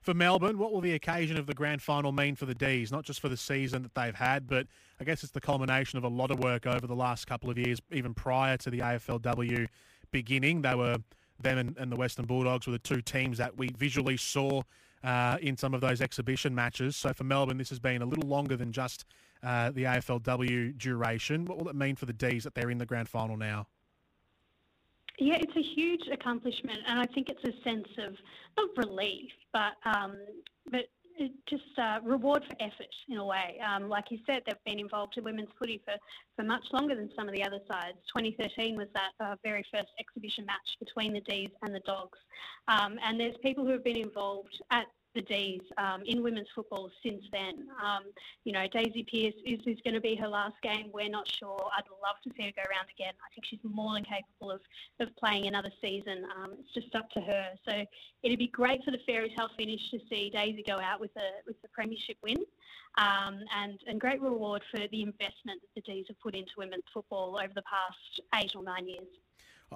For 0.00 0.14
Melbourne, 0.14 0.58
what 0.58 0.72
will 0.72 0.80
the 0.80 0.92
occasion 0.92 1.36
of 1.36 1.46
the 1.46 1.54
grand 1.54 1.82
final 1.82 2.12
mean 2.12 2.36
for 2.36 2.46
the 2.46 2.54
D's? 2.54 2.92
Not 2.92 3.04
just 3.04 3.20
for 3.20 3.28
the 3.28 3.36
season 3.36 3.82
that 3.82 3.94
they've 3.94 4.14
had, 4.14 4.46
but 4.46 4.66
I 5.00 5.04
guess 5.04 5.22
it's 5.24 5.32
the 5.32 5.40
culmination 5.40 5.96
of 5.96 6.04
a 6.04 6.08
lot 6.08 6.30
of 6.30 6.38
work 6.38 6.66
over 6.66 6.86
the 6.86 6.94
last 6.94 7.26
couple 7.26 7.50
of 7.50 7.58
years, 7.58 7.80
even 7.90 8.14
prior 8.14 8.56
to 8.58 8.70
the 8.70 8.80
AFLW 8.80 9.66
beginning. 10.12 10.62
They 10.62 10.74
were 10.74 10.98
them 11.40 11.58
and, 11.58 11.76
and 11.76 11.90
the 11.90 11.96
Western 11.96 12.26
Bulldogs 12.26 12.66
were 12.66 12.72
the 12.72 12.78
two 12.78 13.00
teams 13.00 13.38
that 13.38 13.56
we 13.56 13.68
visually 13.76 14.16
saw 14.16 14.62
uh, 15.04 15.38
in 15.40 15.56
some 15.56 15.74
of 15.74 15.80
those 15.80 16.00
exhibition 16.00 16.54
matches. 16.54 16.96
So 16.96 17.12
for 17.12 17.24
Melbourne, 17.24 17.58
this 17.58 17.70
has 17.70 17.78
been 17.78 18.02
a 18.02 18.06
little 18.06 18.28
longer 18.28 18.56
than 18.56 18.72
just 18.72 19.04
uh, 19.42 19.70
the 19.70 19.84
AFLW 19.84 20.76
duration. 20.78 21.44
What 21.44 21.58
will 21.58 21.68
it 21.68 21.76
mean 21.76 21.96
for 21.96 22.06
the 22.06 22.12
D's 22.12 22.44
that 22.44 22.54
they're 22.54 22.70
in 22.70 22.78
the 22.78 22.86
grand 22.86 23.08
final 23.08 23.36
now? 23.36 23.66
Yeah, 25.18 25.36
it's 25.36 25.56
a 25.56 25.62
huge 25.62 26.08
accomplishment, 26.12 26.78
and 26.86 27.00
I 27.00 27.06
think 27.06 27.30
it's 27.30 27.42
a 27.44 27.62
sense 27.62 27.88
of 27.98 28.16
not 28.58 28.68
relief, 28.76 29.30
but 29.52 29.72
um, 29.86 30.16
but 30.70 30.88
just 31.48 31.64
uh, 31.78 31.98
reward 32.02 32.44
for 32.48 32.54
effort 32.60 32.94
in 33.08 33.16
a 33.16 33.24
way. 33.24 33.58
Um, 33.60 33.88
like 33.88 34.10
you 34.10 34.18
said, 34.26 34.42
they've 34.46 34.56
been 34.64 34.78
involved 34.78 35.16
in 35.16 35.24
women's 35.24 35.48
footy 35.58 35.80
for, 35.84 35.94
for 36.36 36.42
much 36.44 36.64
longer 36.72 36.94
than 36.94 37.10
some 37.16 37.28
of 37.28 37.34
the 37.34 37.42
other 37.42 37.60
sides. 37.70 37.98
2013 38.16 38.76
was 38.76 38.88
that 38.94 39.10
uh, 39.20 39.36
very 39.42 39.64
first 39.72 39.88
exhibition 39.98 40.46
match 40.46 40.76
between 40.78 41.12
the 41.12 41.20
D's 41.20 41.50
and 41.62 41.74
the 41.74 41.80
Dogs. 41.80 42.18
Um, 42.68 42.98
and 43.02 43.18
there's 43.18 43.36
people 43.42 43.64
who 43.64 43.72
have 43.72 43.84
been 43.84 43.96
involved 43.96 44.62
at 44.70 44.86
the 45.16 45.22
D's 45.22 45.62
um, 45.78 46.02
in 46.06 46.22
women's 46.22 46.46
football 46.54 46.90
since 47.02 47.24
then. 47.32 47.66
Um, 47.82 48.04
you 48.44 48.52
know, 48.52 48.66
Daisy 48.68 49.02
Pearce 49.02 49.34
is 49.44 49.78
going 49.82 49.94
to 49.94 50.00
be 50.00 50.14
her 50.14 50.28
last 50.28 50.54
game? 50.62 50.90
We're 50.92 51.08
not 51.08 51.26
sure. 51.28 51.68
I'd 51.76 51.88
love 52.02 52.16
to 52.24 52.30
see 52.36 52.44
her 52.44 52.52
go 52.54 52.62
around 52.70 52.86
again. 52.94 53.14
I 53.24 53.34
think 53.34 53.46
she's 53.46 53.58
more 53.64 53.94
than 53.94 54.04
capable 54.04 54.52
of, 54.52 54.60
of 55.00 55.08
playing 55.16 55.46
another 55.46 55.70
season. 55.80 56.24
Um, 56.36 56.52
it's 56.60 56.72
just 56.74 56.94
up 56.94 57.10
to 57.10 57.20
her. 57.20 57.48
So 57.68 57.84
it'd 58.22 58.38
be 58.38 58.48
great 58.48 58.84
for 58.84 58.92
the 58.92 59.00
Fairy 59.06 59.32
Tale 59.36 59.50
finish 59.56 59.90
to 59.90 59.98
see 60.08 60.30
Daisy 60.30 60.62
go 60.66 60.78
out 60.78 61.00
with 61.00 61.10
a 61.16 61.42
with 61.46 61.60
the 61.62 61.68
premiership 61.68 62.18
win. 62.22 62.36
Um, 62.98 63.40
and, 63.54 63.78
and 63.86 64.00
great 64.00 64.22
reward 64.22 64.62
for 64.70 64.78
the 64.78 65.02
investment 65.02 65.60
that 65.60 65.74
the 65.74 65.80
D's 65.82 66.06
have 66.08 66.18
put 66.20 66.34
into 66.34 66.52
women's 66.56 66.84
football 66.94 67.38
over 67.42 67.52
the 67.54 67.62
past 67.62 68.42
eight 68.42 68.52
or 68.56 68.62
nine 68.62 68.88
years. 68.88 69.06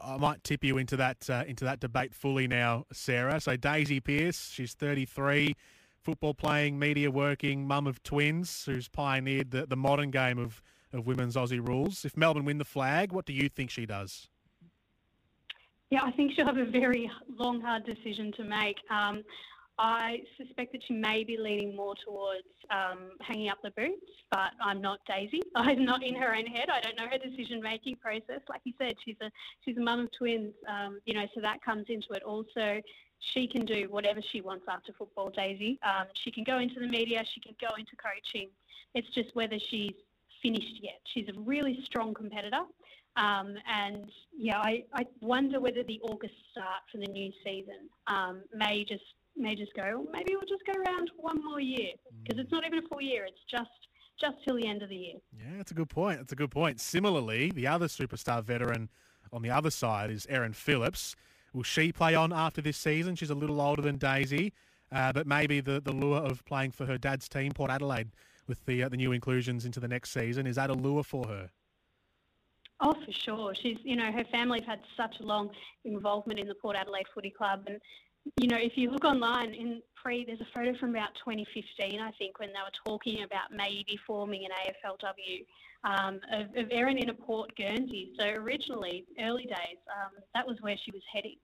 I 0.01 0.17
might 0.17 0.45
tip 0.45 0.63
you 0.63 0.79
into 0.79 0.97
that 0.97 1.29
uh, 1.29 1.45
into 1.47 1.65
that 1.65 1.81
debate 1.81 2.15
fully 2.15 2.47
now, 2.47 2.87
Sarah. 2.93 3.41
So 3.41 3.57
Daisy 3.57 4.01
Pearce, 4.01 4.51
she's 4.53 4.75
33, 4.75 5.57
football 6.03 6.35
playing, 6.35 6.79
media 6.79 7.11
working, 7.11 7.67
mum 7.67 7.87
of 7.87 8.03
twins, 8.03 8.65
who's 8.65 8.89
pioneered 8.89 9.51
the, 9.51 9.67
the 9.67 9.77
modern 9.77 10.11
game 10.11 10.39
of, 10.39 10.63
of 10.93 11.07
women's 11.07 11.37
Aussie 11.37 11.67
rules. 11.67 12.05
If 12.05 12.17
Melbourne 12.17 12.45
win 12.45 12.59
the 12.59 12.65
flag, 12.65 13.13
what 13.13 13.27
do 13.27 13.33
you 13.33 13.49
think 13.49 13.71
she 13.71 13.87
does? 13.87 14.29
Yeah, 15.91 16.03
I 16.05 16.13
think 16.13 16.33
she'll 16.35 16.47
have 16.47 16.57
a 16.57 16.65
very 16.65 17.11
long, 17.37 17.61
hard 17.61 17.85
decision 17.85 18.33
to 18.37 18.45
make. 18.45 18.77
Um, 18.91 19.25
I 19.83 20.21
suspect 20.37 20.73
that 20.73 20.83
she 20.87 20.93
may 20.93 21.25
be 21.25 21.39
leaning 21.39 21.75
more 21.75 21.95
towards 22.05 22.45
um, 22.71 23.13
hanging 23.23 23.49
up 23.49 23.57
the 23.63 23.71
boots, 23.71 24.05
but 24.31 24.51
I'm 24.63 24.83
not 24.83 25.01
Daisy. 25.09 25.41
I'm 25.57 25.87
not 25.87 26.05
in 26.05 26.15
her 26.17 26.37
own 26.37 26.45
head. 26.45 26.69
I 26.69 26.83
don't 26.83 26.99
know 26.99 27.07
her 27.11 27.17
decision-making 27.17 27.97
process. 27.97 28.43
Like 28.47 28.61
you 28.65 28.75
said, 28.79 28.97
she's 29.03 29.17
a 29.23 29.31
she's 29.65 29.79
a 29.79 29.81
mum 29.81 30.01
of 30.01 30.13
twins, 30.13 30.53
um, 30.69 31.01
you 31.07 31.15
know, 31.15 31.27
so 31.35 31.41
that 31.41 31.63
comes 31.63 31.87
into 31.89 32.13
it. 32.13 32.23
Also, 32.23 32.83
she 33.21 33.47
can 33.47 33.65
do 33.65 33.87
whatever 33.89 34.21
she 34.21 34.43
wants 34.43 34.67
after 34.69 34.93
football, 34.93 35.31
Daisy. 35.31 35.79
Um, 35.83 36.09
she 36.13 36.31
can 36.31 36.45
go 36.45 36.59
into 36.59 36.79
the 36.79 36.87
media. 36.87 37.25
She 37.33 37.41
can 37.41 37.55
go 37.59 37.75
into 37.79 37.93
coaching. 37.97 38.51
It's 38.95 39.09
just 39.15 39.35
whether 39.35 39.59
she's 39.71 39.95
finished 40.43 40.79
yet. 40.83 41.01
She's 41.15 41.29
a 41.35 41.41
really 41.41 41.81
strong 41.87 42.13
competitor. 42.13 42.65
Um, 43.17 43.57
and 43.67 44.11
yeah, 44.37 44.59
I, 44.59 44.85
I 44.93 45.07
wonder 45.23 45.59
whether 45.59 45.83
the 45.83 46.01
August 46.03 46.35
start 46.53 46.83
for 46.93 46.99
the 46.99 47.07
new 47.07 47.33
season 47.43 47.89
um, 48.07 48.43
may 48.55 48.85
just 48.85 49.03
may 49.37 49.55
just 49.55 49.75
go, 49.75 50.07
maybe 50.13 50.33
we'll 50.33 50.49
just 50.49 50.65
go 50.67 50.73
around 50.81 51.11
one 51.17 51.43
more 51.45 51.61
year 51.61 51.93
because 52.23 52.39
mm. 52.39 52.43
it's 52.43 52.53
not 52.53 52.67
even 52.67 52.79
a 52.79 52.89
full 52.89 53.01
year. 53.01 53.25
It's 53.25 53.39
just 53.51 53.71
just 54.21 54.37
till 54.47 54.57
the 54.57 54.67
end 54.67 54.83
of 54.83 54.91
the 54.91 54.97
year. 54.97 55.15
Yeah, 55.33 55.57
that's 55.57 55.71
a 55.71 55.75
good 55.75 55.89
point. 55.89 56.19
That's 56.19 56.33
a 56.33 56.37
good 56.37 56.51
point. 56.51 56.79
Similarly, 56.81 57.51
the 57.55 57.67
other 57.67 57.87
superstar 57.87 58.43
veteran 58.45 58.91
on 59.33 59.43
the 59.43 59.51
other 59.51 59.71
side 59.71 60.11
is 60.11 60.27
Erin 60.29 60.53
Phillips. 60.53 61.17
Will 61.53 61.63
she 61.63 61.91
play 61.91 62.15
on 62.15 62.33
after 62.33 62.61
this 62.61 62.77
season? 62.77 63.17
She's 63.17 63.31
a 63.31 63.35
little 63.35 63.61
older 63.61 63.83
than 63.83 63.97
Daisy, 63.97 64.53
uh, 64.93 65.13
but 65.13 65.27
maybe 65.27 65.61
the, 65.61 65.81
the 65.81 65.93
lure 65.93 66.19
of 66.19 66.45
playing 66.45 66.73
for 66.73 66.87
her 66.87 66.99
dad's 66.99 67.29
team, 67.29 67.53
Port 67.53 67.71
Adelaide, 67.71 68.11
with 68.47 68.65
the 68.67 68.83
uh, 68.83 68.89
the 68.89 68.97
new 68.97 69.13
inclusions 69.13 69.65
into 69.65 69.81
the 69.81 69.89
next 69.89 70.11
season, 70.11 70.47
is 70.47 70.57
that 70.57 70.71
a 70.71 70.75
lure 70.75 71.03
for 71.03 71.27
her? 71.27 71.51
Oh, 72.81 72.95
for 72.95 73.13
sure. 73.13 73.55
She's, 73.55 73.77
you 73.83 73.95
know, 73.95 74.11
her 74.11 74.25
family's 74.33 74.65
had 74.67 74.81
such 74.97 75.15
a 75.21 75.23
long 75.23 75.51
involvement 75.85 76.41
in 76.41 76.49
the 76.49 76.55
Port 76.55 76.77
Adelaide 76.77 77.07
Footy 77.15 77.31
Club, 77.31 77.65
and 77.67 77.81
you 78.37 78.49
know, 78.49 78.57
if 78.59 78.73
you 78.77 78.91
look 78.91 79.05
online 79.05 79.55
in 79.55 79.83
pre, 79.95 80.25
there's 80.25 80.41
a 80.41 80.47
photo 80.55 80.77
from 80.79 80.91
about 80.91 81.15
2015, 81.25 82.01
I 82.01 82.11
think, 82.13 82.39
when 82.39 82.51
they 82.51 82.59
were 82.59 82.91
talking 82.91 83.23
about 83.23 83.53
maybe 83.55 83.99
forming 84.07 84.45
an 84.45 84.51
AFLW 84.51 85.45
um, 85.85 86.21
of, 86.33 86.47
of 86.57 86.71
Erin 86.71 86.99
in 86.99 87.11
a 87.11 87.15
Port 87.15 87.55
Guernsey. 87.57 88.13
So 88.19 88.27
originally, 88.27 89.05
early 89.21 89.45
days, 89.45 89.79
um, 89.89 90.13
that 90.35 90.47
was 90.47 90.57
where 90.61 90.77
she 90.85 90.91
was 90.91 91.03
heading. 91.13 91.37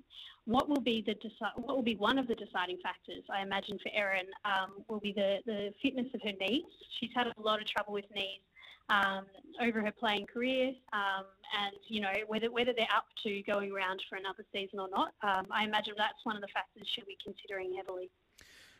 What 0.44 0.68
will 0.68 0.80
be 0.80 1.02
the 1.04 1.14
deci- 1.14 1.56
what 1.56 1.76
will 1.76 1.82
be 1.82 1.96
one 1.96 2.18
of 2.18 2.28
the 2.28 2.34
deciding 2.34 2.78
factors? 2.82 3.24
I 3.30 3.42
imagine 3.42 3.78
for 3.82 3.90
Erin 3.92 4.26
um, 4.44 4.84
will 4.88 5.00
be 5.00 5.12
the 5.12 5.38
the 5.44 5.72
fitness 5.82 6.06
of 6.14 6.20
her 6.22 6.32
knees. 6.40 6.62
She's 7.00 7.10
had 7.14 7.26
a 7.26 7.32
lot 7.40 7.60
of 7.60 7.66
trouble 7.66 7.94
with 7.94 8.04
knees 8.14 8.40
um, 8.88 9.26
over 9.60 9.80
her 9.80 9.92
playing 9.92 10.26
career, 10.26 10.72
um, 10.92 11.24
and 11.58 11.74
you 11.88 12.00
know 12.00 12.12
whether 12.26 12.50
whether 12.50 12.72
they're 12.72 12.86
up 12.94 13.06
to 13.22 13.42
going 13.42 13.72
around 13.72 14.02
for 14.08 14.16
another 14.16 14.44
season 14.52 14.78
or 14.78 14.88
not. 14.88 15.12
Um, 15.22 15.46
I 15.50 15.64
imagine 15.64 15.94
that's 15.96 16.24
one 16.24 16.36
of 16.36 16.42
the 16.42 16.48
factors 16.48 16.86
she'll 16.94 17.04
be 17.04 17.16
considering 17.22 17.74
heavily. 17.76 18.10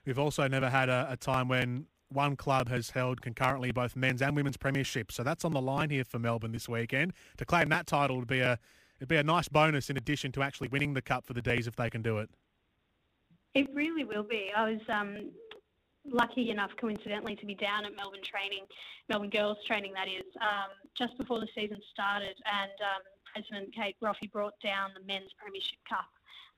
We've 0.04 0.18
also 0.18 0.46
never 0.46 0.70
had 0.70 0.88
a, 0.88 1.08
a, 1.10 1.16
time 1.16 1.48
when 1.48 1.86
one 2.10 2.36
club 2.36 2.68
has 2.68 2.90
held 2.90 3.20
concurrently 3.20 3.72
both 3.72 3.96
men's 3.96 4.22
and 4.22 4.36
women's 4.36 4.56
premierships, 4.56 5.12
so 5.12 5.24
that's 5.24 5.44
on 5.44 5.52
the 5.52 5.60
line 5.60 5.90
here 5.90 6.04
for 6.04 6.18
Melbourne 6.20 6.52
this 6.52 6.68
weekend. 6.68 7.12
To 7.38 7.44
claim 7.44 7.68
that 7.70 7.86
title 7.86 8.16
would 8.18 8.28
be 8.28 8.40
a 8.40 8.58
it'd 8.98 9.08
be 9.08 9.16
a 9.16 9.24
nice 9.24 9.48
bonus 9.48 9.90
in 9.90 9.96
addition 9.96 10.32
to 10.32 10.42
actually 10.42 10.68
winning 10.68 10.94
the 10.94 11.02
cup 11.02 11.26
for 11.26 11.32
the 11.32 11.42
D's 11.42 11.66
if 11.66 11.76
they 11.76 11.90
can 11.90 12.02
do 12.02 12.18
it. 12.18 12.30
It 13.54 13.68
really 13.72 14.04
will 14.04 14.22
be. 14.22 14.52
I 14.54 14.70
was 14.70 14.80
um, 14.88 15.30
lucky 16.10 16.50
enough, 16.50 16.70
coincidentally, 16.80 17.36
to 17.36 17.46
be 17.46 17.54
down 17.54 17.84
at 17.84 17.94
Melbourne 17.96 18.20
training, 18.22 18.64
Melbourne 19.08 19.30
girls 19.30 19.58
training, 19.66 19.92
that 19.94 20.08
is, 20.08 20.26
um, 20.40 20.70
just 20.96 21.16
before 21.18 21.40
the 21.40 21.48
season 21.54 21.78
started, 21.92 22.36
and 22.46 22.72
um, 22.80 23.02
President 23.32 23.74
Kate 23.74 23.96
Roffey 24.02 24.30
brought 24.30 24.58
down 24.60 24.90
the 24.94 25.04
men's 25.06 25.30
premiership 25.38 25.78
cup 25.88 26.08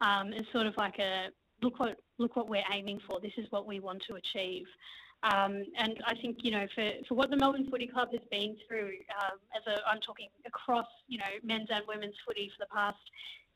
um, 0.01 0.32
as 0.32 0.44
sort 0.53 0.66
of 0.66 0.76
like 0.76 0.99
a 0.99 1.28
look 1.62 1.80
what 1.80 1.99
look 2.18 2.36
what 2.36 2.49
we're 2.49 2.62
aiming 2.72 3.01
for. 3.09 3.20
This 3.20 3.32
is 3.36 3.46
what 3.51 3.66
we 3.66 3.80
want 3.80 4.03
to 4.09 4.14
achieve. 4.14 4.66
Um, 5.24 5.64
and 5.76 6.01
I 6.07 6.14
think, 6.14 6.38
you 6.42 6.53
know, 6.53 6.66
for, 6.74 6.92
for 7.09 7.14
what 7.14 7.30
the 7.30 7.36
Melbourne 7.36 7.68
Footy 7.68 7.88
Club 7.88 8.09
has 8.12 8.20
been 8.30 8.57
through, 8.68 8.92
um, 9.20 9.38
as 9.57 9.62
I'm 9.84 10.01
talking 10.01 10.28
across, 10.46 10.86
you 11.09 11.18
know, 11.18 11.24
men's 11.42 11.68
and 11.70 11.82
women's 11.88 12.14
footy 12.24 12.53
for 12.57 12.64
the 12.64 12.72
past 12.72 12.99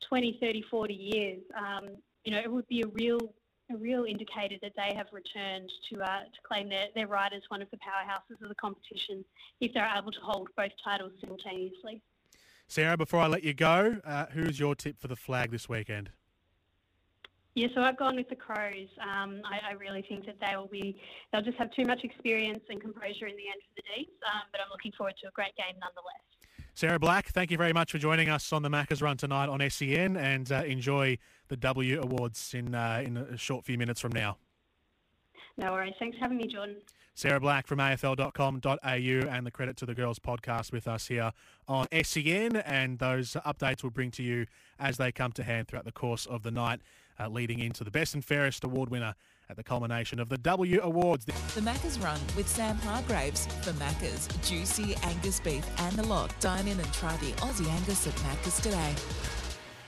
20, 0.01 0.39
30, 0.41 0.63
40 0.63 0.95
years, 0.95 1.41
um, 1.57 1.91
you 2.25 2.33
know, 2.33 2.39
it 2.39 2.51
would 2.51 2.67
be 2.67 2.83
a 2.83 2.89
real 2.89 3.33
a 3.71 3.77
real 3.77 4.05
indicator 4.05 4.57
that 4.63 4.73
they 4.77 4.95
have 4.95 5.07
returned 5.13 5.71
to, 5.91 6.01
uh, 6.01 6.21
to 6.21 6.41
claim 6.47 6.69
their, 6.69 6.87
their 6.95 7.07
right 7.07 7.33
as 7.33 7.43
one 7.49 7.63
of 7.63 7.71
the 7.71 7.77
powerhouses 7.79 8.43
of 8.43 8.49
the 8.49 8.55
competition 8.55 9.25
if 9.61 9.73
they're 9.73 9.91
able 9.97 10.13
to 10.13 10.21
hold 10.21 10.49
both 10.57 10.73
titles 10.85 11.13
simultaneously. 11.21 12.03
Sarah, 12.69 12.97
before 12.97 13.21
I 13.21 13.27
let 13.27 13.45
you 13.45 13.55
go, 13.55 13.99
uh, 14.05 14.27
who's 14.33 14.59
your 14.59 14.75
tip 14.75 14.99
for 14.99 15.09
the 15.09 15.17
flag 15.17 15.51
this 15.51 15.69
weekend? 15.69 16.11
Yeah, 17.55 17.69
so 17.75 17.83
I've 17.83 17.99
gone 17.99 18.17
with 18.17 18.31
the 18.31 18.37
Crows. 18.37 18.89
Um, 19.03 19.43
I, 19.45 19.71
I, 19.71 19.73
really 19.73 20.01
think 20.09 20.25
that 20.25 20.37
they 20.41 20.57
will 20.57 20.73
be, 20.73 20.97
they'll 21.31 21.43
just 21.43 21.59
have 21.59 21.71
too 21.73 21.85
much 21.85 22.03
experience 22.03 22.65
and 22.71 22.81
composure 22.81 23.27
in 23.27 23.37
the 23.37 23.45
end 23.45 23.61
for 23.61 23.77
the 23.77 23.83
Deeds, 23.95 24.17
um, 24.25 24.49
but 24.51 24.61
I'm 24.63 24.71
looking 24.73 24.93
forward 24.97 25.17
to 25.21 25.29
a 25.29 25.31
great 25.33 25.55
game 25.57 25.77
nonetheless. 25.77 26.32
Sarah 26.75 26.99
Black, 26.99 27.29
thank 27.29 27.51
you 27.51 27.59
very 27.59 27.73
much 27.73 27.93
for 27.93 27.99
joining 27.99 28.31
us 28.31 28.53
on 28.53 28.63
the 28.63 28.71
Macca's 28.71 29.03
Run 29.03 29.19
tonight 29.19 29.49
on 29.49 29.69
SEN 29.69 30.17
and 30.17 30.51
uh, 30.51 30.63
enjoy 30.65 31.19
the 31.49 31.57
W 31.57 32.01
Awards 32.01 32.55
in, 32.55 32.75
uh, 32.75 33.03
in 33.05 33.19
a 33.19 33.37
short 33.37 33.65
few 33.65 33.77
minutes 33.77 34.01
from 34.01 34.13
now. 34.13 34.39
No 35.59 35.73
worries. 35.73 35.93
Thanks 35.99 36.17
for 36.17 36.23
having 36.23 36.39
me, 36.39 36.47
Jordan. 36.47 36.77
Sarah 37.15 37.41
Black 37.41 37.67
from 37.67 37.79
afl.com.au 37.79 38.83
and 38.83 39.47
the 39.47 39.51
Credit 39.51 39.77
to 39.77 39.87
the 39.87 39.95
Girls 39.95 40.19
podcast 40.19 40.73
with 40.73 40.89
us 40.89 41.09
here 41.09 41.33
on 41.69 41.87
SEN. 42.03 42.57
And 42.57 42.99
those 42.99 43.33
updates 43.45 43.83
we'll 43.83 43.91
bring 43.91 44.11
to 44.13 44.23
you 44.23 44.47
as 44.79 44.97
they 44.97 45.13
come 45.13 45.33
to 45.33 45.43
hand 45.43 45.69
throughout 45.69 45.85
the 45.85 45.93
course 45.93 46.25
of 46.25 46.43
the 46.43 46.51
night, 46.51 46.81
uh, 47.19 47.29
leading 47.29 47.59
into 47.61 47.85
the 47.85 47.91
Best 47.91 48.15
and 48.15 48.25
Fairest 48.25 48.65
Award 48.65 48.91
winner 48.91 49.15
at 49.49 49.57
the 49.57 49.63
culmination 49.63 50.19
of 50.19 50.29
the 50.29 50.39
W 50.39 50.81
Awards. 50.83 51.25
The 51.25 51.61
Macca's 51.61 51.99
Run 51.99 52.21
with 52.37 52.49
Sam 52.49 52.77
Hargraves 52.77 53.47
for 53.63 53.73
Macca's 53.73 54.29
Juicy 54.49 54.95
Angus 55.03 55.41
Beef 55.41 55.65
and 55.81 55.97
the 55.97 56.05
lot. 56.05 56.35
Dine 56.41 56.69
in 56.69 56.79
and 56.79 56.93
try 56.93 57.17
the 57.19 57.33
Aussie 57.33 57.69
Angus 57.69 58.07
at 58.07 58.15
Macca's 58.15 58.61
today. 58.61 58.95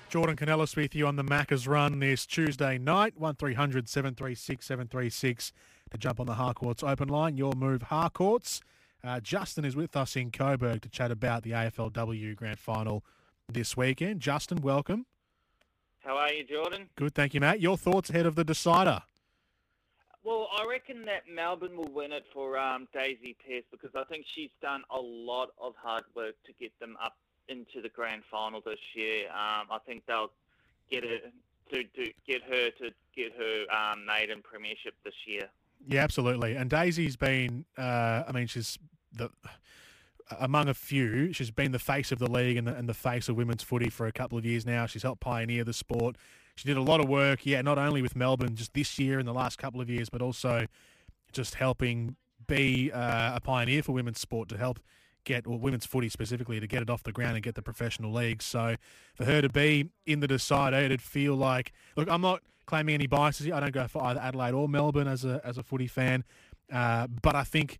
Jordan 0.08 0.36
Kounelis 0.36 0.76
with 0.76 0.94
you 0.94 1.06
on 1.06 1.16
the 1.16 1.24
Macca's 1.24 1.66
Run 1.66 1.98
this 1.98 2.24
Tuesday 2.24 2.78
night, 2.78 3.18
1300 3.18 3.88
736 3.88 4.64
736 4.64 5.52
to 5.90 5.98
jump 5.98 6.20
on 6.20 6.26
the 6.26 6.34
Harcourts 6.34 6.82
open 6.82 7.08
line. 7.08 7.36
Your 7.36 7.52
move, 7.54 7.82
Harcourts. 7.82 8.60
Uh, 9.02 9.20
Justin 9.20 9.64
is 9.64 9.76
with 9.76 9.96
us 9.96 10.16
in 10.16 10.30
Coburg 10.30 10.82
to 10.82 10.88
chat 10.88 11.10
about 11.10 11.42
the 11.42 11.50
AFLW 11.50 12.36
Grand 12.36 12.58
Final 12.58 13.04
this 13.52 13.76
weekend. 13.76 14.20
Justin, 14.20 14.60
welcome. 14.62 15.06
How 16.04 16.18
are 16.18 16.32
you, 16.32 16.44
Jordan? 16.44 16.88
Good, 16.96 17.14
thank 17.14 17.32
you, 17.32 17.40
Matt. 17.40 17.60
Your 17.60 17.78
thoughts 17.78 18.10
ahead 18.10 18.26
of 18.26 18.34
the 18.34 18.44
decider? 18.44 19.00
Well, 20.22 20.48
I 20.54 20.66
reckon 20.68 21.04
that 21.06 21.22
Melbourne 21.32 21.76
will 21.76 21.92
win 21.92 22.12
it 22.12 22.24
for 22.32 22.58
um, 22.58 22.88
Daisy 22.92 23.36
Pearce 23.46 23.64
because 23.70 23.90
I 23.94 24.04
think 24.04 24.26
she's 24.34 24.50
done 24.60 24.82
a 24.90 24.98
lot 24.98 25.50
of 25.60 25.74
hard 25.82 26.04
work 26.14 26.34
to 26.46 26.52
get 26.60 26.78
them 26.78 26.96
up 27.02 27.16
into 27.48 27.80
the 27.82 27.88
grand 27.88 28.22
final 28.30 28.60
this 28.64 28.78
year. 28.94 29.26
Um, 29.28 29.68
I 29.70 29.78
think 29.86 30.04
they'll 30.06 30.30
get 30.90 31.04
her 31.04 31.18
to, 31.70 31.84
to 31.84 32.12
get 32.26 32.42
her 32.42 32.70
to 32.70 32.90
get 33.16 33.32
her 33.36 33.64
um, 33.74 34.04
maiden 34.06 34.42
premiership 34.42 34.94
this 35.04 35.14
year. 35.26 35.48
Yeah, 35.86 36.02
absolutely. 36.02 36.54
And 36.54 36.70
Daisy's 36.70 37.16
been, 37.16 37.64
uh, 37.76 38.24
I 38.26 38.32
mean, 38.32 38.46
she's 38.46 38.78
the 39.12 39.30
among 40.38 40.68
a 40.68 40.74
few. 40.74 41.32
She's 41.32 41.50
been 41.50 41.72
the 41.72 41.78
face 41.78 42.12
of 42.12 42.18
the 42.18 42.30
league 42.30 42.56
and 42.56 42.66
the, 42.66 42.74
and 42.74 42.88
the 42.88 42.94
face 42.94 43.28
of 43.28 43.36
women's 43.36 43.62
footy 43.62 43.90
for 43.90 44.06
a 44.06 44.12
couple 44.12 44.38
of 44.38 44.44
years 44.44 44.64
now. 44.66 44.86
She's 44.86 45.02
helped 45.02 45.20
pioneer 45.20 45.64
the 45.64 45.72
sport. 45.72 46.16
She 46.56 46.68
did 46.68 46.76
a 46.76 46.82
lot 46.82 47.00
of 47.00 47.08
work, 47.08 47.44
yeah, 47.44 47.62
not 47.62 47.78
only 47.78 48.00
with 48.00 48.14
Melbourne 48.14 48.54
just 48.54 48.74
this 48.74 48.98
year 48.98 49.18
and 49.18 49.26
the 49.26 49.32
last 49.32 49.58
couple 49.58 49.80
of 49.80 49.90
years, 49.90 50.08
but 50.08 50.22
also 50.22 50.66
just 51.32 51.56
helping 51.56 52.16
be 52.46 52.92
uh, 52.92 53.36
a 53.36 53.40
pioneer 53.40 53.82
for 53.82 53.92
women's 53.92 54.20
sport 54.20 54.48
to 54.50 54.56
help 54.56 54.78
get, 55.24 55.46
or 55.46 55.58
women's 55.58 55.86
footy 55.86 56.08
specifically, 56.08 56.60
to 56.60 56.66
get 56.66 56.82
it 56.82 56.90
off 56.90 57.02
the 57.02 57.12
ground 57.12 57.34
and 57.34 57.42
get 57.42 57.54
the 57.54 57.62
professional 57.62 58.12
leagues. 58.12 58.44
So 58.44 58.76
for 59.14 59.24
her 59.24 59.42
to 59.42 59.48
be 59.48 59.90
in 60.06 60.20
the 60.20 60.28
decider, 60.28 60.76
it'd 60.76 61.02
feel 61.02 61.34
like, 61.34 61.72
look, 61.96 62.08
I'm 62.08 62.20
not 62.20 62.42
claiming 62.66 62.94
any 62.94 63.06
biases. 63.06 63.50
I 63.50 63.60
don't 63.60 63.72
go 63.72 63.88
for 63.88 64.02
either 64.04 64.20
Adelaide 64.20 64.52
or 64.52 64.68
Melbourne 64.68 65.08
as 65.08 65.24
a 65.24 65.40
as 65.44 65.58
a 65.58 65.62
footy 65.62 65.86
fan, 65.86 66.24
uh, 66.72 67.06
but 67.08 67.34
I 67.34 67.44
think 67.44 67.78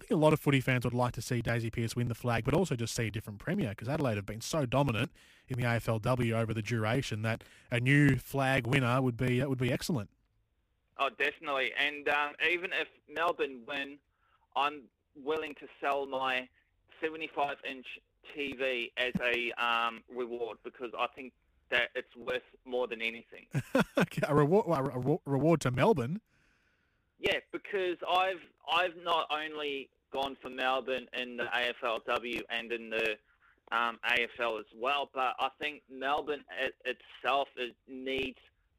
I 0.00 0.04
think 0.04 0.12
a 0.12 0.16
lot 0.16 0.32
of 0.32 0.40
footy 0.40 0.62
fans 0.62 0.84
would 0.84 0.94
like 0.94 1.12
to 1.12 1.20
see 1.20 1.42
Daisy 1.42 1.68
Pearce 1.68 1.94
win 1.94 2.08
the 2.08 2.14
flag, 2.14 2.44
but 2.44 2.54
also 2.54 2.74
just 2.74 2.94
see 2.94 3.08
a 3.08 3.10
different 3.10 3.38
premier 3.38 3.68
because 3.68 3.86
Adelaide 3.86 4.16
have 4.16 4.24
been 4.24 4.40
so 4.40 4.64
dominant 4.64 5.10
in 5.46 5.58
the 5.58 5.64
AFLW 5.64 6.32
over 6.32 6.54
the 6.54 6.62
duration 6.62 7.20
that 7.20 7.44
a 7.70 7.80
new 7.80 8.16
flag 8.16 8.66
winner 8.66 9.02
would 9.02 9.18
be 9.18 9.44
would 9.44 9.58
be 9.58 9.70
excellent. 9.70 10.08
Oh, 10.98 11.10
definitely. 11.18 11.72
And 11.78 12.08
um, 12.08 12.32
even 12.50 12.70
if 12.72 12.88
Melbourne 13.14 13.60
win, 13.68 13.98
I'm 14.56 14.84
willing 15.22 15.54
to 15.56 15.66
sell 15.82 16.06
my 16.06 16.48
75 17.02 17.58
inch 17.68 17.86
TV 18.34 18.92
as 18.96 19.12
a 19.20 19.52
um, 19.62 20.00
reward 20.08 20.56
because 20.64 20.92
I 20.98 21.08
think 21.14 21.34
that 21.70 21.90
it's 21.94 22.16
worth 22.16 22.40
more 22.64 22.86
than 22.86 23.02
anything. 23.02 23.48
a 24.26 24.34
reward, 24.34 24.64
a 24.66 25.18
reward 25.26 25.60
to 25.60 25.70
Melbourne. 25.70 26.22
Yeah, 27.20 27.40
because 27.52 27.98
I've 28.10 28.40
I've 28.72 28.96
not 29.02 29.26
only 29.30 29.88
gone 30.12 30.36
for 30.40 30.50
Melbourne 30.50 31.06
in 31.18 31.36
the 31.36 31.44
AFLW 31.44 32.42
and 32.50 32.72
in 32.72 32.90
the 32.90 33.16
um, 33.72 33.98
AFL 34.04 34.58
as 34.58 34.66
well, 34.76 35.08
but 35.14 35.34
I 35.38 35.48
think 35.60 35.82
Melbourne 35.90 36.44
it, 36.60 36.74
itself 36.84 37.48
is, 37.56 37.72
needs 37.88 38.38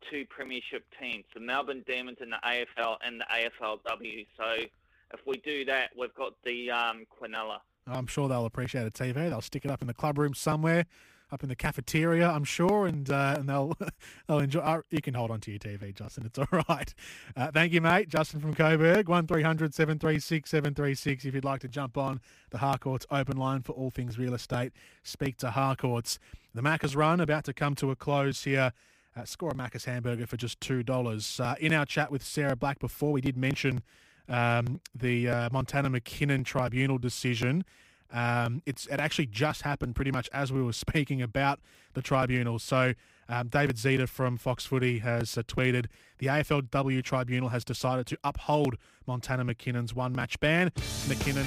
two 0.09 0.25
premiership 0.25 0.83
teams, 0.99 1.23
the 1.33 1.39
Melbourne 1.39 1.83
Demons 1.87 2.17
in 2.21 2.29
the 2.29 2.39
AFL 2.45 2.97
and 3.05 3.21
the 3.21 3.25
AFLW. 3.25 4.27
So 4.37 4.65
if 5.13 5.19
we 5.25 5.37
do 5.37 5.65
that, 5.65 5.91
we've 5.97 6.13
got 6.15 6.33
the 6.43 6.71
um, 6.71 7.05
Quinella. 7.21 7.59
I'm 7.87 8.07
sure 8.07 8.27
they'll 8.27 8.45
appreciate 8.45 8.85
a 8.85 8.91
TV. 8.91 9.29
They'll 9.29 9.41
stick 9.41 9.65
it 9.65 9.71
up 9.71 9.81
in 9.81 9.87
the 9.87 9.93
club 9.93 10.17
room 10.17 10.33
somewhere, 10.33 10.85
up 11.31 11.43
in 11.43 11.49
the 11.49 11.55
cafeteria, 11.55 12.29
I'm 12.29 12.43
sure, 12.43 12.85
and 12.85 13.09
uh, 13.09 13.35
and 13.37 13.47
they'll 13.47 13.73
they'll 14.27 14.39
enjoy. 14.39 14.59
Uh, 14.59 14.81
you 14.89 15.01
can 15.01 15.13
hold 15.13 15.31
on 15.31 15.39
to 15.41 15.51
your 15.51 15.59
TV, 15.59 15.93
Justin. 15.93 16.25
It's 16.25 16.37
all 16.39 16.47
right. 16.69 16.93
Uh, 17.35 17.51
thank 17.51 17.73
you, 17.73 17.81
mate. 17.81 18.09
Justin 18.09 18.39
from 18.39 18.53
Coburg, 18.53 19.07
one 19.07 19.27
736 19.27 20.49
736 20.49 21.25
If 21.25 21.33
you'd 21.33 21.45
like 21.45 21.61
to 21.61 21.67
jump 21.67 21.97
on 21.97 22.19
the 22.49 22.57
Harcourts 22.57 23.05
open 23.11 23.37
line 23.37 23.61
for 23.61 23.73
all 23.73 23.89
things 23.89 24.17
real 24.17 24.33
estate, 24.33 24.73
speak 25.03 25.37
to 25.37 25.51
Harcourts. 25.51 26.19
The 26.53 26.61
Macca's 26.61 26.95
run 26.95 27.19
about 27.19 27.45
to 27.45 27.53
come 27.53 27.75
to 27.75 27.91
a 27.91 27.95
close 27.95 28.43
here. 28.43 28.73
Uh, 29.15 29.25
score 29.25 29.51
a 29.51 29.53
Macca's 29.53 29.85
hamburger 29.85 30.25
for 30.25 30.37
just 30.37 30.59
two 30.61 30.83
dollars. 30.83 31.39
Uh, 31.39 31.55
in 31.59 31.73
our 31.73 31.85
chat 31.85 32.11
with 32.11 32.23
Sarah 32.23 32.55
Black 32.55 32.79
before, 32.79 33.11
we 33.11 33.21
did 33.21 33.37
mention 33.37 33.81
um, 34.29 34.79
the 34.95 35.29
uh, 35.29 35.49
Montana 35.51 35.89
McKinnon 35.89 36.45
tribunal 36.45 36.97
decision. 36.97 37.65
Um, 38.11 38.61
it's 38.65 38.87
it 38.87 38.99
actually 38.99 39.27
just 39.27 39.61
happened 39.61 39.95
pretty 39.95 40.11
much 40.11 40.29
as 40.33 40.51
we 40.51 40.61
were 40.61 40.73
speaking 40.85 41.21
about 41.21 41.59
the 41.93 42.01
tribunal. 42.01 42.59
So 42.59 42.93
um, 43.29 43.47
David 43.47 43.77
Zita 43.77 44.07
from 44.07 44.37
Fox 44.37 44.65
Footy 44.65 44.99
has 44.99 45.37
uh, 45.37 45.43
tweeted 45.43 45.85
the 46.17 46.27
AFLW 46.27 47.03
tribunal 47.03 47.49
has 47.49 47.63
decided 47.63 48.05
to 48.07 48.17
uphold 48.23 48.75
Montana 49.07 49.45
McKinnon's 49.45 49.93
one 49.93 50.13
match 50.13 50.39
ban. 50.39 50.71
McKinnon, 51.07 51.45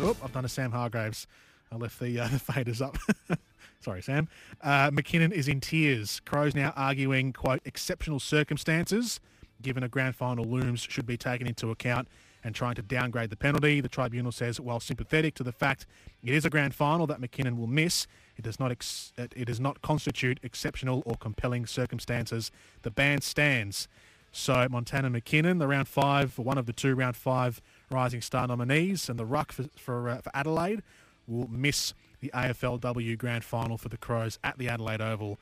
oh, 0.00 0.16
I've 0.22 0.32
done 0.32 0.44
a 0.44 0.48
Sam 0.48 0.72
Hargraves. 0.72 1.26
I 1.72 1.76
left 1.76 2.00
the 2.00 2.18
uh, 2.18 2.28
the 2.28 2.38
faders 2.38 2.82
up. 2.82 2.98
Sorry, 3.80 4.02
Sam. 4.02 4.28
Uh, 4.60 4.90
McKinnon 4.90 5.32
is 5.32 5.48
in 5.48 5.60
tears. 5.60 6.20
Crows 6.20 6.54
now 6.54 6.72
arguing, 6.76 7.32
quote, 7.32 7.60
exceptional 7.64 8.20
circumstances 8.20 9.20
given 9.62 9.82
a 9.82 9.88
grand 9.88 10.16
final 10.16 10.44
looms 10.44 10.80
should 10.80 11.06
be 11.06 11.16
taken 11.16 11.46
into 11.46 11.70
account 11.70 12.08
and 12.42 12.54
trying 12.54 12.74
to 12.74 12.82
downgrade 12.82 13.30
the 13.30 13.36
penalty. 13.36 13.80
The 13.80 13.88
tribunal 13.88 14.32
says, 14.32 14.60
while 14.60 14.80
sympathetic 14.80 15.34
to 15.34 15.42
the 15.42 15.52
fact 15.52 15.86
it 16.24 16.34
is 16.34 16.44
a 16.44 16.50
grand 16.50 16.74
final 16.74 17.06
that 17.06 17.20
McKinnon 17.20 17.56
will 17.56 17.66
miss, 17.66 18.06
it 18.36 18.42
does 18.42 18.58
not 18.58 18.70
ex- 18.70 19.12
it 19.16 19.44
does 19.46 19.60
not 19.60 19.82
constitute 19.82 20.40
exceptional 20.42 21.02
or 21.04 21.16
compelling 21.16 21.66
circumstances. 21.66 22.50
The 22.82 22.90
ban 22.90 23.20
stands. 23.20 23.88
So 24.32 24.68
Montana 24.70 25.10
McKinnon, 25.10 25.58
the 25.58 25.66
round 25.66 25.88
five, 25.88 26.38
one 26.38 26.56
of 26.56 26.66
the 26.66 26.72
two 26.72 26.94
round 26.94 27.16
five 27.16 27.60
Rising 27.90 28.22
Star 28.22 28.46
nominees, 28.46 29.08
and 29.08 29.18
the 29.18 29.26
ruck 29.26 29.52
for 29.52 29.64
for, 29.76 30.08
uh, 30.08 30.20
for 30.20 30.30
Adelaide 30.34 30.82
will 31.26 31.48
miss 31.48 31.94
the 32.20 32.30
AFLW 32.34 33.16
Grand 33.18 33.44
Final 33.44 33.76
for 33.76 33.88
the 33.88 33.96
Crows 33.96 34.38
at 34.44 34.58
the 34.58 34.68
Adelaide 34.68 35.00
Oval 35.00 35.38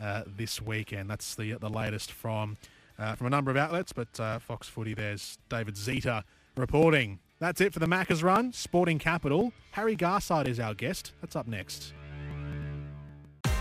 uh, 0.00 0.22
this 0.26 0.62
weekend. 0.62 1.10
That's 1.10 1.34
the 1.34 1.52
the 1.54 1.68
latest 1.68 2.10
from 2.10 2.56
uh, 2.98 3.14
from 3.14 3.26
a 3.26 3.30
number 3.30 3.50
of 3.50 3.56
outlets, 3.56 3.92
but 3.92 4.18
uh, 4.18 4.38
Fox 4.38 4.68
Footy, 4.68 4.94
there's 4.94 5.38
David 5.48 5.76
Zita 5.76 6.24
reporting. 6.56 7.18
That's 7.38 7.60
it 7.60 7.72
for 7.72 7.78
the 7.78 7.86
Macca's 7.86 8.22
run. 8.22 8.52
Sporting 8.52 8.98
Capital. 8.98 9.52
Harry 9.72 9.96
Garside 9.96 10.46
is 10.46 10.60
our 10.60 10.74
guest. 10.74 11.12
That's 11.20 11.36
up 11.36 11.46
next. 11.46 11.94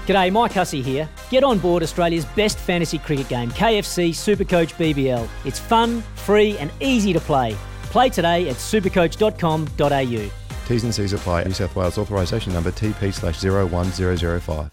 G'day, 0.06 0.32
Mike 0.32 0.54
Hussey 0.54 0.82
here. 0.82 1.08
Get 1.30 1.44
on 1.44 1.60
board 1.60 1.84
Australia's 1.84 2.26
best 2.26 2.58
fantasy 2.58 2.98
cricket 2.98 3.30
game, 3.30 3.52
KFC 3.52 4.10
Supercoach 4.10 4.74
BBL. 4.74 5.28
It's 5.46 5.60
fun, 5.60 6.02
free, 6.16 6.58
and 6.58 6.72
easy 6.82 7.14
to 7.14 7.20
play. 7.20 7.56
Play 7.84 8.10
today 8.10 8.50
at 8.50 8.56
supercoach.com.au. 8.56 10.30
T's 10.68 10.84
and 10.84 10.94
C's 10.94 11.14
apply. 11.14 11.44
New 11.44 11.52
South 11.52 11.76
Wales 11.76 11.98
authorisation 11.98 12.54
number 12.54 12.72
TP 12.72 13.14
slash 13.14 13.44
01005. 13.44 14.72